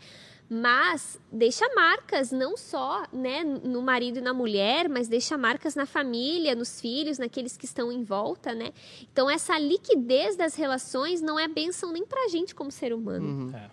Mas 0.53 1.16
deixa 1.30 1.64
marcas 1.76 2.32
não 2.32 2.57
só 2.57 3.05
né, 3.12 3.44
no 3.44 3.80
marido 3.80 4.18
e 4.18 4.20
na 4.20 4.34
mulher, 4.34 4.88
mas 4.88 5.07
deixa 5.07 5.38
marcas 5.38 5.76
na 5.76 5.86
família, 5.86 6.57
nos 6.57 6.80
filhos, 6.80 7.18
naqueles 7.18 7.57
que 7.57 7.64
estão 7.64 7.92
em 7.92 8.03
volta, 8.03 8.53
né? 8.53 8.72
Então 9.12 9.30
essa 9.30 9.57
liquidez 9.57 10.34
das 10.34 10.57
relações 10.57 11.22
não 11.22 11.38
é 11.38 11.46
bênção 11.46 11.92
nem 11.92 12.05
pra 12.05 12.26
gente 12.26 12.53
como 12.53 12.72
ser 12.72 12.92
humano. 12.92 13.46
Uhum. 13.46 13.57
É. 13.57 13.70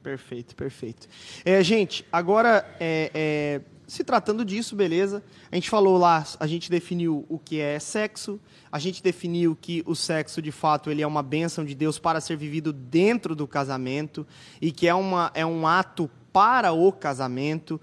Perfeito, 0.00 0.56
perfeito. 0.56 1.08
É, 1.44 1.62
gente, 1.62 2.04
agora 2.12 2.66
é, 2.80 3.10
é, 3.14 3.60
se 3.86 4.04
tratando 4.04 4.44
disso, 4.44 4.74
beleza? 4.74 5.22
A 5.50 5.54
gente 5.54 5.68
falou 5.68 5.98
lá, 5.98 6.24
a 6.38 6.46
gente 6.46 6.70
definiu 6.70 7.26
o 7.28 7.38
que 7.38 7.60
é 7.60 7.78
sexo, 7.78 8.40
a 8.70 8.78
gente 8.78 9.02
definiu 9.02 9.56
que 9.60 9.82
o 9.86 9.94
sexo, 9.94 10.40
de 10.40 10.52
fato, 10.52 10.90
ele 10.90 11.02
é 11.02 11.06
uma 11.06 11.22
bênção 11.22 11.64
de 11.64 11.74
Deus 11.74 11.98
para 11.98 12.20
ser 12.20 12.36
vivido 12.36 12.72
dentro 12.72 13.34
do 13.34 13.46
casamento 13.46 14.26
e 14.60 14.72
que 14.72 14.88
é, 14.88 14.94
uma, 14.94 15.30
é 15.34 15.44
um 15.44 15.66
ato 15.66 16.10
para 16.32 16.72
o 16.72 16.90
casamento. 16.92 17.80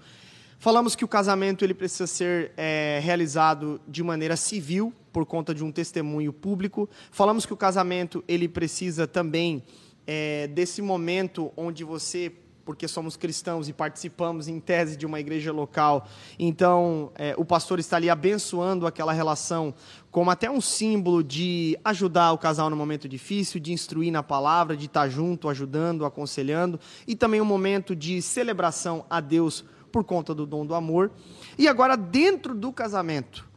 Falamos 0.58 0.94
que 0.96 1.04
o 1.04 1.08
casamento 1.08 1.64
ele 1.64 1.74
precisa 1.74 2.06
ser 2.06 2.52
é, 2.56 3.00
realizado 3.02 3.80
de 3.86 4.02
maneira 4.02 4.36
civil, 4.36 4.92
por 5.12 5.26
conta 5.26 5.54
de 5.54 5.64
um 5.64 5.72
testemunho 5.72 6.32
público. 6.32 6.88
Falamos 7.10 7.44
que 7.44 7.52
o 7.52 7.56
casamento 7.56 8.22
ele 8.28 8.48
precisa 8.48 9.06
também 9.06 9.62
é, 10.06 10.46
desse 10.48 10.82
momento 10.82 11.52
onde 11.56 11.84
você 11.84 12.32
porque 12.70 12.86
somos 12.86 13.16
cristãos 13.16 13.68
e 13.68 13.72
participamos 13.72 14.46
em 14.46 14.60
tese 14.60 14.96
de 14.96 15.04
uma 15.04 15.18
igreja 15.18 15.52
local. 15.52 16.06
Então, 16.38 17.10
é, 17.16 17.34
o 17.36 17.44
pastor 17.44 17.80
está 17.80 17.96
ali 17.96 18.08
abençoando 18.08 18.86
aquela 18.86 19.12
relação 19.12 19.74
como 20.08 20.30
até 20.30 20.48
um 20.48 20.60
símbolo 20.60 21.20
de 21.24 21.76
ajudar 21.84 22.30
o 22.30 22.38
casal 22.38 22.70
no 22.70 22.76
momento 22.76 23.08
difícil, 23.08 23.58
de 23.58 23.72
instruir 23.72 24.12
na 24.12 24.22
palavra, 24.22 24.76
de 24.76 24.86
estar 24.86 25.08
junto, 25.08 25.48
ajudando, 25.48 26.04
aconselhando, 26.04 26.78
e 27.08 27.16
também 27.16 27.40
um 27.40 27.44
momento 27.44 27.96
de 27.96 28.22
celebração 28.22 29.04
a 29.10 29.18
Deus 29.18 29.64
por 29.90 30.04
conta 30.04 30.32
do 30.32 30.46
dom 30.46 30.64
do 30.64 30.76
amor. 30.76 31.10
E 31.58 31.66
agora, 31.66 31.96
dentro 31.96 32.54
do 32.54 32.72
casamento, 32.72 33.48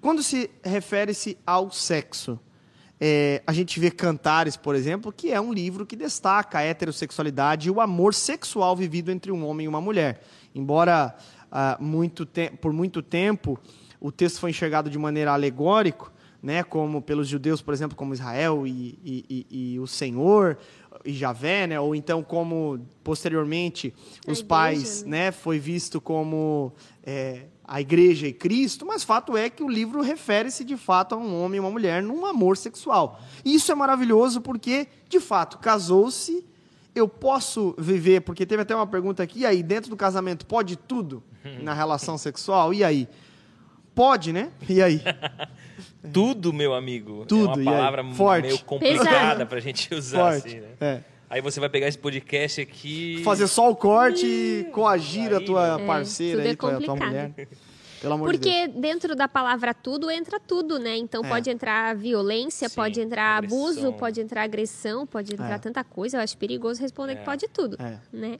quando 0.00 0.22
se 0.22 0.48
refere-se 0.62 1.36
ao 1.44 1.72
sexo, 1.72 2.38
é, 3.04 3.42
a 3.44 3.52
gente 3.52 3.80
vê 3.80 3.90
Cantares, 3.90 4.56
por 4.56 4.76
exemplo, 4.76 5.12
que 5.12 5.32
é 5.32 5.40
um 5.40 5.52
livro 5.52 5.84
que 5.84 5.96
destaca 5.96 6.58
a 6.58 6.62
heterossexualidade 6.62 7.66
e 7.66 7.70
o 7.70 7.80
amor 7.80 8.14
sexual 8.14 8.76
vivido 8.76 9.10
entre 9.10 9.32
um 9.32 9.44
homem 9.44 9.64
e 9.64 9.68
uma 9.68 9.80
mulher. 9.80 10.22
Embora 10.54 11.12
ah, 11.50 11.76
muito 11.80 12.24
por 12.60 12.72
muito 12.72 13.02
tempo 13.02 13.58
o 14.00 14.12
texto 14.12 14.38
foi 14.38 14.50
enxergado 14.50 14.88
de 14.88 14.96
maneira 15.00 15.32
alegórica, 15.32 16.12
né, 16.40 16.62
como 16.62 17.02
pelos 17.02 17.26
judeus, 17.26 17.60
por 17.60 17.74
exemplo, 17.74 17.96
como 17.96 18.14
Israel 18.14 18.64
e, 18.68 18.96
e, 19.04 19.46
e, 19.50 19.72
e 19.72 19.80
o 19.80 19.86
Senhor 19.88 20.56
e 21.04 21.12
Javé, 21.12 21.66
né, 21.66 21.80
ou 21.80 21.96
então 21.96 22.22
como 22.22 22.86
posteriormente 23.02 23.92
os 24.28 24.38
igreja, 24.38 24.44
pais, 24.44 25.02
né? 25.02 25.24
né, 25.24 25.32
foi 25.32 25.58
visto 25.58 26.00
como 26.00 26.72
é, 27.02 27.46
a 27.72 27.80
igreja 27.80 28.26
e 28.26 28.34
Cristo, 28.34 28.84
mas 28.84 29.02
fato 29.02 29.34
é 29.34 29.48
que 29.48 29.62
o 29.62 29.68
livro 29.68 30.02
refere-se 30.02 30.62
de 30.62 30.76
fato 30.76 31.14
a 31.14 31.18
um 31.18 31.42
homem 31.42 31.56
e 31.56 31.60
uma 31.60 31.70
mulher 31.70 32.02
num 32.02 32.26
amor 32.26 32.54
sexual. 32.54 33.18
E 33.42 33.54
isso 33.54 33.72
é 33.72 33.74
maravilhoso 33.74 34.42
porque, 34.42 34.86
de 35.08 35.18
fato, 35.18 35.56
casou-se, 35.56 36.44
eu 36.94 37.08
posso 37.08 37.74
viver, 37.78 38.20
porque 38.20 38.44
teve 38.44 38.60
até 38.60 38.76
uma 38.76 38.86
pergunta 38.86 39.22
aqui, 39.22 39.38
e 39.40 39.46
aí, 39.46 39.62
dentro 39.62 39.88
do 39.88 39.96
casamento, 39.96 40.44
pode 40.44 40.76
tudo 40.76 41.22
na 41.62 41.72
relação 41.72 42.18
sexual? 42.18 42.74
E 42.74 42.84
aí? 42.84 43.08
Pode, 43.94 44.34
né? 44.34 44.52
E 44.68 44.82
aí? 44.82 45.00
tudo, 46.12 46.52
meu 46.52 46.74
amigo. 46.74 47.24
Tudo, 47.24 47.58
é 47.58 47.62
uma 47.62 47.72
palavra 47.72 48.02
meio 48.02 48.58
complicada 48.64 49.46
para 49.46 49.56
a 49.56 49.62
gente 49.62 49.94
usar 49.94 50.32
Forte. 50.32 50.46
assim, 50.46 50.60
né? 50.60 50.68
É. 50.78 51.00
Aí 51.32 51.40
você 51.40 51.58
vai 51.58 51.70
pegar 51.70 51.88
esse 51.88 51.96
podcast 51.96 52.60
aqui. 52.60 53.22
Fazer 53.24 53.46
só 53.46 53.70
o 53.70 53.74
corte 53.74 54.26
e 54.26 54.64
coagir 54.70 55.34
a 55.34 55.40
tua 55.40 55.78
né? 55.78 55.86
parceira, 55.86 56.44
é, 56.44 56.48
aí, 56.50 56.56
tua, 56.56 56.78
tua 56.78 56.94
mulher. 56.94 57.32
Pelo 58.02 58.12
amor 58.12 58.30
Porque 58.30 58.68
de 58.68 58.78
dentro 58.78 59.16
da 59.16 59.26
palavra 59.26 59.72
tudo 59.72 60.10
entra 60.10 60.38
tudo, 60.38 60.78
né? 60.78 60.94
Então 60.98 61.24
é. 61.24 61.28
pode 61.30 61.48
entrar 61.48 61.96
violência, 61.96 62.68
Sim, 62.68 62.74
pode 62.74 63.00
entrar 63.00 63.38
agressão. 63.38 63.58
abuso, 63.58 63.92
pode 63.94 64.20
entrar 64.20 64.42
agressão, 64.42 65.06
pode 65.06 65.32
entrar 65.32 65.54
é. 65.54 65.58
tanta 65.58 65.82
coisa. 65.82 66.18
Eu 66.18 66.20
acho 66.20 66.36
perigoso 66.36 66.82
responder 66.82 67.14
que 67.14 67.22
é. 67.22 67.24
pode 67.24 67.48
tudo, 67.48 67.78
é. 67.80 67.98
né? 68.12 68.38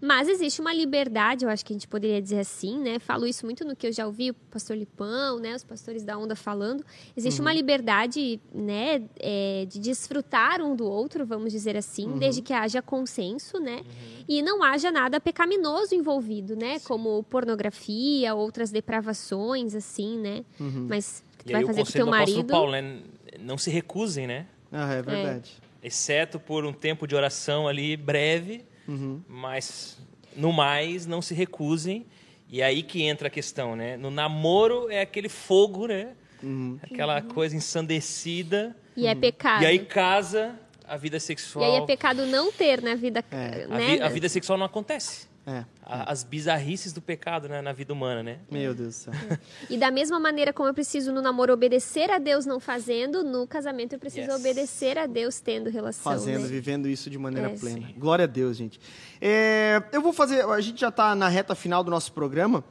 Mas 0.00 0.28
existe 0.28 0.60
uma 0.60 0.72
liberdade, 0.72 1.44
eu 1.44 1.50
acho 1.50 1.64
que 1.64 1.72
a 1.72 1.76
gente 1.76 1.88
poderia 1.88 2.20
dizer 2.20 2.40
assim, 2.40 2.78
né? 2.78 2.98
Falo 2.98 3.26
isso 3.26 3.44
muito 3.44 3.64
no 3.64 3.74
que 3.74 3.86
eu 3.86 3.92
já 3.92 4.06
ouvi 4.06 4.30
o 4.30 4.34
pastor 4.34 4.76
Lipão, 4.76 5.38
né? 5.38 5.54
Os 5.54 5.64
pastores 5.64 6.04
da 6.04 6.16
onda 6.18 6.36
falando. 6.36 6.84
Existe 7.16 7.40
uhum. 7.40 7.46
uma 7.46 7.52
liberdade, 7.52 8.40
né? 8.52 9.02
É, 9.18 9.66
de 9.68 9.78
desfrutar 9.78 10.60
um 10.60 10.74
do 10.74 10.86
outro, 10.86 11.24
vamos 11.24 11.52
dizer 11.52 11.76
assim, 11.76 12.06
uhum. 12.06 12.18
desde 12.18 12.42
que 12.42 12.52
haja 12.52 12.82
consenso, 12.82 13.58
né? 13.58 13.76
Uhum. 13.76 14.24
E 14.28 14.42
não 14.42 14.62
haja 14.62 14.90
nada 14.90 15.20
pecaminoso 15.20 15.94
envolvido, 15.94 16.56
né? 16.56 16.78
Sim. 16.78 16.86
Como 16.86 17.22
pornografia, 17.24 18.34
outras 18.34 18.70
depravações, 18.70 19.74
assim, 19.74 20.18
né? 20.18 20.44
Uhum. 20.58 20.86
Mas 20.88 21.24
tu 21.44 21.52
vai 21.52 21.64
fazer 21.64 21.84
com 21.84 21.92
teu 21.92 22.06
marido... 22.06 22.44
Paulo, 22.44 22.72
né? 22.72 23.00
Não 23.40 23.58
se 23.58 23.70
recusem, 23.70 24.26
né? 24.26 24.46
Ah, 24.70 24.92
é 24.92 25.02
verdade. 25.02 25.52
É. 25.82 25.86
Exceto 25.86 26.40
por 26.40 26.64
um 26.64 26.72
tempo 26.72 27.06
de 27.06 27.14
oração 27.14 27.68
ali 27.68 27.96
breve 27.96 28.64
Uhum. 28.86 29.22
Mas, 29.28 29.98
no 30.36 30.52
mais, 30.52 31.06
não 31.06 31.22
se 31.22 31.34
recusem. 31.34 32.06
E 32.48 32.62
aí 32.62 32.82
que 32.82 33.02
entra 33.02 33.28
a 33.28 33.30
questão, 33.30 33.74
né? 33.74 33.96
No 33.96 34.10
namoro 34.10 34.90
é 34.90 35.00
aquele 35.00 35.28
fogo, 35.28 35.86
né? 35.86 36.14
Uhum. 36.42 36.78
Aquela 36.82 37.22
coisa 37.22 37.56
ensandecida. 37.56 38.76
E 38.96 39.06
é 39.06 39.14
pecado. 39.14 39.62
E 39.62 39.66
aí 39.66 39.78
casa, 39.80 40.58
a 40.86 40.96
vida 40.96 41.18
sexual. 41.18 41.64
E 41.64 41.72
aí 41.72 41.82
é 41.82 41.86
pecado 41.86 42.26
não 42.26 42.52
ter 42.52 42.82
na 42.82 42.94
vida. 42.94 43.24
É. 43.30 43.66
Né? 43.66 43.74
A, 43.74 43.78
vi, 43.78 44.02
a 44.02 44.08
vida 44.08 44.28
sexual 44.28 44.58
não 44.58 44.66
acontece. 44.66 45.26
É. 45.46 45.64
As 45.86 46.24
bizarrices 46.24 46.92
do 46.92 47.02
pecado 47.02 47.48
né, 47.48 47.60
na 47.60 47.72
vida 47.72 47.92
humana, 47.92 48.22
né? 48.22 48.38
Meu 48.50 48.74
Deus 48.74 48.88
do 48.88 48.92
céu. 48.92 49.14
E 49.68 49.76
da 49.76 49.90
mesma 49.90 50.18
maneira 50.18 50.52
como 50.52 50.68
eu 50.68 50.74
preciso 50.74 51.12
no 51.12 51.20
namoro 51.20 51.52
obedecer 51.52 52.10
a 52.10 52.18
Deus 52.18 52.46
não 52.46 52.58
fazendo, 52.58 53.22
no 53.22 53.46
casamento 53.46 53.94
eu 53.94 53.98
preciso 53.98 54.30
yes. 54.30 54.40
obedecer 54.40 54.98
a 54.98 55.06
Deus 55.06 55.40
tendo 55.40 55.68
relação. 55.68 56.12
Fazendo, 56.12 56.42
né? 56.42 56.48
vivendo 56.48 56.88
isso 56.88 57.10
de 57.10 57.18
maneira 57.18 57.50
é, 57.50 57.56
plena. 57.56 57.86
Sim. 57.86 57.94
Glória 57.98 58.24
a 58.24 58.26
Deus, 58.26 58.56
gente. 58.56 58.80
É, 59.20 59.82
eu 59.92 60.00
vou 60.00 60.12
fazer. 60.12 60.44
A 60.46 60.60
gente 60.60 60.80
já 60.80 60.88
está 60.88 61.14
na 61.14 61.28
reta 61.28 61.54
final 61.54 61.84
do 61.84 61.90
nosso 61.90 62.12
programa. 62.12 62.64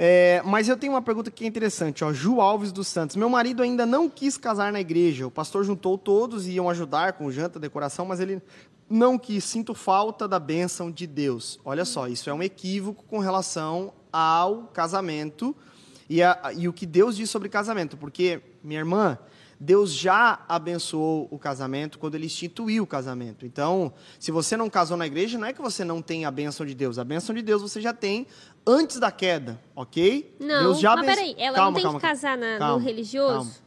É, 0.00 0.40
mas 0.44 0.68
eu 0.68 0.76
tenho 0.76 0.92
uma 0.92 1.02
pergunta 1.02 1.28
que 1.28 1.44
é 1.44 1.46
interessante, 1.48 2.04
ó. 2.04 2.12
Ju 2.12 2.40
Alves 2.40 2.70
dos 2.70 2.86
Santos. 2.86 3.16
Meu 3.16 3.28
marido 3.28 3.64
ainda 3.64 3.84
não 3.84 4.08
quis 4.08 4.36
casar 4.36 4.72
na 4.72 4.80
igreja. 4.80 5.26
O 5.26 5.30
pastor 5.30 5.64
juntou 5.64 5.98
todos 5.98 6.46
e 6.46 6.52
iam 6.52 6.70
ajudar 6.70 7.14
com 7.14 7.28
janta, 7.32 7.58
decoração, 7.58 8.06
mas 8.06 8.20
ele 8.20 8.40
não 8.88 9.18
quis. 9.18 9.44
Sinto 9.44 9.74
falta 9.74 10.26
da 10.26 10.38
bênção 10.38 10.90
de 10.90 11.06
Deus. 11.06 11.58
Olha 11.64 11.84
só, 11.84 12.08
isso 12.08 12.28
é 12.30 12.34
um 12.34 12.42
equívoco 12.42 13.04
com 13.04 13.18
relação 13.18 13.92
ao 14.12 14.64
casamento 14.64 15.54
e, 16.08 16.22
a, 16.22 16.52
e 16.56 16.68
o 16.68 16.72
que 16.72 16.86
Deus 16.86 17.16
diz 17.16 17.30
sobre 17.30 17.48
casamento. 17.48 17.96
Porque, 17.96 18.40
minha 18.62 18.80
irmã, 18.80 19.18
Deus 19.60 19.92
já 19.92 20.40
abençoou 20.48 21.26
o 21.30 21.38
casamento 21.38 21.98
quando 21.98 22.14
ele 22.14 22.26
instituiu 22.26 22.84
o 22.84 22.86
casamento. 22.86 23.44
Então, 23.44 23.92
se 24.18 24.30
você 24.30 24.56
não 24.56 24.70
casou 24.70 24.96
na 24.96 25.06
igreja, 25.06 25.38
não 25.38 25.46
é 25.46 25.52
que 25.52 25.60
você 25.60 25.84
não 25.84 26.00
tem 26.00 26.24
a 26.24 26.30
bênção 26.30 26.64
de 26.64 26.74
Deus. 26.74 26.98
A 26.98 27.04
bênção 27.04 27.34
de 27.34 27.42
Deus 27.42 27.60
você 27.60 27.80
já 27.80 27.92
tem 27.92 28.26
antes 28.66 29.00
da 29.00 29.10
queda, 29.10 29.60
ok? 29.74 30.36
Não, 30.38 30.62
Deus 30.62 30.80
já 30.80 30.94
mas 30.94 31.06
peraí, 31.06 31.34
ela 31.38 31.56
calma, 31.56 31.70
não 31.70 31.74
tem 31.74 31.82
calma, 31.82 32.00
que 32.00 32.06
casar 32.06 32.38
na, 32.38 32.58
calma, 32.58 32.78
no 32.78 32.84
religioso? 32.84 33.62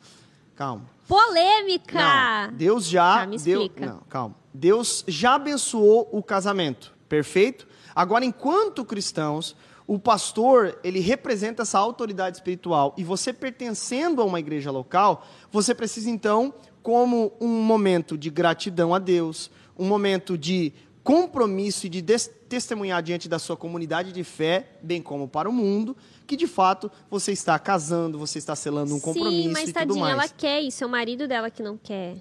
Calma. 0.56 0.86
Polêmica! 1.08 2.48
Não, 2.48 2.54
Deus 2.54 2.88
já. 2.88 3.20
Tá, 3.20 3.26
me 3.26 3.36
explica. 3.36 3.80
Deus, 3.82 3.92
não, 3.92 4.00
calma. 4.08 4.41
Deus 4.54 5.04
já 5.08 5.36
abençoou 5.36 6.10
o 6.12 6.22
casamento, 6.22 6.94
perfeito? 7.08 7.68
Agora, 7.96 8.26
enquanto 8.26 8.86
cristãos, 8.86 9.56
o 9.88 10.00
pastor, 10.00 10.80
ele 10.84 11.00
representa 11.00 11.64
essa 11.64 11.78
autoridade 11.78 12.38
espiritual. 12.38 12.94
E 12.98 13.04
você 13.04 13.34
pertencendo 13.34 14.22
a 14.22 14.26
uma 14.26 14.40
igreja 14.40 14.72
local, 14.72 15.26
você 15.52 15.76
precisa 15.76 16.10
então, 16.10 16.54
como 16.82 17.34
um 17.42 17.48
momento 17.48 18.18
de 18.18 18.30
gratidão 18.30 18.94
a 18.94 19.00
Deus, 19.00 19.52
um 19.78 19.86
momento 19.86 20.38
de 20.38 20.74
compromisso 21.04 21.88
e 21.88 21.90
de 21.90 22.02
testemunhar 22.48 23.02
diante 23.02 23.28
da 23.28 23.40
sua 23.40 23.58
comunidade 23.58 24.12
de 24.12 24.24
fé, 24.24 24.78
bem 24.82 25.02
como 25.02 25.28
para 25.28 25.50
o 25.50 25.54
mundo, 25.54 25.98
que 26.28 26.38
de 26.38 26.48
fato 26.48 26.92
você 27.10 27.32
está 27.32 27.58
casando, 27.58 28.20
você 28.20 28.38
está 28.38 28.56
selando 28.56 28.96
um 28.96 29.00
compromisso 29.00 29.48
Sim, 29.48 29.54
mas, 29.54 29.70
e 29.70 29.74
tudo 29.74 29.98
mais. 29.98 30.14
ela 30.14 30.28
quer 30.30 30.62
isso, 30.62 30.84
é 30.84 30.88
o 30.88 30.90
marido 30.90 31.28
dela 31.28 31.50
que 31.50 31.64
não 31.64 31.78
quer. 31.78 32.18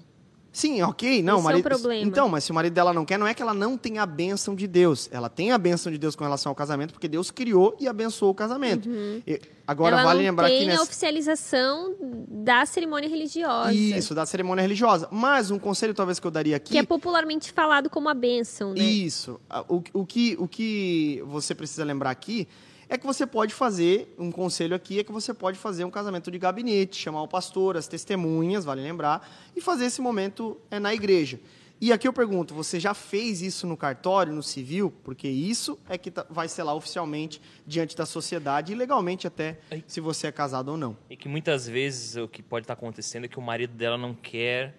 Sim, 0.51 0.81
ok, 0.81 1.23
não, 1.23 1.35
Esse 1.35 1.43
marido. 1.43 1.65
É 1.65 1.75
um 1.75 1.79
problema. 1.79 2.07
Então, 2.07 2.27
mas 2.27 2.43
se 2.43 2.51
o 2.51 2.53
marido 2.53 2.73
dela 2.73 2.93
não 2.93 3.05
quer, 3.05 3.17
não 3.17 3.25
é 3.25 3.33
que 3.33 3.41
ela 3.41 3.53
não 3.53 3.77
tem 3.77 3.99
a 3.99 4.05
bênção 4.05 4.53
de 4.53 4.67
Deus. 4.67 5.07
Ela 5.11 5.29
tem 5.29 5.51
a 5.51 5.57
bênção 5.57 5.89
de 5.91 5.97
Deus 5.97 6.15
com 6.15 6.23
relação 6.25 6.49
ao 6.49 6.55
casamento, 6.55 6.91
porque 6.91 7.07
Deus 7.07 7.31
criou 7.31 7.75
e 7.79 7.87
abençoou 7.87 8.31
o 8.31 8.35
casamento. 8.35 8.89
Uhum. 8.89 9.21
E, 9.25 9.39
agora 9.65 9.95
ela 9.95 10.03
vale 10.03 10.19
não 10.19 10.25
lembrar 10.25 10.47
tem 10.47 10.59
que 10.59 10.65
nessa... 10.65 10.81
a 10.81 10.83
oficialização 10.83 11.95
da 12.27 12.65
cerimônia 12.65 13.09
religiosa. 13.09 13.73
Isso, 13.73 14.13
da 14.13 14.25
cerimônia 14.25 14.61
religiosa. 14.61 15.07
Mas 15.09 15.51
um 15.51 15.59
conselho 15.59 15.93
talvez 15.93 16.19
que 16.19 16.27
eu 16.27 16.31
daria 16.31 16.57
aqui. 16.57 16.71
Que 16.71 16.77
é 16.79 16.83
popularmente 16.83 17.51
falado 17.53 17.89
como 17.89 18.09
a 18.09 18.13
bênção, 18.13 18.73
né? 18.73 18.81
Isso. 18.81 19.39
O, 19.69 19.81
o, 19.93 20.05
que, 20.05 20.35
o 20.37 20.47
que 20.49 21.23
você 21.27 21.55
precisa 21.55 21.85
lembrar 21.85 22.09
aqui 22.09 22.45
é 22.91 22.97
que 22.97 23.05
você 23.05 23.25
pode 23.25 23.53
fazer, 23.53 24.13
um 24.19 24.29
conselho 24.29 24.75
aqui 24.75 24.99
é 24.99 25.03
que 25.03 25.13
você 25.13 25.33
pode 25.33 25.57
fazer 25.57 25.85
um 25.85 25.89
casamento 25.89 26.29
de 26.29 26.37
gabinete, 26.37 26.97
chamar 26.97 27.21
o 27.21 27.27
pastor, 27.27 27.77
as 27.77 27.87
testemunhas, 27.87 28.65
vale 28.65 28.81
lembrar, 28.81 29.25
e 29.55 29.61
fazer 29.61 29.85
esse 29.85 30.01
momento 30.01 30.59
é, 30.69 30.77
na 30.77 30.93
igreja. 30.93 31.39
E 31.79 31.93
aqui 31.93 32.05
eu 32.05 32.11
pergunto, 32.11 32.53
você 32.53 32.81
já 32.81 32.93
fez 32.93 33.41
isso 33.41 33.65
no 33.65 33.77
cartório, 33.77 34.33
no 34.33 34.43
civil? 34.43 34.93
Porque 35.05 35.25
isso 35.29 35.79
é 35.87 35.97
que 35.97 36.11
tá, 36.11 36.25
vai 36.29 36.49
ser 36.49 36.63
lá 36.63 36.73
oficialmente 36.73 37.41
diante 37.65 37.95
da 37.95 38.05
sociedade 38.05 38.73
e 38.73 38.75
legalmente 38.75 39.25
até 39.25 39.59
se 39.87 40.01
você 40.01 40.27
é 40.27 40.31
casado 40.33 40.67
ou 40.67 40.77
não. 40.77 40.97
E 41.09 41.15
que 41.15 41.29
muitas 41.29 41.65
vezes 41.65 42.17
o 42.17 42.27
que 42.27 42.43
pode 42.43 42.65
estar 42.65 42.73
acontecendo 42.73 43.23
é 43.23 43.29
que 43.29 43.39
o 43.39 43.41
marido 43.41 43.73
dela 43.73 43.97
não 43.97 44.13
quer 44.13 44.75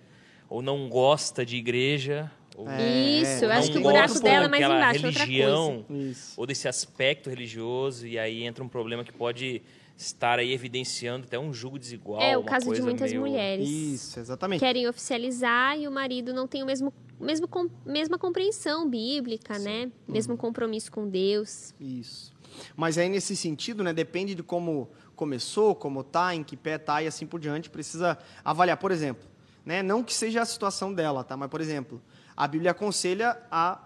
ou 0.51 0.61
não 0.61 0.87
gosta 0.87 1.47
de 1.47 1.57
igreja 1.57 2.31
é, 2.67 3.21
Isso, 3.21 3.45
eu 3.45 3.53
acho 3.53 3.73
que 3.73 3.79
o 3.79 3.83
buraco 3.83 4.21
dela 4.21 4.47
é 4.47 4.49
mais 4.49 4.65
embaixo, 4.65 5.01
religião, 5.07 5.77
outra 5.77 5.95
coisa. 5.95 6.21
ou 6.37 6.47
desse 6.47 6.69
aspecto 6.69 7.31
religioso, 7.31 8.07
e 8.07 8.19
aí 8.19 8.45
entra 8.45 8.63
um 8.63 8.69
problema 8.69 9.05
que 9.05 9.13
pode 9.13 9.63
estar 9.97 10.39
aí 10.39 10.53
evidenciando 10.53 11.27
até 11.27 11.39
um 11.39 11.53
jugo 11.53 11.79
desigual. 11.79 12.21
É 12.21 12.37
o 12.37 12.43
caso 12.43 12.73
de 12.73 12.83
muitas 12.83 13.11
meio... 13.11 13.23
mulheres. 13.23 13.69
Isso, 13.69 14.19
exatamente. 14.19 14.61
Querem 14.61 14.89
oficializar 14.89 15.79
e 15.79 15.87
o 15.87 15.93
marido 15.93 16.33
não 16.33 16.47
tem 16.47 16.63
o 16.63 16.67
mesmo, 16.67 16.93
mesmo 17.21 17.47
com, 17.47 17.69
mesma 17.85 18.19
compreensão 18.19 18.89
bíblica, 18.89 19.55
Sim. 19.59 19.65
né? 19.65 19.93
Mesmo 20.07 20.33
uhum. 20.33 20.39
compromisso 20.39 20.91
com 20.91 21.09
Deus. 21.09 21.75
Isso. 21.81 22.33
Mas 22.77 22.99
aí 22.99 23.09
nesse 23.09 23.37
sentido, 23.37 23.83
né, 23.83 23.93
depende 23.93 24.35
de 24.35 24.43
como 24.43 24.91
começou, 25.17 25.75
como 25.75 26.03
tá, 26.03 26.35
em 26.35 26.43
que 26.43 26.57
pé 26.57 26.79
tá 26.79 27.03
e 27.03 27.07
assim 27.07 27.27
por 27.27 27.41
diante, 27.41 27.71
precisa 27.71 28.19
avaliar, 28.45 28.77
por 28.77 28.91
exemplo, 28.91 29.25
né, 29.65 29.83
não 29.83 30.03
que 30.03 30.13
seja 30.13 30.43
a 30.43 30.45
situação 30.45 30.93
dela, 30.93 31.23
tá, 31.23 31.37
mas 31.37 31.49
por 31.49 31.61
exemplo, 31.61 32.03
a 32.37 32.47
Bíblia 32.47 32.71
aconselha 32.73 33.37
a 33.51 33.79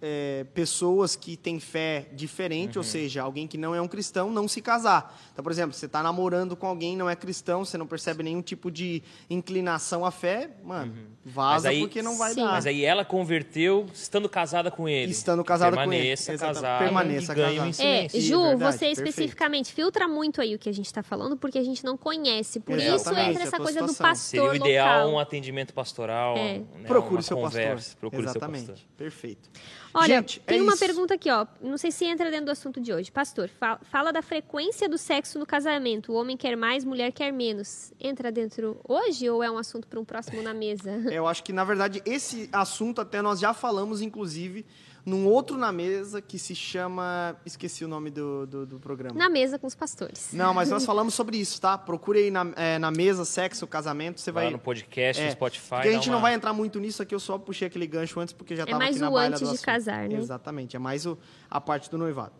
é, 0.00 0.46
pessoas 0.54 1.16
que 1.16 1.36
têm 1.36 1.58
fé 1.58 2.08
diferente, 2.12 2.76
uhum. 2.76 2.80
ou 2.80 2.84
seja, 2.84 3.22
alguém 3.22 3.46
que 3.46 3.58
não 3.58 3.74
é 3.74 3.80
um 3.80 3.88
cristão, 3.88 4.30
não 4.30 4.46
se 4.46 4.60
casar. 4.60 5.18
Então, 5.32 5.42
por 5.42 5.50
exemplo, 5.50 5.74
você 5.74 5.86
está 5.86 6.02
namorando 6.02 6.56
com 6.56 6.66
alguém 6.66 6.96
não 6.96 7.10
é 7.10 7.16
cristão, 7.16 7.64
você 7.64 7.76
não 7.76 7.86
percebe 7.86 8.22
nenhum 8.22 8.42
tipo 8.42 8.70
de 8.70 9.02
inclinação 9.28 10.04
à 10.04 10.10
fé, 10.10 10.50
mano, 10.64 10.92
uhum. 10.92 11.06
vaza 11.24 11.68
aí, 11.68 11.80
porque 11.80 12.02
não 12.02 12.16
vai 12.16 12.32
sim. 12.32 12.42
dar. 12.42 12.52
Mas 12.52 12.66
aí 12.66 12.84
ela 12.84 13.04
converteu 13.04 13.86
estando 13.92 14.28
casada 14.28 14.70
com 14.70 14.88
ele. 14.88 15.10
Estando 15.10 15.44
casada 15.44 15.76
com 15.76 15.82
ele. 15.82 15.90
Permaneça 15.90 16.38
casada. 16.38 16.84
Permaneça 16.84 17.34
casada. 17.34 17.82
É, 17.82 18.08
Ju, 18.08 18.42
verdade, 18.42 18.58
você 18.58 18.86
perfeito. 18.86 19.08
especificamente 19.08 19.72
filtra 19.72 20.06
muito 20.06 20.40
aí 20.40 20.54
o 20.54 20.58
que 20.58 20.68
a 20.68 20.72
gente 20.72 20.86
está 20.86 21.02
falando, 21.02 21.36
porque 21.36 21.58
a 21.58 21.64
gente 21.64 21.84
não 21.84 21.96
conhece. 21.96 22.60
Por 22.60 22.78
Exatamente, 22.78 23.20
isso 23.20 23.30
entra 23.30 23.42
essa 23.42 23.56
coisa 23.56 23.72
situação. 23.72 23.94
do 23.94 23.98
pastor 23.98 24.50
Seria 24.50 24.50
o 24.50 24.54
ideal 24.54 24.98
local. 25.06 25.14
um 25.14 25.18
atendimento 25.18 25.74
pastoral. 25.74 26.36
É. 26.36 26.58
Né, 26.58 26.64
Procure 26.86 27.22
seu 27.22 27.36
conversa. 27.36 27.74
pastor. 27.74 27.96
Procure 27.98 28.22
Exatamente. 28.22 28.64
seu 28.64 28.74
pastor. 28.74 28.90
Perfeito. 28.96 29.50
Olha, 29.98 30.06
Gente, 30.06 30.40
tem 30.40 30.58
é 30.58 30.62
uma 30.62 30.74
isso. 30.74 30.78
pergunta 30.84 31.14
aqui, 31.14 31.30
ó. 31.30 31.46
Não 31.60 31.76
sei 31.76 31.90
se 31.90 32.04
entra 32.04 32.30
dentro 32.30 32.46
do 32.46 32.52
assunto 32.52 32.80
de 32.80 32.92
hoje. 32.92 33.10
Pastor, 33.10 33.48
fala, 33.48 33.80
fala, 33.90 34.12
da 34.12 34.22
frequência 34.22 34.88
do 34.88 34.96
sexo 34.96 35.38
no 35.38 35.44
casamento. 35.46 36.12
O 36.12 36.14
homem 36.14 36.36
quer 36.36 36.56
mais, 36.56 36.84
mulher 36.84 37.10
quer 37.10 37.32
menos. 37.32 37.92
Entra 38.00 38.30
dentro 38.30 38.80
hoje 38.86 39.28
ou 39.28 39.42
é 39.42 39.50
um 39.50 39.58
assunto 39.58 39.88
para 39.88 39.98
um 39.98 40.04
próximo 40.04 40.40
na 40.42 40.54
mesa? 40.54 40.90
Eu 41.10 41.26
acho 41.26 41.42
que, 41.42 41.52
na 41.52 41.64
verdade, 41.64 42.00
esse 42.06 42.48
assunto 42.52 43.00
até 43.00 43.20
nós 43.20 43.40
já 43.40 43.52
falamos, 43.52 44.00
inclusive, 44.00 44.64
num 45.08 45.26
outro 45.26 45.56
na 45.56 45.72
mesa 45.72 46.20
que 46.20 46.38
se 46.38 46.54
chama. 46.54 47.36
Esqueci 47.44 47.84
o 47.84 47.88
nome 47.88 48.10
do, 48.10 48.46
do, 48.46 48.66
do, 48.66 48.78
programa. 48.78 49.18
Na 49.18 49.28
mesa 49.30 49.58
com 49.58 49.66
os 49.66 49.74
pastores. 49.74 50.28
Não, 50.32 50.52
mas 50.52 50.68
nós 50.70 50.84
falamos 50.86 51.14
sobre 51.14 51.38
isso, 51.38 51.60
tá? 51.60 51.78
Procure 51.78 52.18
aí 52.18 52.30
na, 52.30 52.46
é, 52.56 52.78
na 52.78 52.90
mesa, 52.90 53.24
sexo, 53.24 53.66
casamento, 53.66 54.20
você 54.20 54.30
vai. 54.30 54.46
Lá 54.46 54.50
no 54.50 54.58
podcast, 54.58 55.22
é, 55.22 55.26
no 55.26 55.32
Spotify. 55.32 55.68
Porque 55.70 55.88
a 55.88 55.92
gente 55.92 56.08
uma... 56.08 56.16
não 56.16 56.22
vai 56.22 56.34
entrar 56.34 56.52
muito 56.52 56.78
nisso 56.78 57.02
aqui, 57.02 57.14
eu 57.14 57.20
só 57.20 57.38
puxei 57.38 57.68
aquele 57.68 57.86
gancho 57.86 58.20
antes, 58.20 58.34
porque 58.34 58.54
já 58.54 58.64
estava 58.64 58.84
é 58.84 58.88
aqui 58.88 58.98
na 58.98 59.10
baila 59.10 59.18
baila 59.18 59.36
do 59.36 59.40
do 59.40 59.48
antes 59.48 59.60
de 59.60 59.64
casar, 59.64 60.08
né? 60.08 60.16
Exatamente, 60.16 60.76
é 60.76 60.78
mais 60.78 61.06
o, 61.06 61.18
a 61.50 61.60
parte 61.60 61.90
do 61.90 61.96
noivado. 61.96 62.32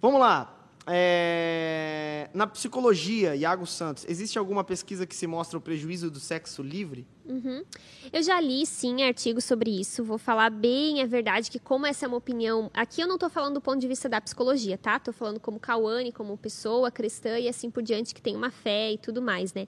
Vamos 0.00 0.20
lá. 0.20 0.52
É... 0.86 2.30
Na 2.32 2.46
psicologia, 2.46 3.34
Iago 3.34 3.66
Santos, 3.66 4.06
existe 4.08 4.38
alguma 4.38 4.64
pesquisa 4.64 5.06
que 5.06 5.14
se 5.14 5.26
mostra 5.26 5.58
o 5.58 5.60
prejuízo 5.60 6.10
do 6.10 6.20
sexo 6.20 6.62
livre? 6.62 7.06
Uhum. 7.28 7.64
Eu 8.12 8.22
já 8.22 8.40
li, 8.40 8.64
sim, 8.64 9.02
artigos 9.02 9.44
sobre 9.44 9.80
isso. 9.80 10.04
Vou 10.04 10.18
falar 10.18 10.50
bem 10.50 11.02
a 11.02 11.06
verdade 11.06 11.50
que, 11.50 11.58
como 11.58 11.86
essa 11.86 12.06
é 12.06 12.08
uma 12.08 12.16
opinião. 12.16 12.70
Aqui 12.72 13.00
eu 13.00 13.08
não 13.08 13.16
estou 13.16 13.28
falando 13.28 13.54
do 13.54 13.60
ponto 13.60 13.80
de 13.80 13.88
vista 13.88 14.08
da 14.08 14.20
psicologia, 14.20 14.78
tá? 14.78 14.96
Estou 14.96 15.12
falando 15.12 15.40
como 15.40 15.58
Cauane, 15.58 16.12
como 16.12 16.36
pessoa 16.36 16.90
cristã 16.90 17.38
e 17.38 17.48
assim 17.48 17.70
por 17.70 17.82
diante, 17.82 18.14
que 18.14 18.22
tem 18.22 18.36
uma 18.36 18.50
fé 18.50 18.92
e 18.92 18.98
tudo 18.98 19.20
mais, 19.20 19.52
né? 19.52 19.66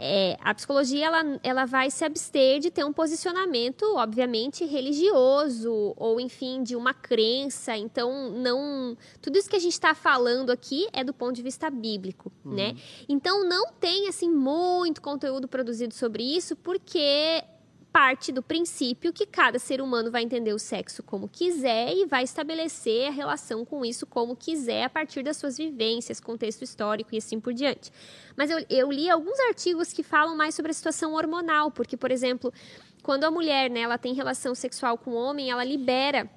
É, 0.00 0.36
a 0.40 0.54
psicologia, 0.54 1.06
ela, 1.06 1.40
ela 1.42 1.64
vai 1.64 1.90
se 1.90 2.04
abster 2.04 2.60
de 2.60 2.70
ter 2.70 2.84
um 2.84 2.92
posicionamento, 2.92 3.82
obviamente, 3.96 4.64
religioso, 4.64 5.92
ou 5.96 6.20
enfim, 6.20 6.62
de 6.62 6.76
uma 6.76 6.94
crença. 6.94 7.76
Então, 7.76 8.30
não. 8.30 8.96
Tudo 9.20 9.38
isso 9.38 9.50
que 9.50 9.56
a 9.56 9.60
gente 9.60 9.72
está 9.72 9.94
falando 9.94 10.50
aqui 10.50 10.86
é 10.92 11.02
do 11.02 11.12
ponto 11.12 11.32
de 11.32 11.42
vista 11.42 11.68
bíblico, 11.68 12.30
uhum. 12.44 12.54
né? 12.54 12.76
Então, 13.08 13.44
não 13.48 13.72
tem, 13.72 14.06
assim, 14.08 14.30
muito 14.30 15.02
conteúdo 15.02 15.48
produzido 15.48 15.92
sobre 15.94 16.22
isso, 16.22 16.54
porque 16.54 16.97
porque 16.98 17.44
parte 17.92 18.32
do 18.32 18.42
princípio 18.42 19.12
que 19.12 19.24
cada 19.24 19.56
ser 19.60 19.80
humano 19.80 20.10
vai 20.10 20.24
entender 20.24 20.52
o 20.52 20.58
sexo 20.58 21.00
como 21.00 21.28
quiser 21.28 21.94
e 21.94 22.06
vai 22.06 22.24
estabelecer 22.24 23.06
a 23.06 23.10
relação 23.12 23.64
com 23.64 23.84
isso 23.84 24.04
como 24.04 24.34
quiser 24.34 24.82
a 24.82 24.90
partir 24.90 25.22
das 25.22 25.36
suas 25.36 25.56
vivências, 25.56 26.18
contexto 26.18 26.62
histórico 26.62 27.14
e 27.14 27.18
assim 27.18 27.38
por 27.38 27.54
diante. 27.54 27.92
Mas 28.36 28.50
eu, 28.50 28.58
eu 28.68 28.90
li 28.90 29.08
alguns 29.08 29.38
artigos 29.38 29.92
que 29.92 30.02
falam 30.02 30.36
mais 30.36 30.56
sobre 30.56 30.72
a 30.72 30.74
situação 30.74 31.14
hormonal, 31.14 31.70
porque, 31.70 31.96
por 31.96 32.10
exemplo, 32.10 32.52
quando 33.00 33.22
a 33.22 33.30
mulher 33.30 33.70
né, 33.70 33.82
ela 33.82 33.96
tem 33.96 34.12
relação 34.12 34.56
sexual 34.56 34.98
com 34.98 35.12
o 35.12 35.14
homem, 35.14 35.52
ela 35.52 35.62
libera 35.62 36.28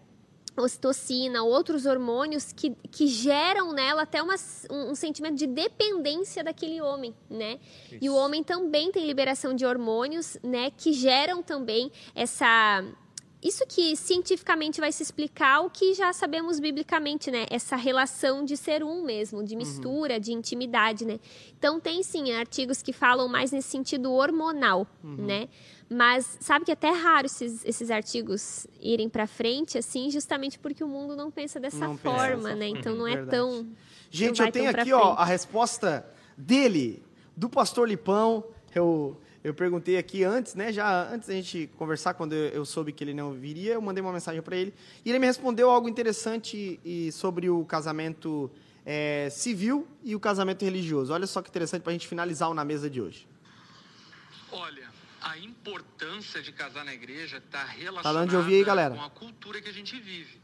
ocitocina, 0.57 1.43
outros 1.43 1.85
hormônios 1.85 2.51
que, 2.51 2.71
que 2.91 3.07
geram 3.07 3.71
nela 3.71 4.03
até 4.03 4.21
uma, 4.21 4.35
um, 4.69 4.91
um 4.91 4.95
sentimento 4.95 5.35
de 5.35 5.47
dependência 5.47 6.43
daquele 6.43 6.81
homem, 6.81 7.15
né? 7.29 7.59
Isso. 7.85 7.97
E 8.01 8.09
o 8.09 8.15
homem 8.15 8.43
também 8.43 8.91
tem 8.91 9.05
liberação 9.05 9.53
de 9.53 9.65
hormônios, 9.65 10.37
né, 10.43 10.71
que 10.71 10.93
geram 10.93 11.41
também 11.41 11.91
essa 12.13 12.83
isso 13.43 13.65
que 13.67 13.95
cientificamente 13.95 14.79
vai 14.79 14.91
se 14.91 15.01
explicar 15.01 15.61
o 15.61 15.69
que 15.69 15.95
já 15.95 16.13
sabemos 16.13 16.59
biblicamente, 16.59 17.31
né? 17.31 17.45
Essa 17.49 17.75
relação 17.75 18.45
de 18.45 18.55
ser 18.55 18.83
um 18.83 19.03
mesmo, 19.03 19.43
de 19.43 19.53
uhum. 19.53 19.59
mistura, 19.59 20.13
uhum. 20.15 20.19
de 20.19 20.31
intimidade, 20.31 21.05
né? 21.05 21.19
Então 21.57 21.79
tem 21.79 22.03
sim 22.03 22.31
artigos 22.33 22.83
que 22.83 22.93
falam 22.93 23.27
mais 23.27 23.51
nesse 23.51 23.69
sentido 23.69 24.11
hormonal, 24.11 24.85
uhum. 25.03 25.25
né? 25.25 25.49
Mas 25.89 26.37
sabe 26.39 26.65
que 26.65 26.71
é 26.71 26.73
até 26.73 26.89
raro 26.91 27.25
esses, 27.25 27.65
esses 27.65 27.89
artigos 27.89 28.67
irem 28.79 29.09
para 29.09 29.25
frente, 29.25 29.77
assim, 29.77 30.09
justamente 30.09 30.59
porque 30.59 30.83
o 30.83 30.87
mundo 30.87 31.15
não 31.15 31.31
pensa 31.31 31.59
dessa 31.59 31.85
não 31.85 31.97
forma, 31.97 32.49
pensa. 32.49 32.55
né? 32.55 32.67
Então 32.67 32.95
não 32.95 33.07
é 33.07 33.15
Verdade. 33.15 33.31
tão. 33.31 33.67
Gente, 34.09 34.41
eu 34.41 34.51
tenho 34.51 34.69
aqui 34.69 34.93
ó, 34.93 35.13
a 35.13 35.25
resposta 35.25 36.05
dele, 36.37 37.03
do 37.35 37.49
pastor 37.49 37.89
Lipão. 37.89 38.43
Eu, 38.73 39.17
eu 39.43 39.53
perguntei 39.53 39.97
aqui 39.97 40.23
antes, 40.23 40.53
né? 40.53 40.71
Já 40.71 41.11
antes 41.11 41.27
da 41.27 41.33
gente 41.33 41.69
conversar, 41.77 42.13
quando 42.13 42.33
eu, 42.33 42.63
soube 42.63 42.91
que 42.91 43.03
ele 43.03 43.13
não 43.13 43.33
viria, 43.33 43.73
eu 43.73 43.81
mandei 43.81 44.01
uma 44.01 44.13
mensagem 44.13 44.41
para 44.41 44.55
ele. 44.55 44.73
E 45.03 45.09
ele 45.09 45.17
me 45.17 45.25
respondeu 45.25 45.69
algo 45.69 45.89
interessante 45.89 46.79
e, 46.85 47.11
sobre 47.11 47.49
o 47.49 47.65
casamento 47.65 48.51
é, 48.85 49.29
civil 49.31 49.87
e 50.03 50.15
o 50.15 50.19
casamento 50.19 50.63
religioso. 50.63 51.11
Olha 51.11 51.25
só 51.25 51.41
que 51.41 51.49
interessante 51.49 51.81
para 51.81 51.89
a 51.89 51.93
gente 51.93 52.07
finalizar 52.07 52.49
o 52.49 52.53
na 52.53 52.63
mesa 52.63 52.87
de 52.87 53.01
hoje. 53.01 53.27
Olha, 54.51 54.87
a 55.21 55.37
importância 55.39 56.41
de 56.41 56.51
casar 56.51 56.85
na 56.85 56.93
igreja 56.93 57.37
está 57.37 57.63
relacionada 57.63 58.31
tá 58.31 58.37
ouvir 58.37 58.55
aí, 58.55 58.63
galera. 58.63 58.95
com 58.95 59.03
a 59.03 59.09
cultura 59.09 59.59
que 59.59 59.69
a 59.69 59.73
gente 59.73 59.99
vive. 59.99 60.39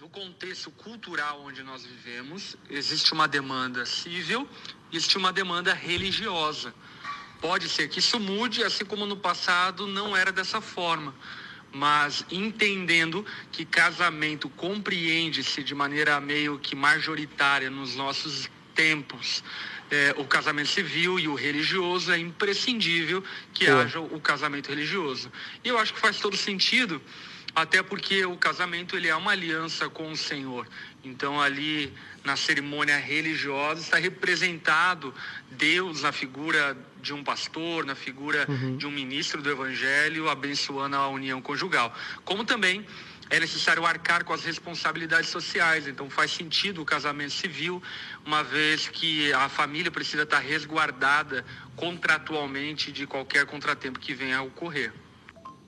No 0.00 0.08
contexto 0.08 0.70
cultural 0.72 1.40
onde 1.42 1.62
nós 1.62 1.84
vivemos, 1.84 2.56
existe 2.68 3.12
uma 3.12 3.26
demanda 3.28 3.86
civil 3.86 4.48
e 4.90 4.96
existe 4.96 5.16
uma 5.16 5.32
demanda 5.32 5.72
religiosa. 5.72 6.74
Pode 7.40 7.68
ser 7.68 7.88
que 7.88 7.98
isso 7.98 8.18
mude, 8.18 8.62
assim 8.62 8.84
como 8.84 9.06
no 9.06 9.16
passado 9.16 9.86
não 9.86 10.16
era 10.16 10.32
dessa 10.32 10.60
forma. 10.60 11.14
Mas 11.72 12.24
entendendo 12.30 13.24
que 13.52 13.64
casamento 13.64 14.48
compreende-se 14.48 15.62
de 15.62 15.74
maneira 15.74 16.20
meio 16.20 16.58
que 16.58 16.74
majoritária 16.74 17.68
nos 17.68 17.94
nossos 17.94 18.48
tempos, 18.74 19.42
é, 19.90 20.14
o 20.16 20.24
casamento 20.24 20.68
civil 20.68 21.18
e 21.18 21.28
o 21.28 21.34
religioso, 21.34 22.12
é 22.12 22.18
imprescindível 22.18 23.22
que 23.52 23.66
haja 23.66 24.00
o 24.00 24.20
casamento 24.20 24.68
religioso. 24.68 25.30
E 25.64 25.68
eu 25.68 25.78
acho 25.78 25.94
que 25.94 26.00
faz 26.00 26.18
todo 26.18 26.36
sentido, 26.36 27.00
até 27.54 27.82
porque 27.82 28.24
o 28.26 28.36
casamento 28.36 28.96
ele 28.96 29.08
é 29.08 29.16
uma 29.16 29.32
aliança 29.32 29.88
com 29.88 30.10
o 30.10 30.16
Senhor. 30.16 30.68
Então 31.04 31.40
ali 31.40 31.92
na 32.24 32.36
cerimônia 32.36 32.98
religiosa 32.98 33.80
está 33.80 33.96
representado 33.96 35.14
Deus 35.52 36.02
na 36.02 36.12
figura 36.12 36.76
de 37.06 37.14
um 37.14 37.22
pastor, 37.22 37.84
na 37.84 37.94
figura 37.94 38.44
uhum. 38.48 38.76
de 38.76 38.86
um 38.86 38.90
ministro 38.90 39.40
do 39.40 39.48
evangelho, 39.50 40.28
abençoando 40.28 40.96
a 40.96 41.08
união 41.08 41.40
conjugal. 41.40 41.94
Como 42.24 42.44
também 42.44 42.84
é 43.30 43.40
necessário 43.40 43.84
arcar 43.84 44.24
com 44.24 44.32
as 44.32 44.44
responsabilidades 44.44 45.30
sociais. 45.30 45.86
Então 45.86 46.08
faz 46.08 46.30
sentido 46.30 46.82
o 46.82 46.84
casamento 46.84 47.32
civil, 47.32 47.82
uma 48.24 48.42
vez 48.42 48.88
que 48.88 49.32
a 49.32 49.48
família 49.48 49.90
precisa 49.90 50.22
estar 50.22 50.38
resguardada 50.38 51.44
contratualmente 51.74 52.92
de 52.92 53.06
qualquer 53.06 53.46
contratempo 53.46 53.98
que 53.98 54.14
venha 54.14 54.38
a 54.38 54.42
ocorrer. 54.42 54.92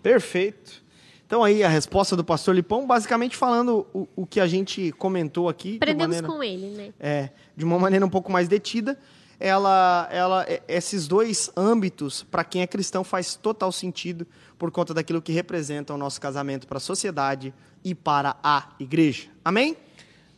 Perfeito. 0.02 0.82
Então 1.26 1.44
aí 1.44 1.62
a 1.62 1.68
resposta 1.68 2.16
do 2.16 2.24
pastor 2.24 2.54
Lipão, 2.54 2.86
basicamente 2.86 3.36
falando 3.36 3.86
o, 3.92 4.08
o 4.16 4.26
que 4.26 4.40
a 4.40 4.46
gente 4.46 4.92
comentou 4.92 5.48
aqui. 5.48 5.76
Aprendemos 5.76 6.16
maneira, 6.16 6.26
com 6.26 6.42
ele, 6.42 6.70
né? 6.70 6.92
É, 6.98 7.30
de 7.56 7.64
uma 7.64 7.78
maneira 7.78 8.06
um 8.06 8.08
pouco 8.08 8.32
mais 8.32 8.48
detida 8.48 8.98
ela, 9.40 10.08
ela, 10.10 10.44
é, 10.48 10.62
esses 10.66 11.06
dois 11.06 11.50
âmbitos, 11.56 12.24
para 12.24 12.42
quem 12.42 12.62
é 12.62 12.66
cristão, 12.66 13.04
faz 13.04 13.36
total 13.36 13.70
sentido 13.70 14.26
por 14.58 14.70
conta 14.70 14.92
daquilo 14.92 15.22
que 15.22 15.32
representa 15.32 15.94
o 15.94 15.96
nosso 15.96 16.20
casamento 16.20 16.66
para 16.66 16.78
a 16.78 16.80
sociedade 16.80 17.54
e 17.84 17.94
para 17.94 18.36
a 18.42 18.70
igreja. 18.80 19.28
Amém? 19.44 19.76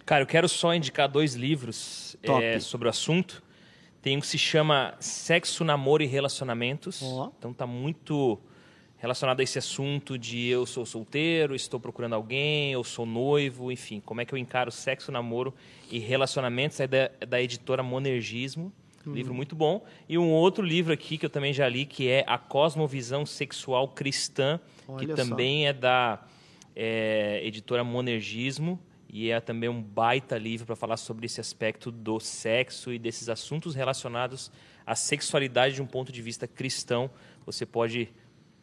Cara, 0.05 0.23
eu 0.23 0.27
quero 0.27 0.49
só 0.49 0.75
indicar 0.75 1.09
dois 1.09 1.35
livros 1.35 2.17
é, 2.23 2.59
sobre 2.61 2.89
o 2.89 2.91
assunto. 2.91 3.43
Tem 4.03 4.17
um 4.17 4.21
que 4.21 4.27
se 4.27 4.39
chama 4.39 4.95
Sexo, 4.99 5.65
Namoro 5.65 6.03
e 6.03 6.07
Relacionamentos. 6.07 7.01
Oh. 7.03 7.31
Então 7.39 7.53
tá 7.53 7.67
muito 7.67 8.39
relacionado 8.99 9.41
a 9.41 9.43
esse 9.43 9.59
assunto 9.59 10.19
de 10.19 10.47
eu 10.47 10.67
sou 10.67 10.85
solteiro, 10.85 11.55
estou 11.55 11.81
procurando 11.81 12.15
alguém, 12.15 12.73
eu 12.73 12.85
sou 12.85 13.07
noivo, 13.07 13.73
enfim, 13.73 13.99
como 14.05 14.21
é 14.21 14.27
que 14.27 14.35
eu 14.35 14.39
encaro 14.39 14.71
sexo, 14.71 15.11
namoro 15.11 15.55
e 15.91 15.99
relacionamentos. 15.99 16.81
É 16.81 16.87
da, 16.87 17.11
é 17.19 17.27
da 17.27 17.41
editora 17.41 17.83
Monergismo. 17.83 18.71
Uhum. 19.11 19.17
Livro 19.17 19.35
muito 19.35 19.55
bom. 19.55 19.85
E 20.09 20.17
um 20.17 20.31
outro 20.31 20.65
livro 20.65 20.93
aqui 20.93 21.19
que 21.19 21.27
eu 21.27 21.31
também 21.31 21.53
já 21.53 21.69
li, 21.69 21.85
que 21.85 22.09
é 22.09 22.25
A 22.27 22.39
Cosmovisão 22.39 23.27
Sexual 23.27 23.89
Cristã, 23.89 24.61
Olha 24.89 25.07
que 25.07 25.15
também 25.15 25.67
é 25.67 25.73
da 25.73 26.23
é, 26.75 27.41
editora 27.45 27.85
Monergismo. 27.85 28.79
E 29.13 29.31
é 29.31 29.41
também 29.41 29.69
um 29.69 29.83
baita 29.83 30.39
livro 30.39 30.65
para 30.65 30.77
falar 30.77 30.97
sobre 30.97 31.27
esse 31.27 31.41
aspecto 31.41 31.91
do 31.91 32.21
sexo 32.21 32.93
e 32.93 32.99
desses 32.99 33.29
assuntos 33.29 33.75
relacionados 33.75 34.53
à 34.87 34.95
sexualidade 34.95 35.75
de 35.75 35.83
um 35.83 35.87
ponto 35.87 36.13
de 36.13 36.23
vista 36.23 36.47
cristão. 36.47 37.11
Você 37.45 37.67
pode 37.67 38.09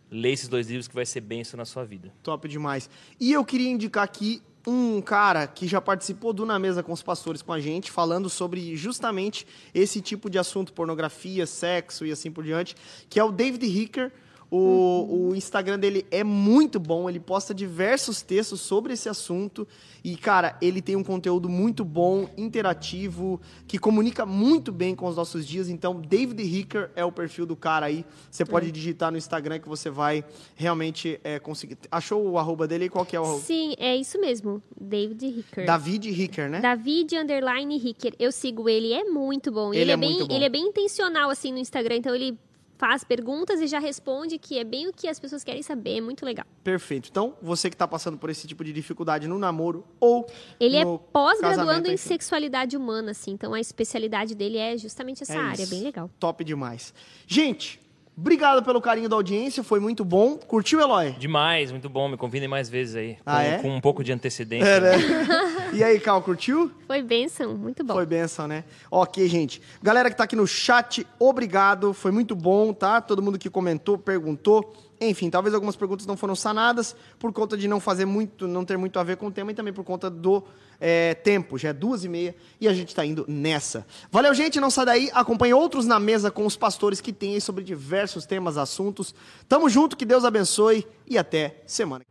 ler 0.09 0.31
esses 0.31 0.47
dois 0.47 0.69
livros 0.69 0.87
que 0.87 0.95
vai 0.95 1.05
ser 1.05 1.19
benção 1.19 1.57
na 1.57 1.65
sua 1.65 1.83
vida. 1.83 2.13
Top 2.23 2.47
demais. 2.47 2.89
E 3.19 3.33
eu 3.33 3.43
queria 3.43 3.69
indicar 3.69 4.05
aqui 4.05 4.41
um 4.68 5.01
cara 5.01 5.47
que 5.47 5.65
já 5.65 5.80
participou 5.80 6.34
do 6.34 6.45
Na 6.45 6.59
Mesa 6.59 6.84
com 6.84 6.91
os 6.91 7.01
Pastores 7.01 7.41
com 7.41 7.53
a 7.53 7.59
gente, 7.61 7.89
falando 7.89 8.30
sobre 8.30 8.76
justamente 8.76 9.47
esse 9.74 10.01
tipo 10.01 10.30
de 10.30 10.38
assunto, 10.38 10.74
pornografia, 10.74 11.47
sexo 11.47 12.05
e 12.05 12.11
assim 12.11 12.30
por 12.30 12.43
diante, 12.43 12.76
que 13.09 13.18
é 13.18 13.24
o 13.24 13.32
David 13.32 13.65
Hicker. 13.65 14.11
O, 14.49 14.57
uhum. 14.57 15.29
o 15.29 15.35
Instagram 15.35 15.77
dele 15.77 16.05
é 16.09 16.23
muito 16.23 16.79
bom, 16.79 17.09
ele 17.09 17.19
posta 17.19 17.53
diversos 17.53 18.21
textos 18.21 18.61
sobre 18.61 18.93
esse 18.93 19.09
assunto. 19.09 19.67
E, 20.03 20.15
cara, 20.15 20.57
ele 20.61 20.81
tem 20.81 20.95
um 20.95 21.03
conteúdo 21.03 21.49
muito 21.49 21.83
bom, 21.83 22.29
interativo, 22.37 23.41
que 23.67 23.77
comunica 23.77 24.25
muito 24.25 24.71
bem 24.71 24.95
com 24.95 25.05
os 25.05 25.17
nossos 25.17 25.45
dias. 25.45 25.67
Então, 25.67 25.99
David 25.99 26.41
Hicker 26.41 26.91
é 26.95 27.03
o 27.03 27.11
perfil 27.11 27.45
do 27.45 27.57
cara 27.57 27.87
aí. 27.87 28.05
Você 28.31 28.45
pode 28.45 28.69
é. 28.69 28.71
digitar 28.71 29.11
no 29.11 29.17
Instagram 29.17 29.59
que 29.59 29.67
você 29.67 29.89
vai 29.89 30.23
realmente 30.55 31.19
é, 31.25 31.39
conseguir. 31.39 31.77
Achou 31.91 32.25
o 32.25 32.37
arroba 32.37 32.65
dele? 32.65 32.87
Qual 32.87 33.05
que 33.05 33.17
é 33.17 33.19
o 33.19 33.23
arroba? 33.23 33.41
Sim, 33.41 33.73
é 33.77 33.97
isso 33.97 34.17
mesmo. 34.21 34.63
David 34.79 35.25
Hicker. 35.25 35.65
David 35.65 36.09
Hicker, 36.09 36.49
né? 36.49 36.61
David 36.61 37.17
underline 37.17 37.75
Hicker. 37.75 38.13
Eu 38.17 38.31
sigo 38.31 38.69
ele, 38.69 38.93
é 38.93 39.03
muito 39.03 39.51
bom. 39.51 39.73
Ele, 39.73 39.81
ele 39.81 39.91
é, 39.91 39.93
é 39.93 39.97
bem, 39.97 40.27
ele 40.29 40.45
é 40.45 40.49
bem 40.49 40.67
intencional, 40.67 41.29
assim, 41.29 41.51
no 41.51 41.57
Instagram. 41.57 41.97
Então, 41.97 42.15
ele 42.15 42.37
faz 42.78 43.03
perguntas 43.03 43.59
e 43.59 43.67
já 43.67 43.80
responde, 43.80 44.38
que 44.38 44.57
é 44.57 44.63
bem 44.63 44.88
o 44.88 44.93
que 44.93 45.07
as 45.07 45.19
pessoas 45.19 45.43
querem 45.43 45.61
saber, 45.61 45.97
é 45.97 46.01
muito 46.01 46.25
legal. 46.25 46.45
Perfeito. 46.63 47.09
Então, 47.09 47.36
você 47.41 47.69
que 47.69 47.75
está 47.75 47.88
passando 47.88 48.17
por 48.17 48.30
esse 48.30 48.47
tipo 48.47 48.63
de 48.63 48.71
dificuldade 48.71 49.28
no 49.28 49.38
namoro 49.39 49.84
ou 49.99 50.28
Ele 50.59 50.78
é 50.78 50.84
pós-graduando 51.11 51.89
em 51.89 51.97
sexualidade 51.97 52.78
humana, 52.78 53.11
assim, 53.11 53.32
então 53.32 53.53
a 53.53 53.59
especialidade 53.59 54.36
dele 54.36 54.57
é 54.57 54.78
justamente 54.78 55.23
essa 55.23 55.34
é 55.34 55.38
área, 55.38 55.65
bem 55.67 55.82
legal. 55.82 56.09
Top 56.19 56.43
demais. 56.43 56.93
Gente, 57.25 57.80
Obrigado 58.20 58.63
pelo 58.63 58.82
carinho 58.82 59.07
da 59.07 59.15
audiência, 59.15 59.63
foi 59.63 59.80
muito 59.80 60.03
bom. 60.03 60.38
Curtiu, 60.38 60.80
Eloy? 60.80 61.11
Demais, 61.11 61.72
muito 61.72 61.88
bom. 61.88 62.09
Me 62.09 62.18
convidem 62.18 62.47
mais 62.47 62.68
vezes 62.68 62.95
aí. 62.95 63.18
Ah, 63.24 63.36
com, 63.36 63.41
é? 63.41 63.57
com 63.59 63.76
um 63.76 63.80
pouco 63.80 64.03
de 64.03 64.11
antecedência. 64.11 64.68
É, 64.68 64.80
né? 64.80 64.97
e 65.72 65.84
aí, 65.84 65.99
Cal, 65.99 66.20
curtiu? 66.24 66.72
Foi 66.88 67.03
benção, 67.03 67.55
muito 67.55 67.84
bom. 67.84 67.93
Foi 67.93 68.07
benção, 68.07 68.47
né? 68.47 68.63
Ok, 68.89 69.28
gente. 69.28 69.61
Galera 69.84 70.09
que 70.09 70.18
tá 70.18 70.24
aqui 70.24 70.36
no 70.36 70.47
chat, 70.47 71.05
obrigado. 71.20 71.93
Foi 71.93 72.09
muito 72.09 72.36
bom, 72.36 72.74
tá? 72.74 72.99
Todo 73.01 73.22
mundo 73.22 73.38
que 73.38 73.51
comentou, 73.51 73.99
perguntou. 73.99 74.74
Enfim, 74.99 75.29
talvez 75.29 75.53
algumas 75.53 75.75
perguntas 75.75 76.05
não 76.05 76.17
foram 76.17 76.35
sanadas 76.35 76.95
por 77.19 77.31
conta 77.31 77.55
de 77.55 77.67
não 77.67 77.79
fazer 77.79 78.05
muito, 78.05 78.47
não 78.47 78.65
ter 78.65 78.77
muito 78.77 78.99
a 78.99 79.03
ver 79.03 79.17
com 79.17 79.27
o 79.27 79.31
tema 79.31 79.51
e 79.51 79.53
também 79.53 79.73
por 79.73 79.83
conta 79.83 80.09
do 80.09 80.43
é, 80.79 81.13
tempo. 81.13 81.57
Já 81.57 81.69
é 81.69 81.73
duas 81.73 82.03
e 82.03 82.09
meia 82.09 82.35
e 82.59 82.67
a 82.67 82.73
gente 82.73 82.89
está 82.89 83.05
indo 83.05 83.25
nessa. 83.27 83.85
Valeu, 84.11 84.33
gente. 84.33 84.59
Não 84.59 84.69
sai 84.69 84.85
daí. 84.85 85.09
Acompanhe 85.13 85.53
outros 85.53 85.85
na 85.85 85.99
mesa 85.99 86.31
com 86.31 86.45
os 86.45 86.57
pastores 86.57 86.99
que 86.99 87.13
tem 87.13 87.35
aí 87.35 87.41
sobre 87.41 87.63
diversos 87.63 88.25
temas, 88.25 88.57
assuntos. 88.57 89.13
Tamo 89.47 89.69
junto, 89.69 89.95
que 89.95 90.05
Deus 90.05 90.25
abençoe 90.25 90.85
e 91.07 91.17
até 91.17 91.61
semana. 91.65 92.03